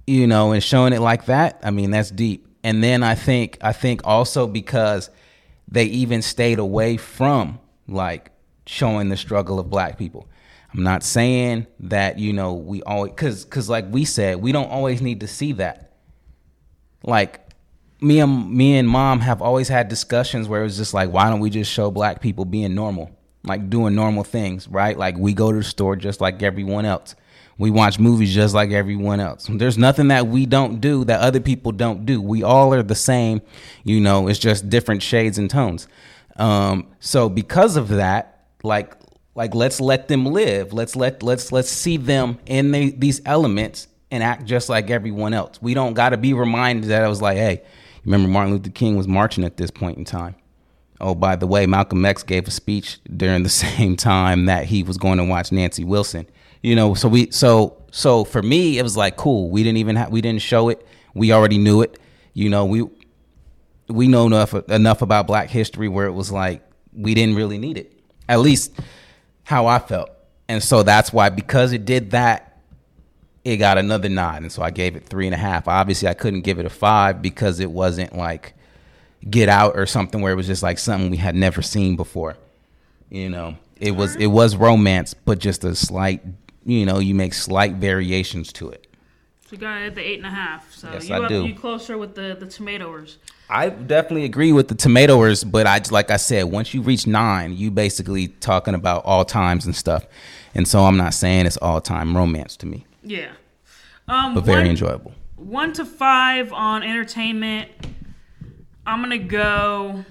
you 0.06 0.28
know, 0.28 0.52
and 0.52 0.64
showing 0.64 0.94
it 0.94 1.02
like 1.02 1.26
that, 1.26 1.60
I 1.64 1.72
mean 1.72 1.92
that's 1.92 2.12
deep. 2.12 2.48
And 2.64 2.84
then 2.84 3.04
I 3.04 3.16
think 3.16 3.58
I 3.62 3.74
think 3.74 4.02
also 4.04 4.46
because 4.46 5.10
they 5.68 5.86
even 5.86 6.22
stayed 6.22 6.60
away 6.60 6.98
from 6.98 7.60
like 7.88 8.32
showing 8.66 9.10
the 9.10 9.18
struggle 9.18 9.60
of 9.60 9.70
black 9.70 9.98
people. 9.98 10.28
I'm 10.74 10.84
not 10.84 11.04
saying 11.04 11.68
that 11.82 12.20
you 12.20 12.34
know 12.34 12.54
we 12.54 12.84
always 12.84 13.14
cuz 13.16 13.46
cuz 13.46 13.70
like 13.70 13.86
we 13.90 14.06
said, 14.06 14.42
we 14.42 14.52
don't 14.52 14.70
always 14.70 15.02
need 15.02 15.22
to 15.22 15.28
see 15.28 15.54
that. 15.54 15.94
Like 17.04 17.42
me 18.02 18.20
and 18.20 18.52
me 18.52 18.78
and 18.78 18.88
mom 18.88 19.20
have 19.22 19.42
always 19.42 19.68
had 19.68 19.88
discussions 19.90 20.48
where 20.48 20.62
it 20.62 20.66
was 20.66 20.78
just 20.78 20.94
like 20.94 21.12
why 21.12 21.30
don't 21.30 21.40
we 21.40 21.50
just 21.50 21.72
show 21.72 21.90
black 21.92 22.22
people 22.22 22.46
being 22.46 22.76
normal? 22.76 23.12
Like 23.44 23.70
doing 23.70 23.96
normal 23.96 24.24
things, 24.24 24.68
right? 24.68 24.98
Like 24.98 25.18
we 25.18 25.34
go 25.34 25.52
to 25.52 25.58
the 25.58 25.64
store 25.64 25.96
just 25.96 26.22
like 26.22 26.44
everyone 26.44 26.86
else. 26.86 27.16
We 27.58 27.72
watch 27.72 28.00
movies 28.00 28.34
just 28.34 28.54
like 28.54 28.72
everyone 28.72 29.20
else. 29.20 29.48
There's 29.50 29.78
nothing 29.78 30.08
that 30.08 30.28
we 30.28 30.46
don't 30.46 30.80
do 30.80 31.04
that 31.04 31.20
other 31.20 31.42
people 31.42 31.74
don't 31.74 32.06
do. 32.06 32.22
We 32.22 32.42
all 32.42 32.74
are 32.74 32.84
the 32.84 32.96
same, 32.96 33.42
you 33.84 34.00
know, 34.00 34.30
it's 34.30 34.40
just 34.40 34.70
different 34.70 35.04
shades 35.04 35.38
and 35.38 35.50
tones. 35.50 35.88
Um, 36.38 36.88
so 37.02 37.28
because 37.28 37.76
of 37.76 37.90
that, 37.90 38.46
like 38.64 38.96
like 39.40 39.56
let's 39.56 39.80
let 39.80 40.10
them 40.10 40.26
live. 40.26 40.74
Let's 40.74 40.98
let 40.98 41.24
let's 41.24 41.54
let's 41.54 41.70
see 41.70 41.96
them 41.96 42.40
in 42.46 42.74
the, 42.74 42.92
these 42.92 43.22
elements 43.26 43.88
and 44.12 44.22
act 44.22 44.44
just 44.44 44.68
like 44.68 44.90
everyone 44.90 45.34
else. 45.34 45.62
We 45.62 45.74
don't 45.74 45.94
got 45.94 46.10
to 46.10 46.18
be 46.18 46.34
reminded 46.34 46.90
that 46.90 47.06
I 47.06 47.08
was 47.08 47.22
like, 47.22 47.38
hey, 47.38 47.64
remember 48.04 48.28
Martin 48.28 48.52
Luther 48.52 48.70
King 48.70 48.98
was 48.98 49.08
marching 49.08 49.46
at 49.46 49.56
this 49.56 49.72
point 49.72 49.98
in 49.98 50.04
time. 50.04 50.36
Oh, 51.00 51.16
by 51.16 51.38
the 51.38 51.48
way, 51.48 51.66
Malcolm 51.66 52.04
X 52.04 52.22
gave 52.22 52.50
a 52.50 52.52
speech 52.52 53.00
during 53.16 53.44
the 53.44 53.50
same 53.66 53.96
time 53.96 54.48
that 54.48 54.66
he 54.66 54.84
was 54.84 54.98
going 54.98 55.20
to 55.20 55.24
watch 55.24 55.54
Nancy 55.54 55.86
Wilson. 55.86 56.28
You 56.62 56.76
know, 56.76 56.94
so 56.94 57.08
we 57.08 57.32
so 57.32 57.82
so 57.92 58.26
for 58.26 58.42
me 58.42 58.78
it 58.78 58.84
was 58.84 58.98
like 58.98 59.16
cool. 59.16 59.50
We 59.50 59.64
didn't 59.64 59.78
even 59.78 59.96
have 59.96 60.12
we 60.12 60.20
didn't 60.20 60.42
show 60.42 60.68
it. 60.68 60.86
We 61.14 61.32
already 61.32 61.58
knew 61.58 61.82
it. 61.82 61.98
You 62.34 62.50
know, 62.50 62.66
we 62.66 62.84
we 63.88 64.10
know 64.10 64.26
enough 64.26 64.54
enough 64.70 65.02
about 65.02 65.28
Black 65.28 65.50
history 65.50 65.88
where 65.88 66.08
it 66.08 66.14
was 66.14 66.30
like 66.30 66.62
we 66.92 67.14
didn't 67.14 67.36
really 67.36 67.58
need 67.58 67.78
it. 67.78 67.94
At 68.28 68.42
least 68.42 68.74
how 69.50 69.66
I 69.66 69.80
felt. 69.80 70.12
And 70.48 70.62
so 70.62 70.84
that's 70.84 71.12
why 71.12 71.30
because 71.30 71.74
it 71.74 71.84
did 71.84 72.12
that, 72.12 72.60
it 73.44 73.58
got 73.58 73.80
another 73.80 74.08
nine. 74.08 74.44
And 74.44 74.52
so 74.52 74.62
I 74.62 74.70
gave 74.70 74.96
it 74.96 75.08
three 75.08 75.26
and 75.26 75.34
a 75.34 75.40
half. 75.40 75.68
Obviously 75.68 76.08
I 76.08 76.14
couldn't 76.14 76.42
give 76.42 76.60
it 76.60 76.68
a 76.68 76.70
five 76.70 77.20
because 77.24 77.60
it 77.60 77.72
wasn't 77.72 78.16
like 78.16 78.54
Get 79.28 79.50
Out 79.50 79.76
or 79.76 79.88
something 79.88 80.22
where 80.22 80.32
it 80.32 80.36
was 80.36 80.46
just 80.46 80.62
like 80.62 80.78
something 80.78 81.10
we 81.10 81.18
had 81.18 81.34
never 81.34 81.64
seen 81.64 81.96
before. 81.96 82.38
You 83.10 83.30
know, 83.30 83.56
it 83.80 83.96
was 83.96 84.16
it 84.18 84.28
was 84.28 84.56
romance, 84.56 85.16
but 85.16 85.40
just 85.40 85.64
a 85.64 85.74
slight. 85.74 86.22
You 86.64 86.86
know, 86.86 87.00
you 87.00 87.16
make 87.16 87.34
slight 87.34 87.74
variations 87.74 88.54
to 88.54 88.70
it. 88.70 88.86
So 89.48 89.54
you 89.54 89.58
got 89.58 89.82
it 89.82 89.88
at 89.88 89.96
the 89.96 90.08
eight 90.08 90.20
and 90.20 90.28
a 90.28 90.30
half. 90.30 90.72
So 90.76 90.92
Yes, 90.94 91.10
you 91.10 91.16
I 91.16 91.24
up, 91.24 91.30
do. 91.30 91.44
you 91.48 91.56
closer 91.56 91.98
with 91.98 92.14
the 92.14 92.38
the 92.40 92.46
tomatoers. 92.46 93.18
I 93.50 93.70
definitely 93.70 94.26
agree 94.26 94.52
with 94.52 94.68
the 94.68 94.76
tomatoers, 94.76 95.44
but 95.44 95.66
I 95.66 95.82
like 95.90 96.12
I 96.12 96.18
said, 96.18 96.44
once 96.46 96.74
you 96.74 96.82
reach 96.82 97.08
nine, 97.08 97.56
you 97.58 97.72
basically 97.72 98.28
talking 98.28 98.76
about 98.76 99.04
all 99.06 99.26
times 99.26 99.66
and 99.66 99.76
stuff, 99.76 100.06
and 100.54 100.68
so 100.68 100.84
I'm 100.86 100.98
not 100.98 101.14
saying 101.14 101.46
it's 101.48 101.58
all 101.58 101.82
time 101.82 102.16
romance 102.16 102.56
to 102.58 102.66
me, 102.68 102.86
Yeah. 103.04 103.32
Um, 104.08 104.34
but 104.36 104.44
very 104.44 104.62
one- 104.62 104.68
enjoyable. 104.72 105.14
One 105.36 105.72
to 105.74 105.86
five 105.86 106.52
on 106.52 106.84
entertainment. 106.84 107.70
I'm 108.86 109.02
gonna 109.02 109.18
go. 109.18 110.04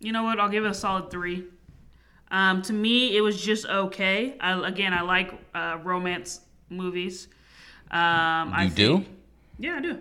You 0.00 0.12
know 0.12 0.22
what? 0.24 0.38
I'll 0.40 0.48
give 0.48 0.64
it 0.64 0.70
a 0.70 0.74
solid 0.74 1.10
three. 1.10 1.44
Um, 2.30 2.62
to 2.62 2.72
me, 2.72 3.16
it 3.16 3.20
was 3.20 3.40
just 3.42 3.66
okay. 3.66 4.36
I, 4.40 4.66
again, 4.66 4.92
I 4.94 5.02
like 5.02 5.32
uh, 5.54 5.78
romance 5.82 6.40
movies. 6.70 7.28
Um, 7.90 8.52
I 8.54 8.64
You 8.64 8.70
do? 8.70 8.94
think- 8.98 9.08
Yeah, 9.58 9.76
I 9.76 9.80
do. 9.80 9.98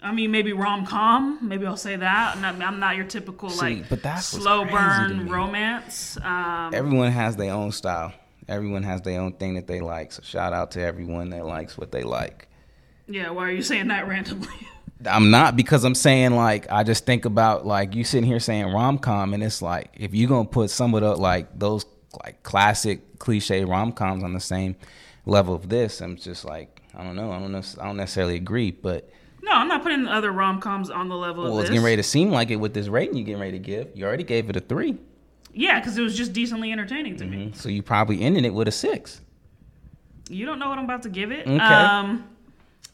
I 0.00 0.12
mean, 0.12 0.30
maybe 0.30 0.52
rom 0.52 0.86
com. 0.86 1.38
Maybe 1.42 1.66
I'll 1.66 1.76
say 1.76 1.96
that. 1.96 2.36
I'm 2.36 2.40
not, 2.40 2.60
I'm 2.60 2.78
not 2.78 2.96
your 2.96 3.04
typical 3.04 3.50
See, 3.50 3.60
like 3.60 3.88
but 3.88 4.02
that's 4.02 4.26
slow 4.26 4.64
burn 4.64 5.28
romance. 5.28 6.16
Um, 6.22 6.72
Everyone 6.72 7.10
has 7.10 7.36
their 7.36 7.52
own 7.52 7.72
style. 7.72 8.12
Everyone 8.48 8.82
has 8.84 9.02
their 9.02 9.20
own 9.20 9.32
thing 9.32 9.54
that 9.54 9.66
they 9.66 9.80
like. 9.80 10.12
So 10.12 10.22
shout 10.22 10.52
out 10.52 10.70
to 10.72 10.80
everyone 10.80 11.30
that 11.30 11.44
likes 11.44 11.76
what 11.76 11.90
they 11.92 12.02
like. 12.04 12.48
yeah, 13.08 13.30
why 13.30 13.48
are 13.48 13.50
you 13.50 13.62
saying 13.62 13.88
that 13.88 14.06
randomly? 14.06 14.48
I'm 15.06 15.30
not 15.30 15.56
because 15.56 15.84
I'm 15.84 15.94
saying 15.94 16.32
like 16.32 16.70
I 16.70 16.82
just 16.82 17.04
think 17.06 17.24
about 17.24 17.66
like 17.66 17.94
you 17.94 18.02
sitting 18.04 18.26
here 18.26 18.40
saying 18.40 18.66
rom 18.72 18.98
com 18.98 19.32
and 19.32 19.42
it's 19.44 19.62
like 19.62 19.94
if 19.94 20.12
you're 20.14 20.28
gonna 20.28 20.48
put 20.48 20.70
some 20.70 20.92
of 20.94 21.02
the 21.02 21.14
like 21.14 21.56
those 21.56 21.86
like 22.24 22.42
classic 22.42 23.18
cliche 23.20 23.64
rom 23.64 23.92
coms 23.92 24.24
on 24.24 24.32
the 24.32 24.40
same 24.40 24.74
level 25.24 25.54
of 25.54 25.68
this, 25.68 26.00
I'm 26.00 26.16
just 26.16 26.44
like 26.44 26.82
I 26.94 27.04
don't 27.04 27.14
know. 27.16 27.30
I 27.32 27.38
don't 27.38 27.52
know. 27.52 27.62
I 27.80 27.84
don't 27.86 27.96
necessarily 27.96 28.34
agree, 28.36 28.70
but 28.72 29.08
no, 29.48 29.54
I'm 29.56 29.68
not 29.68 29.82
putting 29.82 30.06
other 30.06 30.30
rom 30.32 30.60
coms 30.60 30.90
on 30.90 31.08
the 31.08 31.16
level 31.16 31.44
well, 31.44 31.54
of 31.54 31.60
it's 31.60 31.70
getting 31.70 31.84
ready 31.84 31.96
to 31.96 32.02
seem 32.02 32.30
like 32.30 32.50
it 32.50 32.56
with 32.56 32.74
this 32.74 32.88
rating 32.88 33.16
you're 33.16 33.24
getting 33.26 33.40
ready 33.40 33.52
to 33.52 33.58
give. 33.58 33.88
You 33.94 34.04
already 34.06 34.24
gave 34.24 34.48
it 34.50 34.56
a 34.56 34.60
three, 34.60 34.96
Yeah, 35.52 35.78
because 35.80 35.96
it 35.98 36.02
was 36.02 36.16
just 36.16 36.32
decently 36.32 36.72
entertaining 36.72 37.16
to 37.16 37.24
Mm-hmm. 37.24 37.36
me. 37.46 37.52
so 37.54 37.68
you 37.68 37.82
probably 37.82 38.20
ended 38.20 38.44
it 38.44 38.54
with 38.54 38.68
a 38.68 38.72
six. 38.72 39.20
You 40.30 40.44
don't 40.46 40.58
know 40.58 40.68
what 40.68 40.78
I'm 40.78 40.84
about 40.84 41.02
to 41.04 41.08
give 41.08 41.30
it. 41.32 41.46
Okay. 41.46 41.56
Um, 41.58 42.24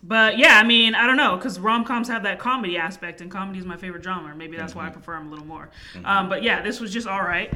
but 0.06 0.36
yeah, 0.36 0.58
I 0.58 0.64
mean, 0.64 0.94
I 0.94 1.06
don't 1.06 1.16
know, 1.16 1.34
because 1.36 1.58
rom 1.58 1.82
coms 1.84 2.08
have 2.08 2.24
that 2.24 2.38
comedy 2.38 2.76
aspect, 2.76 3.22
and 3.22 3.30
comedy 3.30 3.58
is 3.58 3.64
my 3.64 3.76
favorite 3.78 4.04
genre. 4.04 4.34
Maybe 4.36 4.54
that's 4.56 4.72
Mm-hmm. 4.72 4.78
why 4.80 4.86
I 4.88 4.90
prefer 4.90 5.14
them 5.14 5.28
a 5.28 5.30
little 5.30 5.46
more. 5.46 5.70
Um, 6.04 6.28
but 6.28 6.42
yeah, 6.42 6.60
this 6.60 6.78
was 6.78 6.92
just 6.92 7.06
all 7.06 7.22
right. 7.22 7.50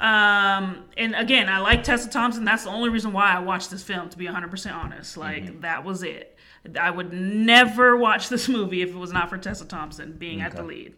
Um, 0.00 0.84
and 0.96 1.14
again, 1.16 1.48
I 1.48 1.58
like 1.58 1.82
Tessa 1.82 2.08
Thompson. 2.08 2.44
That's 2.44 2.64
the 2.64 2.70
only 2.70 2.88
reason 2.88 3.12
why 3.12 3.32
I 3.34 3.40
watched 3.40 3.70
this 3.72 3.82
film, 3.82 4.08
to 4.10 4.16
be 4.16 4.26
100% 4.26 4.72
honest. 4.74 5.16
Like, 5.16 5.42
Mm-hmm. 5.44 5.60
that 5.62 5.84
was 5.84 6.02
it. 6.04 6.36
I 6.76 6.90
would 6.90 7.12
never 7.12 7.96
watch 7.96 8.28
this 8.28 8.48
movie 8.48 8.82
if 8.82 8.90
it 8.90 8.96
was 8.96 9.12
not 9.12 9.30
for 9.30 9.38
Tessa 9.38 9.64
Thompson 9.64 10.12
being 10.12 10.40
at 10.42 10.54
the 10.56 10.62
lead. 10.62 10.94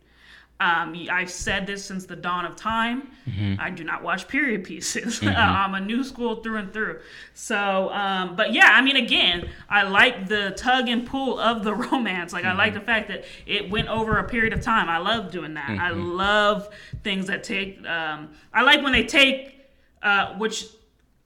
Um, 0.61 0.95
I've 1.11 1.31
said 1.31 1.67
this 1.67 1.83
since 1.87 2.05
the 2.05 2.17
dawn 2.17 2.45
of 2.45 2.55
time. 2.55 3.11
I 3.59 3.71
do 3.71 3.83
not 3.83 4.03
watch 4.03 4.29
period 4.29 4.63
pieces. 4.63 5.23
I'm 5.25 5.75
a 5.75 5.81
new 5.81 6.05
school 6.05 6.37
through 6.43 6.57
and 6.59 6.71
through. 6.71 7.01
So, 7.33 7.89
um, 7.91 8.37
but 8.37 8.53
yeah, 8.53 8.69
I 8.73 8.83
mean, 8.83 8.97
again, 8.97 9.49
I 9.71 9.85
like 9.85 10.29
the 10.29 10.51
tug 10.59 10.87
and 10.89 11.07
pull 11.07 11.39
of 11.39 11.65
the 11.65 11.75
romance. 11.91 12.35
Like, 12.35 12.45
I 12.45 12.53
like 12.53 12.75
the 12.75 12.81
fact 12.81 13.09
that 13.09 13.25
it 13.47 13.71
went 13.71 13.89
over 13.89 14.19
a 14.19 14.29
period 14.29 14.53
of 14.53 14.61
time. 14.61 14.91
I 14.91 14.99
love 14.99 15.31
doing 15.31 15.55
that. 15.55 15.71
I 15.71 15.91
love 15.91 16.69
things 17.03 17.29
that 17.29 17.43
take. 17.43 17.83
Um, 17.87 18.29
I 18.53 18.61
like 18.61 18.83
when 18.83 18.93
they 18.93 19.05
take, 19.05 19.65
uh, 20.03 20.35
which 20.37 20.67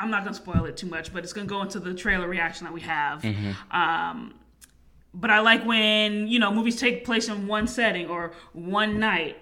I'm 0.05 0.11
not 0.11 0.23
gonna 0.25 0.37
spoil 0.37 0.67
it 0.67 0.77
too 0.77 0.87
much, 0.87 1.13
but 1.13 1.25
it's 1.25 1.33
gonna 1.33 1.47
go 1.47 1.63
into 1.63 1.81
the 1.81 1.95
trailer 1.95 2.29
reaction 2.29 2.65
that 2.65 2.73
we 2.75 2.83
have. 2.83 3.25
Um, 3.71 4.35
but 5.17 5.31
I 5.31 5.39
like 5.41 5.65
when 5.65 6.27
you 6.27 6.41
know 6.41 6.53
movies 6.53 6.77
take 6.77 7.05
place 7.05 7.29
in 7.29 7.47
one 7.47 7.69
setting 7.69 8.09
or 8.09 8.33
one 8.53 8.99
night 8.99 9.37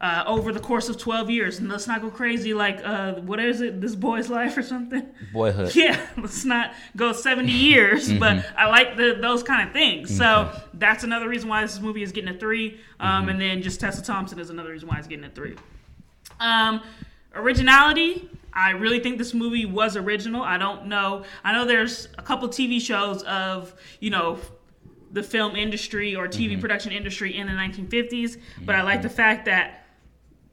uh, 0.00 0.22
over 0.26 0.52
the 0.52 0.60
course 0.60 0.88
of 0.88 0.96
twelve 0.96 1.28
years, 1.28 1.58
and 1.58 1.68
let's 1.68 1.86
not 1.88 2.00
go 2.00 2.08
crazy 2.10 2.54
like 2.54 2.80
uh, 2.84 3.14
what 3.14 3.40
is 3.40 3.60
it, 3.60 3.80
this 3.80 3.96
boy's 3.96 4.30
life 4.38 4.56
or 4.56 4.62
something. 4.62 5.04
Boyhood. 5.32 5.74
Yeah, 5.74 6.00
let's 6.16 6.44
not 6.44 6.72
go 6.96 7.12
seventy 7.12 7.50
years, 7.52 8.12
but 8.12 8.46
I 8.56 8.68
like 8.68 8.96
the 8.96 9.18
those 9.20 9.42
kind 9.42 9.66
of 9.66 9.72
things. 9.74 10.16
So 10.16 10.50
that's 10.74 11.02
another 11.04 11.28
reason 11.28 11.48
why 11.48 11.62
this 11.62 11.80
movie 11.80 12.02
is 12.04 12.12
getting 12.12 12.34
a 12.34 12.38
three, 12.38 12.78
um, 13.00 13.28
and 13.28 13.40
then 13.40 13.60
just 13.60 13.80
Tessa 13.80 14.02
Thompson 14.02 14.38
is 14.38 14.50
another 14.50 14.70
reason 14.70 14.88
why 14.88 14.98
it's 14.98 15.08
getting 15.08 15.24
a 15.24 15.30
three. 15.30 15.56
Um, 16.38 16.80
originality. 17.34 18.30
I 18.52 18.70
really 18.70 19.00
think 19.00 19.18
this 19.18 19.34
movie 19.34 19.66
was 19.66 19.96
original. 19.96 20.42
I 20.42 20.58
don't 20.58 20.86
know. 20.86 21.24
I 21.44 21.52
know 21.52 21.64
there's 21.64 22.08
a 22.18 22.22
couple 22.22 22.48
TV 22.48 22.80
shows 22.80 23.22
of 23.24 23.74
you 24.00 24.10
know 24.10 24.38
the 25.12 25.22
film 25.22 25.56
industry 25.56 26.14
or 26.14 26.28
TV 26.28 26.52
Mm-hmm. 26.52 26.60
production 26.60 26.92
industry 26.92 27.36
in 27.36 27.46
the 27.46 27.52
1950s, 27.52 28.36
but 28.64 28.74
I 28.74 28.82
like 28.82 29.02
the 29.02 29.08
fact 29.08 29.46
that 29.46 29.86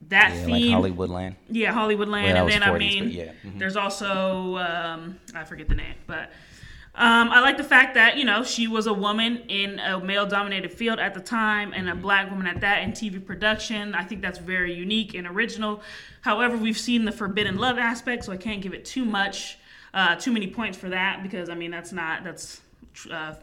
that 0.09 0.33
Yeah, 0.35 0.45
theme, 0.45 0.71
like 0.73 0.83
Hollywoodland. 0.83 1.35
yeah, 1.49 1.73
Hollywoodland, 1.73 2.23
Well, 2.23 2.43
and 2.43 2.49
then 2.51 2.63
I 2.63 2.77
mean, 2.77 3.09
yeah. 3.09 3.31
Mhm. 3.43 3.57
there's 3.59 3.75
also 3.75 4.57
um, 4.57 5.19
I 5.33 5.43
forget 5.45 5.67
the 5.67 5.75
name, 5.75 5.95
but 6.05 6.31
um, 6.97 7.29
I 7.29 7.41
like 7.41 7.57
the 7.57 7.63
fact 7.63 7.95
that 7.95 8.17
you 8.17 8.23
know 8.25 8.43
she 8.43 8.67
was 8.67 8.87
a 8.87 8.93
woman 8.93 9.43
in 9.49 9.79
a 9.79 9.99
male-dominated 9.99 10.71
field 10.71 10.99
at 10.99 11.13
the 11.13 11.19
time, 11.19 11.73
and 11.73 11.87
Mm-hmm. 11.87 11.97
a 11.99 12.01
black 12.01 12.29
woman 12.31 12.47
at 12.47 12.61
that 12.61 12.83
in 12.83 12.91
TV 12.91 13.23
production. 13.23 13.93
I 13.93 14.03
think 14.03 14.21
that's 14.21 14.39
very 14.39 14.73
unique 14.73 15.13
and 15.13 15.27
original. 15.27 15.81
However, 16.21 16.57
we've 16.57 16.77
seen 16.77 17.05
the 17.05 17.11
forbidden 17.11 17.57
love 17.57 17.77
aspect, 17.77 18.25
so 18.25 18.31
I 18.31 18.37
can't 18.37 18.61
give 18.61 18.73
it 18.73 18.85
too 18.85 19.05
much, 19.05 19.57
uh, 19.93 20.15
too 20.15 20.31
many 20.31 20.47
points 20.47 20.77
for 20.77 20.89
that 20.89 21.21
because 21.21 21.49
I 21.49 21.55
mean 21.55 21.71
that's 21.71 21.91
not 21.91 22.23
that's 22.23 22.61
uh, 23.11 23.35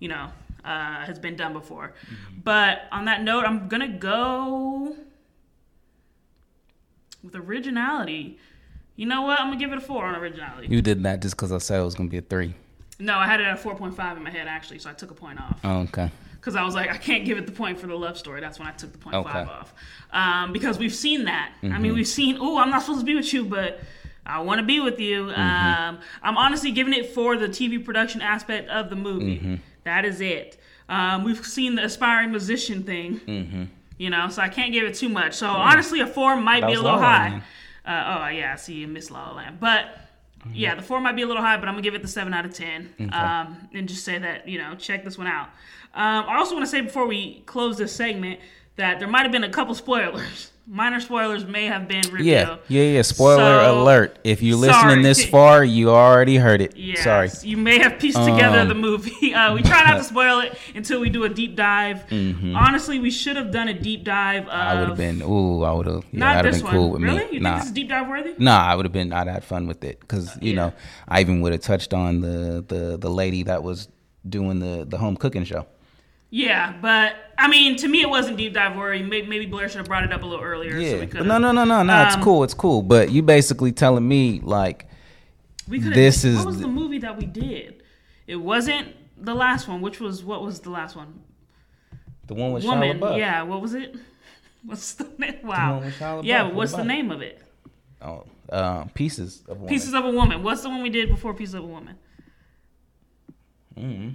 you 0.00 0.08
know 0.08 0.30
uh, 0.64 1.04
has 1.04 1.18
been 1.18 1.36
done 1.36 1.52
before. 1.52 1.94
Mm-hmm. 2.04 2.40
But 2.44 2.82
on 2.92 3.06
that 3.06 3.22
note, 3.22 3.44
I'm 3.44 3.68
gonna 3.68 3.88
go 3.88 4.94
with 7.22 7.34
originality. 7.34 8.38
You 8.96 9.06
know 9.06 9.22
what? 9.22 9.40
I'm 9.40 9.48
gonna 9.48 9.58
give 9.58 9.72
it 9.72 9.78
a 9.78 9.80
four 9.80 10.04
on 10.04 10.14
originality. 10.14 10.68
You 10.68 10.82
did 10.82 11.02
that 11.04 11.22
just 11.22 11.36
because 11.36 11.52
I 11.52 11.58
said 11.58 11.80
it 11.80 11.84
was 11.84 11.94
gonna 11.94 12.08
be 12.08 12.18
a 12.18 12.22
three. 12.22 12.54
No, 12.98 13.16
I 13.18 13.26
had 13.26 13.40
it 13.40 13.44
at 13.46 13.62
4.5 13.62 14.16
in 14.16 14.22
my 14.24 14.30
head 14.30 14.48
actually, 14.48 14.78
so 14.80 14.90
I 14.90 14.92
took 14.92 15.10
a 15.10 15.14
point 15.14 15.40
off 15.40 15.60
Oh, 15.64 15.80
okay. 15.82 16.10
because 16.40 16.56
I 16.56 16.64
was 16.64 16.74
like, 16.74 16.90
I 16.90 16.96
can't 16.96 17.24
give 17.24 17.38
it 17.38 17.46
the 17.46 17.52
point 17.52 17.78
for 17.78 17.86
the 17.86 17.94
love 17.94 18.18
story. 18.18 18.40
That's 18.40 18.58
when 18.58 18.66
I 18.68 18.72
took 18.72 18.92
the 18.92 18.98
point 18.98 19.14
Okay. 19.16 19.32
five 19.32 19.48
off. 19.48 19.72
Um, 20.12 20.52
because 20.52 20.78
we've 20.78 20.94
seen 20.94 21.24
that. 21.26 21.52
I 21.62 21.66
Mm-hmm. 21.66 21.82
mean, 21.82 21.94
we've 21.94 22.08
seen, 22.08 22.38
oh, 22.40 22.58
I'm 22.58 22.70
not 22.70 22.82
supposed 22.82 23.00
to 23.00 23.06
be 23.06 23.14
with 23.14 23.32
you, 23.32 23.44
but 23.44 23.80
I 24.26 24.40
want 24.40 24.58
to 24.60 24.66
be 24.66 24.80
with 24.80 24.98
you. 24.98 25.26
Mm-hmm. 25.26 25.40
Um, 25.40 25.98
I'm 26.22 26.36
honestly 26.36 26.70
giving 26.72 26.92
it 26.92 27.10
for 27.14 27.36
the 27.36 27.48
TV 27.48 27.82
production 27.84 28.20
aspect 28.20 28.68
of 28.68 28.90
the 28.90 28.96
movie. 28.96 29.38
Mm-hmm. 29.38 29.54
That 29.84 30.04
is 30.04 30.20
it. 30.20 30.58
Um, 30.88 31.22
we've 31.24 31.44
seen 31.46 31.76
the 31.76 31.84
aspiring 31.84 32.30
musician 32.30 32.82
thing. 32.82 33.20
Mm-hmm. 33.20 33.64
You 33.98 34.10
know, 34.10 34.28
so 34.28 34.42
I 34.42 34.48
can't 34.48 34.72
give 34.72 34.84
it 34.84 34.94
too 34.94 35.08
much. 35.08 35.34
So 35.34 35.46
honestly, 35.48 36.00
a 36.00 36.06
four 36.06 36.36
might 36.36 36.60
That 36.60 36.66
be 36.68 36.74
a 36.74 36.80
little 36.82 36.98
high. 36.98 37.42
Uh, 37.84 38.18
oh 38.22 38.28
yeah, 38.28 38.52
I 38.52 38.56
see 38.56 38.74
you 38.74 38.86
miss 38.86 39.10
La 39.10 39.28
La 39.30 39.36
Land, 39.36 39.60
but 39.60 39.86
Mm-hmm. 39.86 40.02
Yeah, 40.54 40.74
the 40.74 40.82
four 40.82 41.00
might 41.00 41.16
be 41.16 41.22
a 41.22 41.26
little 41.26 41.42
high, 41.42 41.56
but 41.56 41.68
I'm 41.68 41.74
gonna 41.74 41.82
give 41.82 41.94
it 41.94 42.02
the 42.02 42.08
seven 42.08 42.34
out 42.34 42.44
of 42.44 42.54
ten, 42.54 42.92
um, 43.12 43.68
and 43.74 43.88
just 43.88 44.04
say 44.04 44.18
that 44.18 44.48
you 44.48 44.58
know 44.58 44.74
check 44.74 45.04
this 45.04 45.16
one 45.18 45.26
out. 45.26 45.48
Um, 45.94 46.26
I 46.28 46.36
also 46.36 46.54
want 46.54 46.66
to 46.66 46.70
say 46.70 46.80
before 46.80 47.06
we 47.06 47.42
close 47.46 47.78
this 47.78 47.92
segment 47.92 48.40
that 48.78 48.98
there 48.98 49.08
might 49.08 49.22
have 49.22 49.32
been 49.32 49.44
a 49.44 49.50
couple 49.50 49.74
spoilers. 49.74 50.50
Minor 50.70 51.00
spoilers 51.00 51.46
may 51.46 51.64
have 51.64 51.88
been 51.88 52.02
revealed. 52.12 52.26
Yeah, 52.26 52.56
yeah, 52.68 52.82
yeah. 52.96 53.02
Spoiler 53.02 53.38
So, 53.64 53.82
alert! 53.82 54.18
If 54.22 54.42
you're 54.42 54.58
listening 54.58 54.90
sorry. 54.90 55.02
this 55.02 55.24
far, 55.24 55.64
you 55.64 55.88
already 55.88 56.36
heard 56.36 56.60
it. 56.60 56.76
Yes, 56.76 57.04
Sorry. 57.04 57.30
you 57.42 57.56
may 57.56 57.78
have 57.78 57.98
pieced 57.98 58.18
together 58.18 58.60
Um, 58.60 58.68
the 58.68 58.74
movie. 58.74 59.32
Uh, 59.38 59.54
we 59.54 59.62
try 59.62 59.82
not 59.84 59.96
to 59.96 60.04
spoil 60.14 60.40
it 60.40 60.58
until 60.74 61.00
we 61.00 61.08
do 61.08 61.24
a 61.24 61.28
deep 61.28 61.56
dive. 61.56 62.04
Honestly, 62.12 62.98
we 62.98 63.10
should 63.10 63.36
have 63.36 63.50
done 63.50 63.68
a 63.68 63.74
deep 63.74 64.04
dive. 64.04 64.44
Mm-hmm. 64.44 64.50
I 64.50 64.80
would 64.80 64.88
have 64.88 64.98
been. 64.98 65.22
Ooh, 65.22 65.62
I 65.62 65.72
would 65.72 65.86
have. 65.86 66.04
Yeah, 66.12 66.18
not 66.18 66.44
this 66.44 66.56
have 66.56 66.64
been 66.64 66.72
cool 66.72 66.90
one. 66.90 67.00
with 67.00 67.10
really? 67.10 67.24
me. 67.26 67.32
You 67.32 67.40
nah, 67.40 67.50
think 67.50 67.60
this 67.60 67.66
is 67.68 67.72
deep 67.72 67.88
dive 67.88 68.06
worthy? 68.08 68.34
nah. 68.38 68.58
I 68.62 68.74
would 68.74 68.84
have 68.84 68.92
been. 68.92 69.10
I'd 69.12 69.26
have 69.26 69.34
had 69.36 69.44
fun 69.44 69.66
with 69.68 69.82
it 69.84 70.00
because 70.00 70.36
you 70.42 70.50
yeah. 70.50 70.56
know 70.56 70.72
I 71.08 71.22
even 71.22 71.40
would 71.40 71.52
have 71.52 71.62
touched 71.62 71.94
on 71.94 72.20
the 72.20 72.62
the 72.68 72.98
the 72.98 73.08
lady 73.10 73.42
that 73.44 73.62
was 73.62 73.88
doing 74.28 74.58
the 74.58 74.84
the 74.84 74.98
home 74.98 75.16
cooking 75.16 75.44
show. 75.44 75.66
Yeah, 76.30 76.74
but 76.82 77.14
I 77.38 77.48
mean, 77.48 77.76
to 77.76 77.88
me, 77.88 78.02
it 78.02 78.10
wasn't 78.10 78.36
deep 78.36 78.52
dive 78.54 78.76
worthy. 78.76 79.02
Maybe, 79.02 79.26
maybe 79.26 79.46
Blair 79.46 79.68
should 79.68 79.78
have 79.78 79.86
brought 79.86 80.04
it 80.04 80.12
up 80.12 80.22
a 80.22 80.26
little 80.26 80.44
earlier. 80.44 80.72
so 80.72 80.78
Yeah, 80.78 81.06
could. 81.06 81.26
no, 81.26 81.38
no, 81.38 81.52
no, 81.52 81.64
no, 81.64 81.82
no. 81.82 82.02
it's 82.04 82.16
Um, 82.16 82.22
cool. 82.22 82.44
It's 82.44 82.52
cool. 82.54 82.82
But 82.82 83.10
you 83.10 83.22
basically 83.22 83.72
telling 83.72 84.06
me 84.06 84.40
like 84.42 84.86
We. 85.68 85.78
This 85.80 86.24
is 86.24 86.36
what 86.38 86.46
was 86.46 86.56
the- 86.56 86.62
the 86.62 86.68
movie 86.68 86.98
that 86.98 87.16
we 87.16 87.24
did? 87.26 87.82
It 88.26 88.36
wasn't 88.36 88.88
the 89.16 89.34
last 89.34 89.68
one. 89.68 89.80
Which 89.80 90.00
was 90.00 90.22
what 90.22 90.42
was 90.42 90.60
the 90.60 90.70
last 90.70 90.96
one? 90.96 91.20
the 92.26 92.34
one 92.34 92.52
with 92.52 92.62
Woman. 92.64 93.00
Yeah. 93.16 93.42
What 93.42 93.62
was 93.62 93.72
it? 93.72 93.96
What's 94.64 94.92
the 94.94 95.08
name? 95.18 95.36
Wow. 95.44 95.80
Shia 95.98 96.22
yeah. 96.24 96.42
What's 96.42 96.72
the 96.72 96.84
name 96.84 97.10
of 97.10 97.22
it? 97.22 97.40
Oh, 98.02 98.24
uh, 98.50 98.84
pieces 98.92 99.42
of 99.48 99.56
woman. 99.56 99.68
Pieces 99.68 99.94
of 99.94 100.04
a 100.04 100.10
Woman. 100.10 100.42
What's 100.42 100.60
the 100.62 100.68
one 100.68 100.82
we 100.82 100.90
did 100.90 101.08
before 101.08 101.32
Pieces 101.32 101.54
of 101.54 101.64
a 101.64 101.66
Woman? 101.66 101.96
Mm-hmm. 103.78 104.10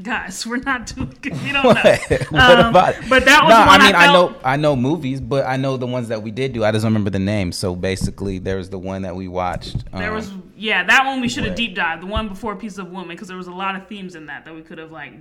Guys, 0.00 0.46
we're 0.46 0.56
not 0.56 0.86
doing 0.86 1.14
good. 1.22 1.32
We 1.42 1.52
don't 1.52 1.64
what? 1.64 1.84
know. 1.84 1.92
what 2.30 2.58
Um, 2.58 2.70
about 2.70 2.94
it? 2.96 3.08
but 3.10 3.24
that 3.26 3.44
was 3.44 3.52
no, 3.52 3.60
one 3.66 3.80
I 3.80 3.86
mean 3.86 3.94
I 3.94 4.06
I, 4.06 4.12
know 4.12 4.36
I 4.42 4.56
know 4.56 4.74
movies, 4.74 5.20
but 5.20 5.44
I 5.46 5.56
know 5.56 5.76
the 5.76 5.86
ones 5.86 6.08
that 6.08 6.22
we 6.22 6.30
did 6.30 6.52
do. 6.54 6.64
I 6.64 6.72
just 6.72 6.84
remember 6.84 7.10
the 7.10 7.18
name. 7.18 7.52
So 7.52 7.76
basically, 7.76 8.38
there 8.38 8.56
was 8.56 8.70
the 8.70 8.78
one 8.78 9.02
that 9.02 9.14
we 9.14 9.28
watched. 9.28 9.90
There 9.92 10.08
um, 10.08 10.14
was 10.14 10.32
yeah, 10.56 10.84
that 10.84 11.04
one 11.04 11.20
we 11.20 11.28
should 11.28 11.44
have 11.44 11.54
deep 11.56 11.74
dived. 11.74 12.02
The 12.02 12.06
one 12.06 12.28
before 12.28 12.56
Piece 12.56 12.78
of 12.78 12.90
Woman 12.90 13.08
because 13.08 13.28
there 13.28 13.36
was 13.36 13.48
a 13.48 13.52
lot 13.52 13.76
of 13.76 13.86
themes 13.86 14.14
in 14.14 14.26
that 14.26 14.44
that 14.46 14.54
we 14.54 14.62
could 14.62 14.78
have 14.78 14.90
like 14.92 15.12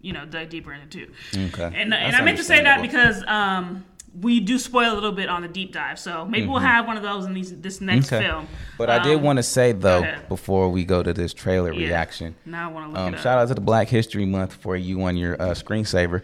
you 0.00 0.12
know 0.12 0.24
dug 0.26 0.48
deeper 0.48 0.72
into. 0.72 1.10
Okay. 1.34 1.70
And 1.74 1.94
and 1.94 2.16
I 2.16 2.22
meant 2.22 2.38
to 2.38 2.44
say 2.44 2.62
that 2.62 2.82
because 2.82 3.22
um 3.26 3.84
we 4.18 4.40
do 4.40 4.58
spoil 4.58 4.92
a 4.92 4.94
little 4.94 5.12
bit 5.12 5.28
on 5.28 5.42
the 5.42 5.48
deep 5.48 5.72
dive, 5.72 5.98
so 5.98 6.24
maybe 6.24 6.46
we'll 6.46 6.58
have 6.60 6.86
one 6.86 6.96
of 6.96 7.02
those 7.02 7.26
in 7.26 7.34
these 7.34 7.54
this 7.60 7.80
next 7.80 8.06
Mm-hmm. 8.06 8.14
Okay. 8.16 8.24
film. 8.26 8.48
But 8.78 8.88
I 8.90 8.98
did 9.02 9.16
Um, 9.18 9.22
want 9.24 9.36
to 9.38 9.42
say 9.42 9.72
though, 9.72 10.06
before 10.28 10.70
we 10.70 10.84
go 10.84 11.02
to 11.02 11.12
this 11.12 11.34
trailer 11.34 11.72
yeah. 11.72 11.88
reaction, 11.88 12.34
Now 12.46 12.70
I 12.70 12.72
want 12.72 12.86
to 12.86 12.90
look 12.92 12.98
um, 13.00 13.14
it 13.14 13.16
up. 13.18 13.22
shout 13.22 13.38
out 13.38 13.48
to 13.48 13.54
the 13.54 13.60
Black 13.60 13.88
History 13.88 14.24
Month 14.24 14.54
for 14.54 14.76
you 14.76 15.02
on 15.02 15.16
your 15.16 15.34
uh, 15.40 15.48
screensaver. 15.50 16.22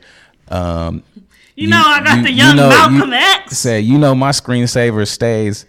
Um, 0.48 1.02
you, 1.54 1.68
know 1.68 1.82
I 1.84 2.02
got 2.02 2.16
you- 2.18 2.22
the 2.24 2.30
you 2.30 2.36
young 2.38 2.56
know- 2.56 2.68
Malcolm 2.70 3.10
you 3.10 3.14
X. 3.14 3.58
Say, 3.58 3.80
you 3.80 3.98
know, 3.98 4.14
my 4.14 4.30
screensaver 4.30 5.06
stays 5.06 5.66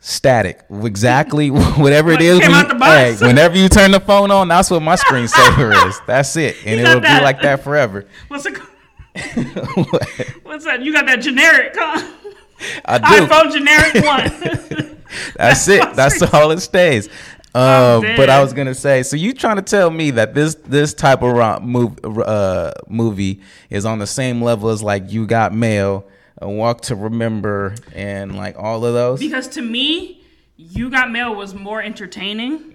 static. 0.00 0.64
Exactly 0.70 1.50
whatever 1.50 2.12
it 2.12 2.20
is. 2.22 2.38
when 2.38 2.50
you- 2.50 2.78
hey, 2.84 3.16
whenever 3.20 3.56
you 3.58 3.68
turn 3.68 3.90
the 3.90 3.98
phone 4.00 4.30
on, 4.30 4.46
that's 4.48 4.70
what 4.70 4.82
my 4.82 4.94
screensaver 4.94 5.88
is. 5.88 6.00
That's 6.06 6.36
it, 6.36 6.56
and 6.64 6.80
it'll 6.80 7.00
that. 7.00 7.18
be 7.18 7.24
like 7.24 7.42
that 7.42 7.64
forever. 7.64 8.06
What's 8.28 8.46
it? 8.46 8.54
What's 10.42 10.64
that? 10.64 10.82
You 10.82 10.92
got 10.92 11.06
that 11.06 11.20
generic 11.20 11.74
huh? 11.76 12.12
I 12.84 12.98
do. 12.98 13.26
iPhone 13.26 13.52
generic 13.52 13.94
one. 14.04 14.96
That's 15.36 15.68
it. 15.68 15.94
That's 15.94 16.22
all 16.22 16.50
it 16.50 16.60
stays. 16.60 17.08
I'm 17.54 18.04
Uh, 18.04 18.16
but 18.16 18.28
I 18.30 18.42
was 18.42 18.52
gonna 18.52 18.74
say, 18.74 19.02
so 19.02 19.16
you 19.16 19.32
trying 19.32 19.56
to 19.56 19.62
tell 19.62 19.90
me 19.90 20.10
that 20.12 20.34
this 20.34 20.54
this 20.56 20.92
type 20.94 21.22
of 21.22 21.32
ro- 21.34 21.60
move, 21.60 21.98
uh, 22.04 22.72
movie 22.88 23.40
is 23.70 23.84
on 23.86 23.98
the 23.98 24.06
same 24.06 24.42
level 24.42 24.68
as 24.68 24.82
like 24.82 25.10
You 25.10 25.26
Got 25.26 25.54
Mail, 25.54 26.06
A 26.38 26.48
Walk 26.50 26.82
to 26.82 26.94
Remember, 26.94 27.74
and 27.94 28.36
like 28.36 28.56
all 28.58 28.84
of 28.84 28.92
those? 28.94 29.20
because 29.20 29.48
to 29.48 29.62
me, 29.62 30.22
You 30.56 30.90
Got 30.90 31.10
Mail 31.10 31.34
was 31.34 31.54
more 31.54 31.80
entertaining. 31.82 32.74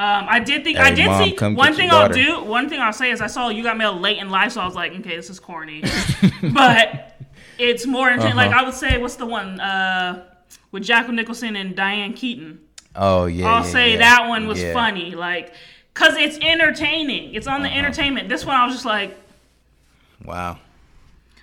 Um, 0.00 0.26
I 0.30 0.40
did 0.40 0.64
think 0.64 0.78
I 0.78 0.92
did 0.92 1.06
Mom, 1.06 1.22
see 1.22 1.36
one 1.54 1.74
thing 1.74 1.90
I'll 1.90 2.08
do. 2.08 2.42
One 2.42 2.70
thing 2.70 2.80
I'll 2.80 2.92
say 2.92 3.10
is 3.10 3.20
I 3.20 3.26
saw 3.26 3.50
You 3.50 3.62
Got 3.62 3.76
Mail 3.76 3.92
late 3.98 4.16
in 4.16 4.30
life, 4.30 4.52
so 4.52 4.60
I 4.62 4.64
was 4.64 4.74
like, 4.74 4.92
okay, 4.92 5.14
this 5.16 5.28
is 5.28 5.38
corny, 5.38 5.82
but 6.54 7.20
it's 7.58 7.86
more. 7.86 8.08
Like 8.16 8.48
Uh-huh. 8.50 8.60
I 8.60 8.64
would 8.64 8.72
say, 8.74 8.96
what's 8.96 9.16
the 9.16 9.26
one 9.26 9.60
uh, 9.60 10.24
with 10.72 10.84
Jack 10.84 11.08
Nicholson 11.10 11.54
and 11.54 11.76
Diane 11.76 12.14
Keaton? 12.14 12.60
oh 12.96 13.26
yeah, 13.26 13.46
I'll 13.46 13.62
yeah, 13.64 13.70
say 13.70 13.92
yeah. 13.92 13.98
that 13.98 14.26
one 14.28 14.46
was 14.46 14.62
Yeah. 14.62 14.72
funny, 14.72 15.14
like 15.14 15.52
because 15.92 16.16
it's 16.16 16.38
entertaining. 16.38 17.34
It's 17.34 17.46
on 17.46 17.60
the 17.62 17.68
Uh-huh. 17.68 17.78
entertainment. 17.78 18.28
This 18.30 18.46
one 18.46 18.56
I 18.56 18.64
was 18.64 18.74
just 18.74 18.86
like. 18.86 19.14
Wow. 20.24 20.58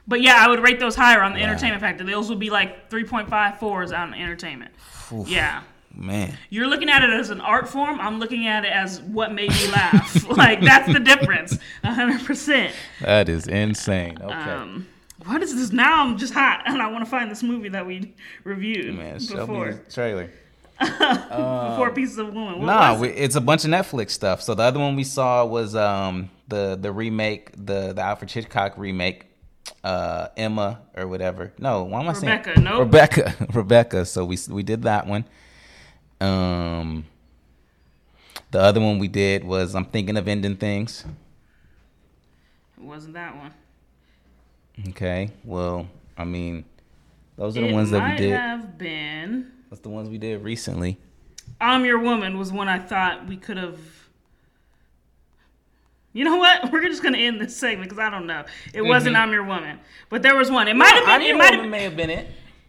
But 0.07 0.21
yeah, 0.21 0.37
I 0.39 0.47
would 0.47 0.61
rate 0.61 0.79
those 0.79 0.95
higher 0.95 1.21
on 1.21 1.33
the 1.33 1.41
Wow. 1.41 1.47
entertainment 1.47 1.81
factor. 1.81 2.03
Those 2.03 2.29
would 2.29 2.39
be 2.39 2.49
like 2.49 2.89
3.5 2.89 3.59
fours 3.59 3.91
on 3.91 4.13
entertainment. 4.15 4.71
Oof. 5.11 5.27
Yeah. 5.27 5.61
Man, 5.99 6.37
You're 6.51 6.67
looking 6.67 6.89
at 6.89 7.03
it 7.03 7.09
as 7.09 7.31
an 7.31 7.41
art 7.41 7.67
form. 7.67 7.99
I'm 7.99 8.19
looking 8.19 8.45
at 8.47 8.63
it 8.65 8.71
as 8.71 9.01
what 9.01 9.33
made 9.33 9.49
me 9.49 9.67
laugh. 9.71 10.29
like 10.37 10.61
that's 10.61 10.91
the 10.93 10.99
difference. 10.99 11.57
100%. 11.83 12.71
that 13.01 13.27
is 13.29 13.47
insane. 13.47 14.17
Okay. 14.21 14.33
Um, 14.33 14.87
what 15.25 15.41
is 15.41 15.55
this? 15.55 15.71
Now 15.71 16.03
I'm 16.05 16.17
just 16.17 16.33
hot 16.35 16.61
and 16.67 16.81
I 16.81 16.91
want 16.91 17.03
to 17.03 17.09
find 17.09 17.31
this 17.31 17.41
movie 17.41 17.69
that 17.69 17.85
we 17.87 18.13
reviewed 18.43 18.95
Man, 18.95 19.17
before. 19.17 19.81
trailer. 19.91 20.29
before 20.79 21.91
Pieces 21.91 22.19
of 22.19 22.31
Woman. 22.33 22.59
What 22.59 22.67
Nah, 22.67 23.01
it? 23.01 23.07
it's 23.17 23.35
a 23.35 23.41
bunch 23.41 23.65
of 23.65 23.71
Netflix 23.71 24.11
stuff. 24.11 24.43
So 24.43 24.53
the 24.53 24.61
other 24.63 24.79
one 24.79 24.95
we 24.95 25.03
saw 25.03 25.43
was 25.45 25.75
um 25.75 26.29
the 26.47 26.77
the 26.79 26.91
remake, 26.91 27.51
the 27.53 27.93
the 27.93 28.01
Alfred 28.01 28.29
Hitchcock 28.29 28.77
remake, 28.77 29.25
uh 29.83 30.27
Emma 30.37 30.81
or 30.95 31.07
whatever. 31.07 31.53
No, 31.57 31.83
why 31.83 32.01
am 32.01 32.09
I 32.09 32.13
saying 32.13 32.31
Rebecca, 32.37 32.59
nope. 32.59 32.79
Rebecca, 32.81 33.35
Rebecca. 33.53 34.05
So 34.05 34.23
we 34.25 34.37
we 34.49 34.61
did 34.61 34.83
that 34.83 35.07
one. 35.07 35.25
Um, 36.19 37.05
the 38.51 38.59
other 38.59 38.79
one 38.79 38.99
we 38.99 39.07
did 39.07 39.43
was 39.43 39.75
I'm 39.75 39.85
thinking 39.85 40.17
of 40.17 40.27
ending 40.27 40.55
things. 40.55 41.05
It 42.77 42.83
wasn't 42.83 43.13
that 43.15 43.35
one. 43.35 43.53
Okay. 44.89 45.29
Well, 45.43 45.87
I 46.17 46.23
mean, 46.23 46.65
those 47.35 47.57
are 47.57 47.61
the 47.61 47.67
it 47.67 47.73
ones 47.73 47.91
that 47.91 48.11
we 48.11 48.17
did. 48.17 48.31
have 48.33 48.77
been. 48.77 49.51
That's 49.69 49.81
the 49.81 49.89
ones 49.89 50.09
we 50.09 50.17
did 50.17 50.43
recently. 50.43 50.97
I'm 51.59 51.85
Your 51.85 51.99
Woman 51.99 52.37
was 52.37 52.51
one 52.51 52.67
I 52.67 52.79
thought 52.79 53.27
we 53.27 53.37
could 53.37 53.57
have. 53.57 53.79
You 56.13 56.23
know 56.25 56.37
what? 56.37 56.71
We're 56.71 56.83
just 56.83 57.03
gonna 57.03 57.17
end 57.17 57.39
this 57.41 57.55
segment 57.55 57.89
because 57.89 57.99
I 57.99 58.09
don't 58.09 58.27
know. 58.27 58.45
It 58.73 58.81
wasn't 58.81 59.15
I'm 59.15 59.31
Your 59.31 59.43
Woman, 59.43 59.79
but 60.09 60.21
there 60.23 60.35
was 60.35 60.49
one. 60.51 60.67
It 60.67 60.75
might 60.75 60.93
have 60.93 61.05
been. 61.05 61.09
I'm 61.09 61.19
been. 61.19 61.27
Your 61.27 61.35
It 61.35 61.39
might 61.39 61.51
Woman 61.51 61.63
have. 61.65 61.71
may 61.71 61.83
have 61.83 61.95
been 61.97 62.09
it. 62.09 62.27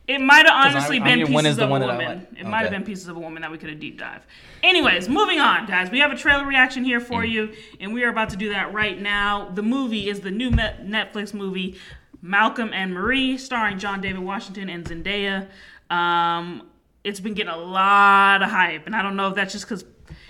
It 0.09 0.20
might 0.22 0.46
have 0.46 0.54
honestly 0.74 0.96
I'm 0.96 1.04
been 1.04 1.18
Your 1.18 1.28
pieces 1.28 1.59
One 1.59 1.80
the 1.82 1.86
of 1.88 1.90
a 1.90 1.92
I 1.92 1.96
woman. 1.98 2.18
like. 2.32 2.40
It 2.40 2.46
might 2.46 2.62
have 2.62 2.70
been 2.70 2.82
pieces 2.82 3.09
of 3.09 3.16
a 3.16 3.20
woman 3.20 3.42
that 3.42 3.50
we 3.50 3.59
could 3.59 3.68
have 3.68 3.78
deep 3.78 3.98
dive. 3.98 4.26
Anyways, 4.62 5.06
moving 5.09 5.38
on, 5.38 5.66
guys. 5.66 5.90
We 5.90 5.98
have 6.00 6.11
a 6.11 6.16
trailer 6.16 6.46
reaction 6.46 6.82
here 6.82 6.98
for 6.98 7.22
Mm. 7.22 7.30
you, 7.30 7.52
and 7.78 7.92
we 7.92 8.02
are 8.04 8.09
about 8.09 8.30
to 8.30 8.36
do 8.36 8.48
that 8.50 8.72
right 8.72 8.98
now. 9.00 9.50
The 9.54 9.62
movie 9.62 10.09
is 10.09 10.20
the 10.20 10.30
new 10.30 10.50
Netflix 10.50 11.34
movie 11.34 11.78
Malcolm 12.22 12.70
and 12.72 12.92
Marie, 12.94 13.36
starring 13.38 13.78
John 13.78 14.00
David 14.00 14.20
Washington 14.22 14.68
and 14.70 14.84
Zendaya. 14.84 15.46
Um, 15.90 16.62
it's 17.04 17.20
been 17.20 17.34
getting 17.34 17.52
a 17.52 17.56
lot 17.56 18.42
of 18.42 18.50
hype, 18.50 18.86
and 18.86 18.96
I 18.96 19.02
don't 19.02 19.14
know 19.14 19.28
if 19.28 19.34
that's 19.34 19.52
just 19.52 19.66
because 19.66 19.84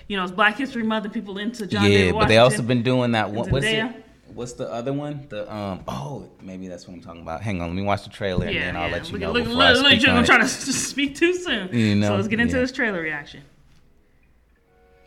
you 0.07 0.17
know 0.17 0.23
it's 0.23 0.31
Black 0.31 0.57
History 0.57 0.83
Month 0.83 1.05
and 1.05 1.13
people 1.13 1.37
into 1.37 1.65
John 1.67 1.83
yeah, 1.83 1.89
David 1.89 2.13
but 2.19 2.27
they 2.27 2.37
also 2.37 2.61
been 2.61 2.83
doing 2.83 3.13
that 3.13 3.31
one. 3.31 3.49
What's 3.49 3.65
it? 3.65 4.05
Zendaya. 4.29 4.35
What's 4.35 4.53
the 4.53 4.71
other 4.71 4.93
one? 4.93 5.25
The 5.29 5.53
um. 5.53 5.83
Oh, 5.87 6.29
maybe 6.41 6.67
that's 6.67 6.87
what 6.87 6.95
I'm 6.95 7.01
talking 7.01 7.21
about. 7.21 7.41
Hang 7.41 7.61
on, 7.61 7.69
let 7.69 7.75
me 7.75 7.83
watch 7.83 8.03
the 8.03 8.09
trailer 8.09 8.45
and 8.45 8.55
yeah, 8.55 8.65
then 8.65 8.75
I'll 8.75 8.87
yeah. 8.89 8.95
let 8.95 9.07
you 9.07 9.13
look, 9.13 9.21
know 9.21 9.31
look, 9.31 9.43
before 9.43 9.57
look, 9.57 9.67
I 9.67 9.71
look, 9.73 9.85
speak 9.87 10.01
you're 10.01 10.09
on 10.11 10.15
gonna 10.23 10.23
it. 10.23 10.27
try 10.27 10.37
to 10.39 10.47
speak 10.73 11.15
too 11.15 11.33
soon. 11.35 11.69
You 11.73 11.95
know, 11.95 12.07
so 12.07 12.15
let's 12.15 12.27
get 12.27 12.39
into 12.39 12.55
yeah. 12.55 12.61
this 12.61 12.71
trailer 12.71 13.01
reaction. 13.01 13.43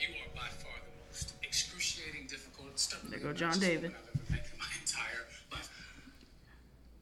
You 0.00 0.08
are 0.08 0.34
by 0.34 0.48
far 0.48 0.72
the 0.84 1.06
most 1.08 1.34
excruciating, 1.42 2.26
difficult, 2.28 2.78
stubborn. 2.78 3.10
There 3.10 3.20
go 3.20 3.32
John 3.32 3.58
David. 3.58 3.92
I've 3.92 4.08
ever 4.14 4.30
met 4.30 4.46
in 4.52 4.58
my 4.58 4.66
entire 4.80 5.26
life. 5.50 5.70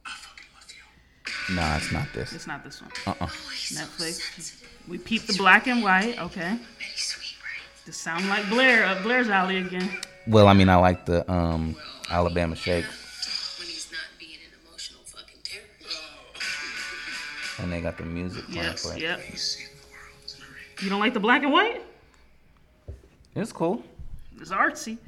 I 0.06 0.10
fucking 0.10 0.46
love 0.54 1.48
you. 1.48 1.54
Nah, 1.56 1.76
it's 1.76 1.92
not 1.92 2.12
this. 2.14 2.32
It's 2.32 2.46
not 2.46 2.64
this 2.64 2.80
one. 2.82 2.90
Uh-uh. 3.06 3.26
Netflix. 3.26 4.62
We 4.88 4.98
peep 4.98 5.22
the 5.22 5.34
black 5.34 5.68
and 5.68 5.82
white. 5.82 6.18
Okay. 6.18 6.58
This 7.86 7.96
sound 7.96 8.28
like 8.28 8.48
Blair 8.48 8.84
up 8.84 9.02
Blair's 9.02 9.28
alley 9.28 9.58
again. 9.58 9.88
Well, 10.26 10.48
I 10.48 10.52
mean, 10.52 10.68
I 10.68 10.76
like 10.76 11.06
the 11.06 11.30
um 11.30 11.76
Alabama 12.10 12.56
Shake, 12.56 12.84
When 12.84 13.68
he's 13.68 13.90
not 13.92 14.00
being 14.18 14.32
an 14.44 14.52
emotional 14.66 15.00
fucking 15.04 15.40
terrorist. 15.44 15.98
and 17.60 17.72
they 17.72 17.80
got 17.80 17.96
the 17.98 18.04
music 18.04 18.44
playing 18.46 18.62
Yes. 18.64 18.82
for 18.82 18.94
it. 18.96 19.00
Yep. 19.02 19.30
You 19.30 19.36
see 19.36 19.64
the 19.64 19.70
world, 19.92 20.36
Marie. 20.40 20.84
You 20.84 20.90
don't 20.90 21.00
like 21.00 21.14
the 21.14 21.20
black 21.20 21.42
and 21.42 21.52
white? 21.52 21.82
It's 23.36 23.52
cool. 23.52 23.84
It's 24.40 24.50
artsy. 24.50 24.98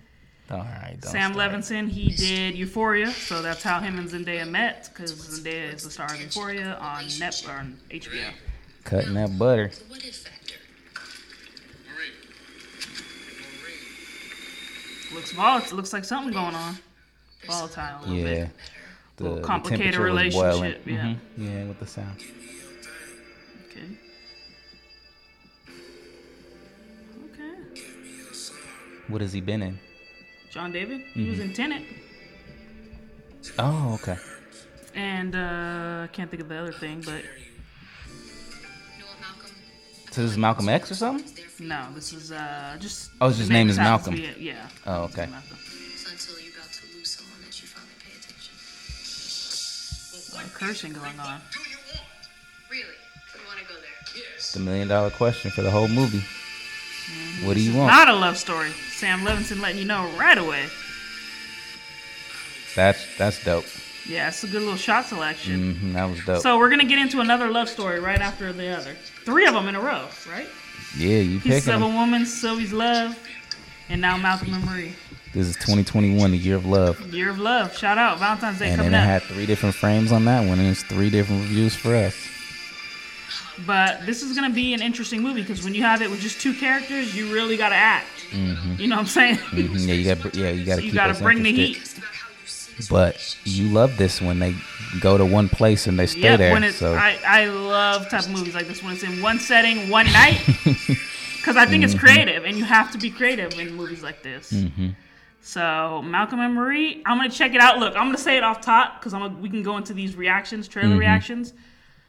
All 0.50 0.59
right. 0.59 0.96
Don't 1.00 1.11
Sam 1.11 1.32
start. 1.32 1.53
Levinson, 1.53 1.88
he 1.88 2.11
did 2.11 2.55
Euphoria, 2.57 3.11
so 3.11 3.40
that's 3.42 3.62
how 3.62 3.80
him 3.80 3.98
and 3.98 4.09
Zendaya 4.09 4.48
met, 4.48 4.90
because 4.92 5.12
Zendaya 5.14 5.72
is 5.74 5.82
the 5.84 5.90
star 5.90 6.07
of 6.12 6.20
Euphoria 6.20 6.74
on 6.76 7.05
Net 7.18 7.42
or 7.48 7.53
on 7.55 7.78
HBO. 7.90 8.30
Cutting 8.84 9.14
that 9.14 9.38
butter. 9.38 9.68
The 9.68 9.84
what 9.88 10.05
if 10.05 10.16
factor. 10.16 10.57
Marie. 11.88 12.11
Marie. 13.62 15.14
Looks 15.16 15.32
volatile. 15.32 15.76
Looks 15.76 15.92
like 15.92 16.05
something 16.05 16.32
going 16.34 16.55
on. 16.55 16.76
Volatile. 17.47 17.99
a 17.99 18.01
little 18.01 18.14
Yeah. 18.16 18.24
bit. 18.45 18.51
The, 19.16 19.22
Little 19.24 19.38
the 19.40 19.43
complicated 19.47 19.95
boiling. 20.01 20.32
relationship, 20.32 20.82
yeah. 20.86 21.03
Mhm. 21.05 21.18
Yeah, 21.36 21.64
with 21.64 21.78
the 21.80 21.86
sound. 21.86 22.16
Okay. 23.70 23.86
Okay. 27.32 27.80
What 29.09 29.20
has 29.20 29.32
he 29.32 29.40
been 29.40 29.62
in? 29.62 29.78
John 30.51 30.72
David, 30.72 31.01
he 31.14 31.30
was 31.30 31.38
in 31.40 31.53
Tenet, 31.55 31.82
Oh, 33.59 33.95
okay. 34.03 34.16
and 34.95 35.34
uh, 35.34 36.07
can't 36.12 36.30
think 36.30 36.43
of 36.43 36.49
the 36.49 36.57
other 36.57 36.72
thing, 36.72 37.01
but 37.05 37.22
You 37.22 39.01
know 39.01 39.07
what, 39.07 39.20
Malcolm? 39.20 39.51
So 40.11 40.22
this 40.22 40.30
is 40.32 40.38
Malcolm 40.38 40.68
X 40.68 40.90
or 40.90 40.95
something? 40.95 41.45
No, 41.59 41.86
this 41.95 42.12
is 42.12 42.32
uh, 42.32 42.76
just. 42.80 43.11
Oh, 43.20 43.28
his 43.28 43.47
the 43.49 43.53
name 43.53 43.68
is 43.70 43.76
Malcolm. 43.78 44.14
Yeah. 44.38 44.68
Oh, 44.86 45.05
okay. 45.05 45.28
Cursing 50.55 50.93
going 50.93 51.18
on. 51.20 51.41
Do? 51.53 51.59
Really? 52.70 52.83
You 52.85 53.47
want 53.47 53.59
to 53.61 53.64
go 53.66 53.74
there? 53.74 54.22
Yes. 54.35 54.53
The 54.53 54.61
million 54.61 54.89
dollar 54.89 55.11
question 55.11 55.51
for 55.51 55.62
the 55.62 55.70
whole 55.70 55.89
movie. 55.89 56.22
What 57.45 57.55
do 57.55 57.61
you 57.62 57.76
want? 57.76 57.89
Not 57.93 58.09
a 58.09 58.14
love 58.14 58.39
story. 58.39 58.70
Sam 58.97 59.20
Levinson 59.20 59.61
letting 59.61 59.78
you 59.78 59.85
know 59.85 60.09
right 60.18 60.39
away. 60.39 60.66
That's 62.74 63.05
that's 63.18 63.45
dope. 63.45 63.64
Yeah, 64.09 64.28
it's 64.28 64.43
a 64.43 64.47
good 64.49 64.62
little 64.62 64.76
shot 64.76 65.07
selection. 65.07 65.74
hmm 65.74 65.93
that 65.93 66.05
was 66.09 66.24
dope. 66.24 66.43
So 66.43 66.59
we're 66.59 66.70
gonna 66.70 66.85
get 66.85 66.99
into 66.99 67.20
another 67.20 67.49
love 67.51 67.68
story 67.68 68.01
right 68.01 68.20
after 68.20 68.53
the 68.53 68.68
other. 68.68 68.95
Three 69.24 69.47
of 69.47 69.55
them 69.55 69.68
in 69.68 69.74
a 69.76 69.80
row, 69.80 70.07
right? 70.30 70.49
yeah, 70.97 71.18
you 71.18 71.41
Pieces 71.41 71.64
picking. 71.64 71.74
of 71.74 71.83
a. 71.83 71.95
Woman, 71.95 72.24
Sylvie's 72.26 72.72
Love, 72.72 73.18
and 73.89 74.01
now 74.01 74.16
Malcolm 74.16 74.55
and 74.55 74.64
Marie. 74.64 74.95
This 75.35 75.47
is 75.47 75.57
2021, 75.57 76.30
the 76.30 76.37
year 76.37 76.57
of 76.57 76.66
love, 76.66 77.01
Year 77.12 77.30
of 77.30 77.39
Love. 77.39 77.76
Shout 77.76 77.97
out 77.97 78.18
Valentine's 78.18 78.59
Day 78.59 78.66
and 78.66 78.76
coming 78.76 78.93
then 78.93 79.01
it 79.01 79.05
up. 79.05 79.22
had 79.22 79.22
three 79.22 79.47
different 79.47 79.74
frames 79.74 80.12
on 80.12 80.26
that 80.26 80.41
one, 80.47 80.59
and 80.59 80.68
it's 80.68 80.83
three 80.83 81.09
different 81.09 81.43
reviews 81.43 81.74
for 81.74 81.95
us. 81.97 82.14
But 83.66 84.05
this 84.05 84.22
is 84.22 84.35
gonna 84.35 84.51
be 84.53 84.74
an 84.74 84.83
interesting 84.83 85.22
movie 85.22 85.41
because 85.43 85.64
when 85.64 85.74
you 85.74 85.83
have 85.83 86.03
it 86.03 86.11
with 86.11 86.20
just 86.20 86.41
two 86.41 86.53
characters, 86.53 87.16
you 87.16 87.33
really 87.33 87.57
gotta 87.57 87.74
act. 87.76 88.26
You 88.78 88.89
know 88.89 88.97
what 88.97 89.01
I'm 89.03 89.07
saying? 89.07 89.37
Mhm, 89.37 89.89
Yeah, 89.89 89.95
you 89.95 90.14
got 90.14 90.35
yeah, 90.35 90.51
you 90.51 90.64
got 90.66 90.76
to 90.76 90.83
you 90.85 90.93
gotta 90.93 91.14
bring 91.22 91.43
the 91.43 91.53
heat. 91.53 91.76
It's 91.78 91.97
about 91.97 92.09
how 92.11 92.28
you 92.30 92.47
see 92.47 92.72
this 92.76 92.89
But 92.89 93.37
you 93.45 93.68
love 93.68 93.97
this 93.97 94.20
when 94.20 94.39
they 94.39 94.55
go 95.01 95.16
to 95.16 95.24
one 95.24 95.49
place 95.49 95.87
and 95.87 95.99
they 95.99 96.07
stay 96.07 96.20
Yeah, 96.20 96.37
there. 96.37 96.53
when 96.53 96.64
it's 96.64 96.76
so 96.76 96.95
I, 96.95 97.18
I 97.26 97.45
love 97.47 98.09
type 98.11 98.24
of 98.24 98.30
movies 98.30 98.55
like 98.55 98.66
this 98.68 98.83
when 98.83 98.93
it's 98.95 99.03
in 99.03 99.22
one 99.22 99.39
setting, 99.39 99.89
one 99.89 100.07
night. 100.12 100.41
Because 101.37 101.57
I 101.57 101.66
think 101.66 101.83
it's 101.83 101.93
Mm-hmm. 101.95 102.07
creative, 102.07 102.45
and 102.45 102.57
you 102.57 102.62
have 102.64 102.93
to 102.93 102.99
be 102.99 103.11
creative 103.11 103.59
in 103.59 103.74
movies 103.74 104.01
like 104.01 104.22
this. 104.22 104.53
So 105.45 106.01
Malcolm 106.03 106.38
and 106.40 106.55
Marie, 106.55 107.03
I'm 107.05 107.18
gonna 107.18 107.28
check 107.28 107.53
it 107.55 107.61
out. 107.61 107.78
Look, 107.78 107.95
I'm 107.97 108.07
gonna 108.07 108.16
say 108.16 108.36
it 108.36 108.45
off 108.45 108.61
top 108.61 109.01
because 109.01 109.12
I'm 109.12 109.20
gonna, 109.22 109.38
we 109.38 109.51
can 109.51 109.62
go 109.64 109.76
into 109.76 109.93
these 109.93 110.14
reactions, 110.16 110.68
trailer 110.68 110.90
Mm-hmm. 110.90 110.99
reactions. 111.01 111.53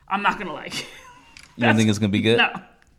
I'm 0.07 0.21
not 0.21 0.37
gonna 0.37 0.53
like. 0.53 0.83
you 1.55 1.65
don't 1.65 1.75
think 1.75 1.89
it's 1.89 1.97
gonna 1.99 2.09
be 2.11 2.21
good? 2.29 2.37
No. 2.37 2.51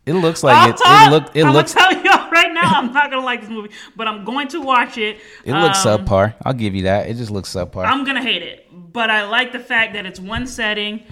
It 0.06 0.12
looks 0.14 0.42
like 0.42 0.68
it. 0.70 0.76
top, 0.76 1.06
It 1.06 1.10
look. 1.12 1.36
It 1.36 1.44
I'm 1.46 1.52
looks. 1.54 1.72
gonna 1.72 2.02
tell 2.02 2.04
y'all 2.04 2.30
right 2.30 2.52
now, 2.52 2.62
I'm 2.64 2.92
not 2.92 3.10
gonna 3.10 3.24
like 3.24 3.40
this 3.42 3.48
movie, 3.48 3.70
but 3.96 4.08
I'm 4.08 4.24
going 4.24 4.48
to 4.48 4.60
watch 4.60 4.98
it. 4.98 5.18
It 5.44 5.52
looks 5.54 5.86
Um, 5.86 6.04
subpar. 6.04 6.34
I'll 6.44 6.52
give 6.52 6.74
you 6.74 6.82
that. 6.82 7.08
It 7.08 7.14
just 7.14 7.30
looks 7.30 7.48
subpar. 7.54 7.86
I'm 7.86 8.04
gonna 8.04 8.22
hate 8.22 8.42
it, 8.42 8.66
but 8.92 9.10
I 9.10 9.24
like 9.28 9.52
the 9.52 9.60
fact 9.60 9.94
that 9.94 10.04
it's 10.04 10.18
one 10.20 10.46
setting, 10.48 11.04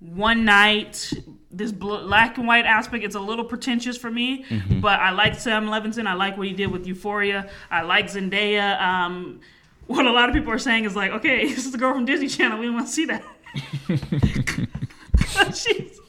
one 0.00 0.44
night. 0.46 1.12
This 1.52 1.72
bl- 1.72 2.06
black 2.06 2.38
and 2.38 2.46
white 2.46 2.64
aspect 2.64 3.02
it's 3.04 3.16
a 3.16 3.20
little 3.20 3.44
pretentious 3.44 3.96
for 3.96 4.10
me, 4.10 4.44
Mm-hmm. 4.44 4.80
but 4.80 5.00
I 5.00 5.10
like 5.10 5.34
Sam 5.34 5.66
Levinson. 5.66 6.06
I 6.06 6.14
like 6.14 6.36
what 6.38 6.46
he 6.46 6.52
did 6.52 6.68
with 6.70 6.86
Euphoria. 6.86 7.50
I 7.70 7.82
like 7.82 8.06
Zendaya. 8.06 8.80
Um, 8.80 9.40
what 9.88 10.06
a 10.06 10.12
lot 10.12 10.28
of 10.28 10.34
people 10.34 10.52
are 10.52 10.58
saying 10.58 10.84
is 10.84 10.94
like, 10.94 11.10
okay, 11.10 11.46
this 11.54 11.66
is 11.66 11.72
the 11.72 11.78
girl 11.78 11.92
from 11.94 12.04
Disney 12.04 12.28
Channel. 12.28 12.58
We 12.60 12.66
don't 12.66 12.74
want 12.76 12.86
to 12.86 12.92
see 12.92 13.06
that. 13.06 13.22
she's 15.54 16.00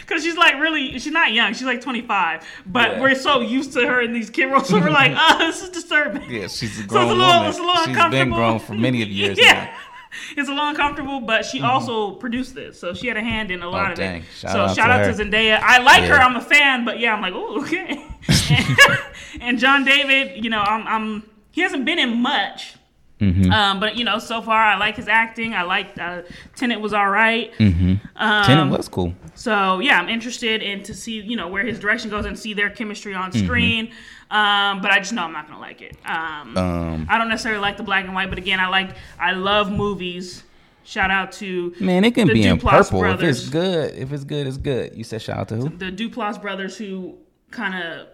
because 0.00 0.22
she's 0.22 0.36
like 0.36 0.54
really 0.60 0.98
she's 0.98 1.12
not 1.12 1.32
young 1.32 1.52
she's 1.54 1.62
like 1.66 1.80
25 1.80 2.44
but 2.66 2.92
Yeah. 2.92 3.00
we're 3.00 3.14
so 3.14 3.40
used 3.40 3.72
to 3.74 3.86
her 3.86 4.00
in 4.00 4.12
these 4.12 4.28
kid 4.30 4.46
roles 4.46 4.68
so 4.68 4.78
we're 4.78 4.90
like 4.90 5.12
oh 5.16 5.38
this 5.38 5.62
is 5.62 5.70
disturbing 5.70 6.30
yeah, 6.30 6.46
she's 6.48 6.78
a 6.78 6.82
so 6.82 6.86
grown 6.88 7.02
it's 7.04 7.12
a 7.12 7.14
little, 7.14 7.26
woman. 7.32 7.48
it's 7.48 7.58
a 7.58 7.62
little 7.62 7.84
She's 7.84 8.10
been 8.10 8.30
grown 8.30 8.58
for 8.58 8.74
many 8.74 9.02
of 9.02 9.08
years. 9.08 9.38
yeah. 9.38 9.52
now. 9.64 9.70
Mm-hmm. 10.16 10.38
It's 10.40 10.48
a 10.48 10.52
little 10.52 10.68
uncomfortable, 10.68 11.20
but 11.20 11.44
she 11.44 11.60
also 11.62 12.12
produced 12.12 12.54
this, 12.54 12.78
so 12.78 12.94
she 12.94 13.06
had 13.08 13.16
a 13.16 13.22
hand 13.22 13.50
in 13.50 13.62
a 13.62 13.68
lot 13.68 13.92
of 13.92 13.98
Oh, 13.98 14.02
dang. 14.02 14.22
it. 14.22 14.26
Shout 14.38 14.52
so 14.52 14.60
out 14.60 14.76
shout 14.76 14.86
to 14.88 14.92
out 14.94 15.00
her. 15.06 15.12
to 15.12 15.24
Zendaya. 15.24 15.58
I 15.62 15.78
like 15.78 16.04
her. 16.04 16.14
I'm 16.14 16.36
a 16.36 16.40
fan, 16.40 16.84
but 16.84 16.98
yeah, 16.98 17.14
I'm 17.14 17.22
like, 17.22 17.32
oh, 17.34 17.60
okay. 17.62 18.06
and, 18.50 18.78
and 19.40 19.58
John 19.58 19.84
David, 19.84 20.42
you 20.44 20.50
know, 20.50 20.60
I'm, 20.60 20.86
I'm 20.86 21.22
he 21.52 21.62
hasn't 21.62 21.84
been 21.84 21.98
in 21.98 22.20
much, 22.20 22.74
Mm-hmm. 23.20 23.50
um, 23.50 23.80
but 23.80 23.96
you 23.96 24.04
know, 24.04 24.18
so 24.18 24.42
far 24.42 24.62
I 24.62 24.76
like 24.76 24.96
his 24.96 25.08
acting. 25.08 25.54
I 25.54 25.62
like 25.62 25.96
uh, 25.98 26.22
Tenet 26.54 26.80
was 26.80 26.92
all 26.92 27.08
right. 27.08 27.50
Mm-hmm. 27.58 27.94
Um, 28.16 28.44
Tenet 28.44 28.70
was 28.70 28.88
cool. 28.88 29.14
So 29.34 29.78
yeah, 29.80 29.98
I'm 29.98 30.08
interested 30.10 30.62
in 30.62 30.82
to 30.82 30.92
see 30.94 31.20
you 31.22 31.34
know 31.36 31.48
where 31.48 31.64
his 31.64 31.78
direction 31.78 32.10
goes 32.10 32.26
and 32.26 32.38
see 32.38 32.52
their 32.52 32.68
chemistry 32.70 33.14
on 33.14 33.30
Mm-hmm. 33.32 33.44
screen. 33.46 33.86
Um, 34.30 34.82
but 34.82 34.90
I 34.90 34.98
just 34.98 35.12
know 35.14 35.22
I'm 35.22 35.32
not 35.32 35.48
gonna 35.48 35.60
like 35.60 35.80
it. 35.80 35.96
Um, 36.04 36.56
Um, 36.58 37.06
I 37.08 37.16
don't 37.16 37.28
necessarily 37.28 37.60
like 37.60 37.76
the 37.78 37.82
black 37.84 38.04
and 38.04 38.14
white, 38.14 38.28
but 38.28 38.38
again, 38.38 38.60
I 38.60 38.68
like 38.68 38.90
I 39.18 39.32
love 39.32 39.70
movies. 39.72 40.42
Shout 40.84 41.10
out 41.10 41.32
to 41.32 41.74
man, 41.80 42.04
it 42.04 42.14
can 42.14 42.28
the 42.28 42.34
be 42.34 42.44
in 42.44 42.58
purple. 42.60 43.00
brothers. 43.00 43.38
If 43.38 43.44
it's 43.44 43.48
good, 43.50 43.94
if 43.94 44.12
it's 44.12 44.24
good, 44.24 44.46
it's 44.46 44.56
good. 44.58 44.94
You 44.94 45.04
said 45.04 45.22
shout 45.22 45.38
out 45.38 45.48
to 45.48 45.56
who? 45.56 45.68
the 45.70 45.90
Duplass 45.90 46.40
brothers 46.40 46.76
who 46.76 47.16
kind 47.50 47.82
of 47.82 48.08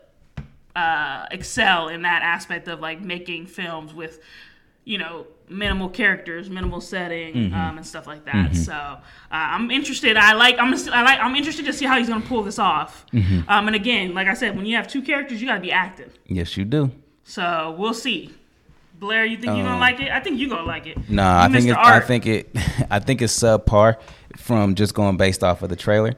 uh, 0.76 1.26
excel 1.30 1.88
in 1.88 2.02
that 2.02 2.22
aspect 2.22 2.68
of 2.68 2.80
like 2.80 3.00
making 3.02 3.46
films 3.46 3.92
with 3.92 4.20
you 4.84 4.98
know 4.98 5.26
minimal 5.48 5.88
characters, 5.88 6.48
minimal 6.48 6.80
setting, 6.80 7.34
Mm-hmm. 7.34 7.54
um, 7.54 7.76
and 7.76 7.86
stuff 7.86 8.06
like 8.06 8.24
that. 8.24 8.56
So 8.56 8.72
uh, 8.72 8.98
I'm 9.30 9.70
interested. 9.70 10.16
I 10.16 10.32
like. 10.34 10.56
I'm. 10.58 10.72
I 10.92 11.02
like. 11.02 11.20
I'm 11.20 11.36
interested 11.36 11.64
to 11.66 11.72
see 11.72 11.84
how 11.84 11.98
he's 11.98 12.08
gonna 12.08 12.24
pull 12.24 12.42
this 12.42 12.58
off. 12.58 13.04
Mm-hmm. 13.12 13.48
Um, 13.48 13.66
and 13.66 13.76
again, 13.76 14.14
like 14.14 14.28
I 14.28 14.34
said, 14.34 14.56
when 14.56 14.66
you 14.66 14.76
have 14.76 14.88
two 14.88 15.02
characters, 15.02 15.40
you 15.40 15.46
gotta 15.48 15.60
be 15.60 15.72
active. 15.72 16.18
Yes, 16.26 16.56
you 16.56 16.64
do. 16.64 16.90
So 17.24 17.74
we'll 17.78 17.94
see. 17.94 18.32
Blair, 18.98 19.24
you 19.24 19.36
think 19.36 19.56
you're 19.56 19.64
gonna 19.66 19.80
like 19.80 20.00
it? 20.00 20.10
I 20.12 20.20
think 20.20 20.38
you're 20.38 20.48
gonna 20.48 20.62
like 20.66 20.86
it. 20.86 21.10
No, 21.10 21.24
I 21.28 21.48
think 21.48 21.66
it, 21.66 21.76
I 21.76 21.98
think 22.00 22.24
it 22.26 22.50
I 22.90 23.00
think 23.00 23.20
it's 23.20 23.36
subpar 23.36 23.96
from 24.36 24.74
just 24.74 24.94
going 24.94 25.16
based 25.16 25.42
off 25.44 25.62
of 25.62 25.68
the 25.68 25.76
trailer. 25.76 26.14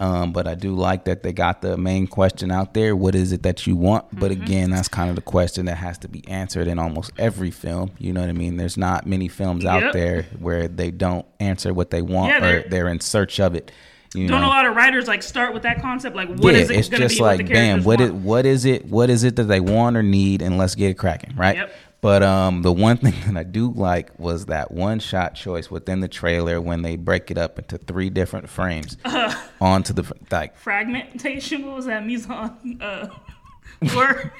Um, 0.00 0.32
but 0.32 0.46
I 0.46 0.54
do 0.54 0.74
like 0.76 1.04
that 1.06 1.22
they 1.24 1.32
got 1.32 1.60
the 1.60 1.76
main 1.76 2.06
question 2.06 2.52
out 2.52 2.72
there. 2.72 2.94
What 2.94 3.14
is 3.16 3.32
it 3.32 3.42
that 3.42 3.66
you 3.66 3.74
want? 3.76 4.04
But 4.12 4.30
Mm-hmm. 4.30 4.42
again, 4.42 4.70
that's 4.70 4.86
kind 4.88 5.10
of 5.10 5.16
the 5.16 5.22
question 5.22 5.66
that 5.66 5.76
has 5.76 5.98
to 5.98 6.08
be 6.08 6.26
answered 6.28 6.68
in 6.68 6.78
almost 6.78 7.10
every 7.18 7.50
film. 7.50 7.90
You 7.98 8.12
know 8.12 8.20
what 8.20 8.30
I 8.30 8.32
mean? 8.34 8.56
There's 8.56 8.76
not 8.76 9.06
many 9.06 9.26
films 9.28 9.64
Yep. 9.64 9.82
out 9.82 9.92
there 9.92 10.22
where 10.38 10.68
they 10.68 10.90
don't 10.92 11.26
answer 11.40 11.74
what 11.74 11.90
they 11.90 12.02
want 12.02 12.30
Yeah, 12.30 12.36
or 12.36 12.40
they're- 12.40 12.64
they're 12.68 12.88
in 12.88 13.00
search 13.00 13.40
of 13.40 13.54
it. 13.56 13.72
You 14.14 14.26
Don't 14.28 14.40
know? 14.40 14.46
a 14.46 14.48
lot 14.48 14.64
of 14.66 14.74
writers 14.74 15.06
like 15.06 15.22
start 15.22 15.52
with 15.52 15.64
that 15.64 15.82
concept? 15.82 16.16
Like, 16.16 16.28
what 16.28 16.54
yeah, 16.54 16.60
is 16.60 16.70
it 16.70 16.76
it's 16.78 16.88
gonna 16.88 17.04
just 17.04 17.18
be? 17.18 17.22
like 17.22 17.40
what 17.40 17.48
bam, 17.50 17.84
what 17.84 18.00
it 18.00 18.12
want? 18.12 18.24
what 18.24 18.46
is 18.46 18.64
it 18.64 18.86
what 18.86 19.10
is 19.10 19.22
it 19.22 19.36
that 19.36 19.44
they 19.44 19.60
want 19.60 19.98
or 19.98 20.02
need 20.02 20.40
and 20.40 20.56
let's 20.56 20.74
get 20.74 20.90
it 20.90 20.94
cracking, 20.94 21.34
right? 21.36 21.56
Yep. 21.56 21.72
But 22.00 22.22
um 22.22 22.62
the 22.62 22.72
one 22.72 22.96
thing 22.98 23.14
that 23.26 23.38
I 23.38 23.42
do 23.44 23.70
like 23.72 24.18
was 24.18 24.46
that 24.46 24.70
one 24.70 25.00
shot 25.00 25.34
choice 25.34 25.70
within 25.70 26.00
the 26.00 26.08
trailer 26.08 26.60
when 26.60 26.82
they 26.82 26.96
break 26.96 27.30
it 27.30 27.38
up 27.38 27.58
into 27.58 27.78
three 27.78 28.10
different 28.10 28.48
frames 28.48 28.96
onto 29.60 29.92
the 29.92 30.12
like 30.30 30.56
fragmentation. 30.56 31.66
What 31.66 31.76
was 31.76 31.86
that? 31.86 32.04
Mise 32.06 32.28
en 32.30 32.78
uh, 32.80 33.08
word. 33.96 34.30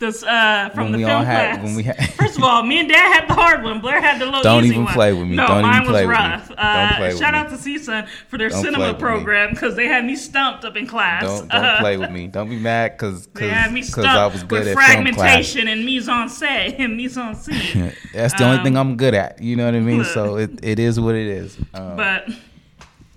This 0.00 0.22
uh, 0.22 0.70
from 0.74 0.84
When 0.84 0.92
the 0.92 0.98
we 0.98 1.04
film 1.04 1.18
all 1.18 1.24
had- 1.24 1.56
class. 1.56 1.64
when 1.64 1.74
we 1.76 1.82
had- 1.82 2.12
First 2.14 2.38
of 2.38 2.42
all, 2.42 2.62
me 2.62 2.80
and 2.80 2.88
Dad 2.88 3.12
had 3.20 3.28
the 3.28 3.34
hard 3.34 3.62
one. 3.62 3.80
Blair 3.80 4.00
had 4.00 4.18
the 4.18 4.24
low 4.26 4.42
Don't 4.42 4.64
easy 4.64 4.72
even 4.74 4.84
one. 4.84 4.94
play 4.94 5.12
with 5.12 5.28
me. 5.28 5.36
No, 5.36 5.46
Don't 5.46 5.58
even 5.58 5.70
mine 5.70 5.84
play 5.84 6.06
was 6.06 6.08
with 6.08 6.18
me. 6.18 6.30
rough. 6.32 6.48
Don't 6.48 6.58
Uh, 6.58 6.96
play 6.96 7.08
with 7.08 7.18
shout 7.18 7.32
me. 7.34 7.38
out 7.38 7.50
to 7.50 7.56
CSUN 7.56 8.06
for 8.28 8.38
their 8.38 8.48
Don't 8.48 8.62
play 8.62 8.70
cinema 8.70 8.86
with 8.88 8.96
me. 8.96 9.00
program 9.00 9.50
because 9.50 9.76
they 9.76 9.86
had 9.86 10.04
me 10.06 10.16
stumped 10.16 10.64
up 10.64 10.76
in 10.76 10.86
class. 10.86 11.22
don't 11.22 11.48
don't 11.48 11.64
Uh, 11.64 11.78
play 11.80 11.96
with 11.98 12.10
me. 12.10 12.26
Don't 12.28 12.48
be 12.48 12.56
mad 12.58 12.96
cuz 12.96 13.26
They 13.34 13.48
had 13.50 13.72
me 13.72 13.80
cuz 13.82 13.90
stumped 13.90 14.08
I 14.08 14.26
was 14.26 14.42
good 14.42 14.60
with 14.66 14.68
at 14.68 14.86
film 14.86 15.04
class. 15.04 15.16
fragmentation 15.16 15.68
and 15.68 15.84
mise 15.84 16.08
en 16.08 16.28
scène 16.28 16.76
and 16.78 16.96
mise 16.96 17.18
en 17.18 17.34
scene. 17.42 17.92
That's 18.14 18.32
the 18.34 18.44
only 18.44 18.62
thing 18.64 18.76
I'm 18.78 18.96
good 18.96 19.12
at. 19.14 19.42
You 19.42 19.56
know 19.56 19.66
what 19.66 19.74
I 19.74 19.80
mean? 19.80 20.04
So 20.04 20.36
it, 20.36 20.50
it 20.62 20.78
is 20.78 20.98
what 20.98 21.14
it 21.14 21.26
is. 21.26 21.58
Um, 21.74 21.96
but 21.96 22.26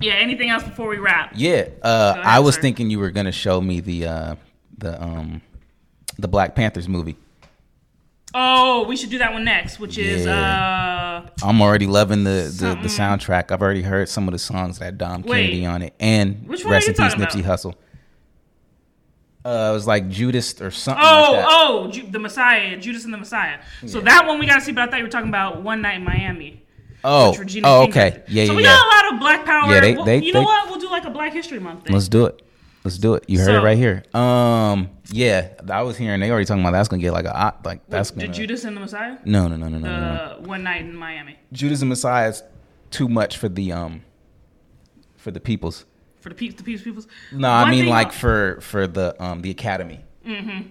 yeah, 0.02 0.16
anything 0.16 0.50
else 0.50 0.64
before 0.64 0.90
we 0.90 0.98
wrap? 0.98 1.32
Yeah, 1.34 1.66
uh, 1.82 2.12
ahead, 2.18 2.26
I 2.26 2.40
was 2.40 2.56
sir. 2.56 2.62
thinking 2.62 2.90
you 2.90 3.00
were 3.00 3.12
gonna 3.12 3.32
show 3.32 3.62
me 3.62 3.80
the 3.80 4.06
uh, 4.08 4.36
the 4.78 5.02
um 5.02 5.42
the 6.18 6.28
Black 6.28 6.56
Panthers 6.56 6.88
movie. 6.88 7.18
Oh, 8.36 8.86
we 8.88 8.98
should 8.98 9.12
do 9.12 9.20
that 9.20 9.32
one 9.32 9.44
next, 9.44 9.80
which 9.80 9.98
is 10.00 10.26
uh 10.26 11.30
I'm 11.44 11.62
already 11.62 11.86
loving 11.86 12.24
the, 12.24 12.52
the, 12.58 12.70
the 12.82 12.88
soundtrack. 12.88 13.52
I've 13.52 13.62
already 13.62 13.84
heard 13.84 14.10
some 14.10 14.28
of 14.28 14.32
the 14.32 14.40
songs 14.40 14.80
that 14.80 14.98
Dom 14.98 15.22
Wait. 15.22 15.46
Kennedy 15.46 15.66
on 15.68 15.82
it, 15.84 15.94
and 16.00 16.48
Which 16.48 16.64
one 16.64 16.72
rest 16.74 16.88
are 16.88 16.92
in 16.92 16.96
you 16.98 17.04
peace, 17.04 17.14
talking 17.14 17.26
Nipsey 17.42 17.46
about? 17.46 17.60
Hussle. 17.60 17.76
Uh, 19.46 19.70
it 19.72 19.74
was 19.74 19.86
like 19.86 20.08
Judas 20.08 20.62
or 20.62 20.72
something 20.72 21.04
Oh, 21.06 21.32
like 21.34 21.42
that. 21.42 21.46
oh, 21.50 21.92
Ju- 21.92 22.08
the 22.10 22.20
Messiah, 22.20 22.78
Judas 22.78 23.04
and 23.04 23.14
the 23.14 23.18
Messiah. 23.18 23.60
So 23.86 24.00
that 24.00 24.26
one 24.26 24.40
we 24.40 24.46
gotta 24.46 24.62
see, 24.62 24.72
but 24.72 24.88
I 24.88 24.92
thought 24.92 24.98
you 25.00 25.04
were 25.04 25.10
talking 25.10 25.28
about 25.30 25.62
One 25.62 25.82
Night 25.82 25.98
in 25.98 26.04
Miami. 26.06 26.64
oh, 27.04 27.36
Regina 27.36 27.68
oh, 27.68 27.82
King 27.82 27.90
okay, 27.90 28.10
did. 28.12 28.24
yeah, 28.30 28.46
So 28.46 28.52
yeah, 28.54 28.58
we 28.58 28.64
yeah. 28.64 28.70
got 28.70 28.86
a 28.86 28.90
lot 29.06 29.14
of 29.14 29.20
Black 29.20 29.46
Power. 29.46 29.74
Yeah, 29.74 29.80
they- 29.82 29.96
Well, 29.96 30.06
they- 30.06 30.22
you 30.24 30.32
know 30.32 30.40
they- 30.40 30.46
what? 30.46 30.70
We'll 30.70 30.80
do 30.80 30.90
like 30.90 31.04
a 31.04 31.10
Black 31.10 31.34
History 31.34 31.60
Month 31.60 31.84
thing. 31.86 31.94
Let's 31.94 32.08
do 32.08 32.26
it. 32.26 32.42
Let's 32.84 32.98
do 32.98 33.14
it. 33.14 33.24
You 33.28 33.38
heard 33.40 33.46
So- 33.46 33.56
it 33.60 33.64
right 33.64 33.78
here. 33.78 34.04
Um, 34.14 34.90
yeah, 35.10 35.50
I 35.70 35.84
was 35.84 35.96
hearing 35.98 36.20
they 36.20 36.30
already 36.30 36.46
talking 36.46 36.62
about 36.64 36.72
that's 36.74 36.90
gonna 36.90 37.02
get 37.02 37.14
like 37.14 37.26
a 37.26 37.56
like 37.64 37.88
that's 37.90 38.12
Did 38.12 38.20
gonna. 38.20 38.34
Judas 38.34 38.66
and 38.66 38.76
the 38.76 38.82
Messiah? 38.82 39.18
no, 39.26 39.48
no, 39.48 39.56
no, 39.56 39.70
no, 39.70 39.78
no, 39.78 39.88
no, 39.88 40.00
no. 40.00 40.22
Uh, 40.22 40.38
One 40.42 40.64
Night 40.64 40.82
in 40.82 40.96
Miami 40.96 41.38
Judas 41.54 41.82
and 41.82 41.90
Messiah 41.90 42.30
is 42.30 42.44
too 42.92 43.08
much 43.08 43.38
for 43.38 43.48
the 43.50 43.72
um 43.72 44.02
for 45.18 45.32
the 45.32 45.40
peoples. 45.40 45.86
for 46.20 46.30
the 46.30 46.36
peeps, 46.36 46.56
the 46.56 46.64
peeps, 46.64 46.82
peoples. 46.84 47.08
No, 47.32 47.50
I 47.50 47.70
mean 47.72 47.88
like 47.88 48.12
for 48.12 48.60
for 48.62 48.86
the 48.88 49.16
um 49.24 49.42
the 49.42 49.50
academy. 49.52 50.02
Mm-hmm. 50.26 50.68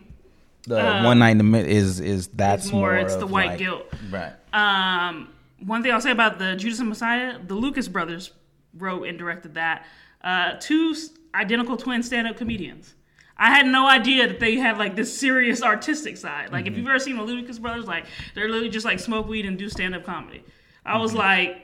The 0.66 1.00
one 1.04 1.18
night 1.18 1.30
in 1.30 1.38
the 1.38 1.44
mid 1.44 1.66
is 1.66 1.98
is 1.98 2.28
that's 2.28 2.68
Uh, 2.68 2.72
more, 2.72 2.92
more. 2.92 2.96
it's 2.98 3.16
the 3.16 3.26
white 3.26 3.46
like- 3.48 3.58
guilt. 3.58 3.86
Right. 4.10 4.32
Um, 4.52 5.28
one 5.64 5.82
thing 5.82 5.92
I'll 5.92 6.00
say 6.00 6.10
about 6.10 6.38
the 6.38 6.56
Judas 6.56 6.78
and 6.78 6.88
Messiah, 6.88 7.38
the 7.46 7.54
Lucas 7.54 7.88
brothers 7.88 8.32
wrote 8.76 9.04
and 9.04 9.18
directed 9.18 9.54
that. 9.54 9.84
Uh, 10.22 10.52
two 10.60 10.94
identical 11.34 11.76
twin 11.76 12.02
stand-up 12.02 12.36
comedians. 12.36 12.94
I 13.36 13.50
had 13.50 13.66
no 13.66 13.88
idea 13.88 14.28
that 14.28 14.38
they 14.38 14.56
had 14.56 14.78
like 14.78 14.94
this 14.94 15.16
serious 15.18 15.62
artistic 15.62 16.16
side. 16.16 16.52
Like 16.52 16.64
Mm-hmm. 16.66 16.72
if 16.74 16.78
you've 16.78 16.88
ever 16.88 16.98
seen 16.98 17.16
the 17.16 17.22
Lucas 17.24 17.58
brothers, 17.58 17.86
like 17.86 18.04
they're 18.34 18.48
literally 18.48 18.68
just 18.68 18.84
like 18.84 19.00
smoke 19.00 19.26
weed 19.26 19.46
and 19.46 19.58
do 19.58 19.68
stand-up 19.68 20.04
comedy. 20.04 20.44
I 20.84 20.98
was 20.98 21.12
like. 21.14 21.58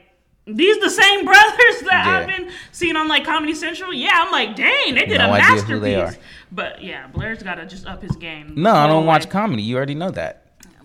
These 0.47 0.79
the 0.79 0.89
same 0.89 1.25
brothers 1.25 1.81
that 1.83 2.05
I've 2.07 2.27
Mm-hmm. 2.27 2.43
Been 2.45 2.51
seeing 2.71 2.95
on 2.95 3.07
like 3.07 3.23
Comedy 3.23 3.53
Central. 3.53 3.93
Yeah, 3.93 4.09
I'm 4.15 4.31
like, 4.31 4.55
dang, 4.55 4.95
they 4.95 5.05
did 5.05 5.19
No 5.19 5.25
a 5.29 5.37
masterpiece. 5.37 5.67
who 5.67 5.79
they 5.79 5.93
are. 5.93 6.11
But 6.51 6.81
yeah, 6.83 7.05
Blair's 7.05 7.43
got 7.43 7.55
to 7.55 7.67
just 7.67 7.85
up 7.85 8.01
his 8.01 8.15
game. 8.15 8.53
No, 8.55 8.73
I 8.73 8.87
don't 8.87 9.05
watch 9.05 9.29
comedy. 9.29 9.61
You 9.61 9.77
already 9.77 9.93
know 9.93 10.09
that. 10.09 10.38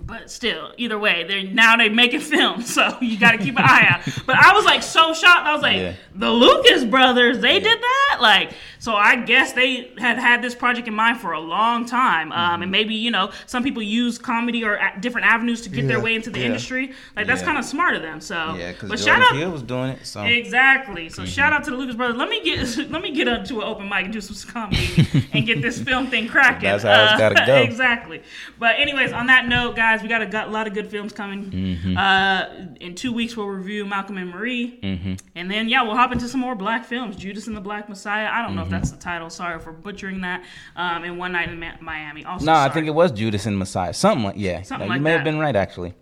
But 0.07 0.31
still, 0.31 0.73
either 0.77 0.99
way, 0.99 1.25
they're 1.25 1.45
now 1.45 1.77
they 1.77 1.89
making 1.89 2.21
films, 2.35 2.73
so 2.73 2.97
you 3.01 3.19
got 3.19 3.33
to 3.33 3.39
keep 3.39 3.57
an 3.59 3.65
eye 3.65 3.87
out. 3.89 4.01
But 4.27 4.37
I 4.37 4.53
was 4.55 4.65
like 4.65 4.83
so 4.83 5.15
shocked. 5.15 5.47
I 5.47 5.53
was 5.53 5.63
like, 5.63 5.77
Yeah. 5.79 5.95
the 6.15 6.31
Lucas 6.31 6.85
brothers, 6.85 7.41
they 7.41 7.59
did 7.61 7.81
that, 7.81 8.19
like. 8.21 8.53
So 8.85 8.95
I 8.95 9.17
guess 9.17 9.53
they 9.61 9.71
have 9.99 10.19
had 10.19 10.43
this 10.43 10.55
project 10.55 10.87
in 10.89 10.95
mind 10.95 11.17
for 11.19 11.33
a 11.33 11.41
long 11.41 11.87
time, 11.87 12.29
um, 12.33 12.39
Mm-hmm. 12.45 12.63
and 12.65 12.71
maybe 12.79 12.95
you 13.07 13.11
know 13.11 13.31
some 13.47 13.63
people 13.65 13.83
use 13.83 14.19
comedy 14.19 14.63
or 14.65 14.79
different 15.01 15.27
avenues 15.27 15.61
to 15.63 15.69
get 15.71 15.89
their 15.89 16.01
way 16.07 16.15
into 16.15 16.29
the 16.31 16.41
yeah. 16.41 16.47
industry. 16.51 16.85
Like 17.17 17.27
that's 17.27 17.41
Yeah. 17.41 17.47
kind 17.47 17.59
of 17.59 17.65
smart 17.65 17.95
of 17.97 18.03
them. 18.03 18.21
So, 18.21 18.39
Yeah, 18.59 18.73
because 18.73 19.03
shout 19.03 19.23
out. 19.23 19.31
Peele 19.33 19.51
was 19.51 19.63
doing 19.63 19.91
it. 19.95 20.07
So 20.07 20.23
Exactly. 20.25 21.07
Mm-hmm. 21.07 21.15
So 21.15 21.25
shout 21.37 21.53
out 21.55 21.65
to 21.65 21.71
the 21.71 21.77
Lucas 21.79 21.97
brothers. 21.97 22.17
Let 22.17 22.29
me 22.29 22.39
get 22.45 22.59
let 22.95 23.01
me 23.03 23.11
get 23.13 23.27
up 23.27 23.45
to 23.47 23.55
an 23.63 23.67
open 23.67 23.89
mic 23.89 24.05
and 24.05 24.13
do 24.13 24.21
some 24.21 24.37
comedy 24.53 24.87
and 25.33 25.47
get 25.47 25.63
this 25.63 25.81
film 25.89 26.09
thing 26.09 26.29
cracking. 26.29 26.69
That's 26.69 26.85
how 26.85 27.05
it's 27.05 27.19
gotta 27.25 27.43
go. 27.53 27.57
exactly. 27.63 28.23
But 28.59 28.73
anyways, 28.79 29.13
on 29.13 29.27
that 29.29 29.49
note, 29.49 29.77
guys, 29.77 30.03
we 30.03 30.09
got 30.09 30.21
a, 30.21 30.27
got 30.27 30.49
a 30.49 30.51
lot 30.51 30.67
of 30.67 30.75
good 30.75 30.89
films 30.89 31.13
coming. 31.13 31.41
Mm-hmm. 31.51 31.97
Uh, 31.97 32.45
in 32.81 32.95
two 32.95 33.13
weeks, 33.15 33.37
we'll 33.37 33.47
review 33.47 33.87
Malcolm 33.87 34.19
and 34.19 34.31
Marie, 34.31 34.79
Mm-hmm. 34.83 35.15
and 35.37 35.51
then 35.51 35.69
yeah, 35.71 35.83
we'll 35.83 35.97
hop 35.97 36.13
into 36.13 36.29
some 36.29 36.41
more 36.41 36.55
black 36.55 36.85
films. 36.85 37.17
Judas 37.17 37.47
and 37.47 37.57
the 37.57 37.61
Black 37.63 37.89
Messiah. 37.89 38.29
I 38.31 38.43
don't 38.43 38.55
know 38.55 38.61
if 38.63 38.69
Mm-hmm. 38.74 38.74
That's 38.75 38.91
the 38.91 38.99
title. 38.99 39.31
Sorry 39.31 39.59
for 39.59 39.73
butchering 39.73 40.21
that. 40.23 40.45
Um, 40.77 41.05
and 41.05 41.19
One 41.19 41.33
Night 41.33 41.49
in 41.49 41.59
Ma- 41.59 41.77
Miami. 41.81 42.25
Also, 42.25 42.47
no, 42.47 42.55
I 42.55 42.69
think 42.69 42.87
it 42.87 42.95
was 42.95 43.13
Judas 43.13 43.47
and 43.47 43.59
Messiah. 43.59 43.93
Something 43.93 44.25
like 44.25 44.35
yeah. 44.37 44.63
Something 44.63 44.87
you 44.87 44.95
like 44.95 45.03
may 45.03 45.11
that. 45.11 45.17
have 45.19 45.25
been 45.25 45.39
right 45.39 45.57
actually. 45.57 45.95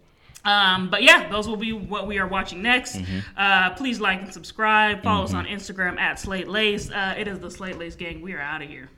Um, 0.45 0.91
but 0.91 1.03
yeah, 1.03 1.29
those 1.29 1.47
will 1.47 1.57
be 1.57 1.73
what 1.73 2.07
we 2.07 2.19
are 2.19 2.27
watching 2.27 2.63
next. 2.63 2.97
Mm-hmm. 2.97 3.19
Uh, 3.37 3.71
please 3.75 4.01
like 4.01 4.23
and 4.23 4.33
subscribe. 4.33 5.03
Follow 5.03 5.25
us 5.25 5.35
on 5.35 5.47
Instagram 5.47 5.99
at 6.01 6.19
Slate 6.19 6.49
Lace. 6.49 6.91
Uh, 6.91 7.15
it 7.17 7.29
is 7.29 7.39
the 7.39 7.51
Slate 7.51 7.79
Lace 7.79 7.95
Gang. 7.95 8.21
We 8.23 8.33
are 8.33 8.41
out 8.41 8.61
of 8.63 8.69
here. 8.69 8.89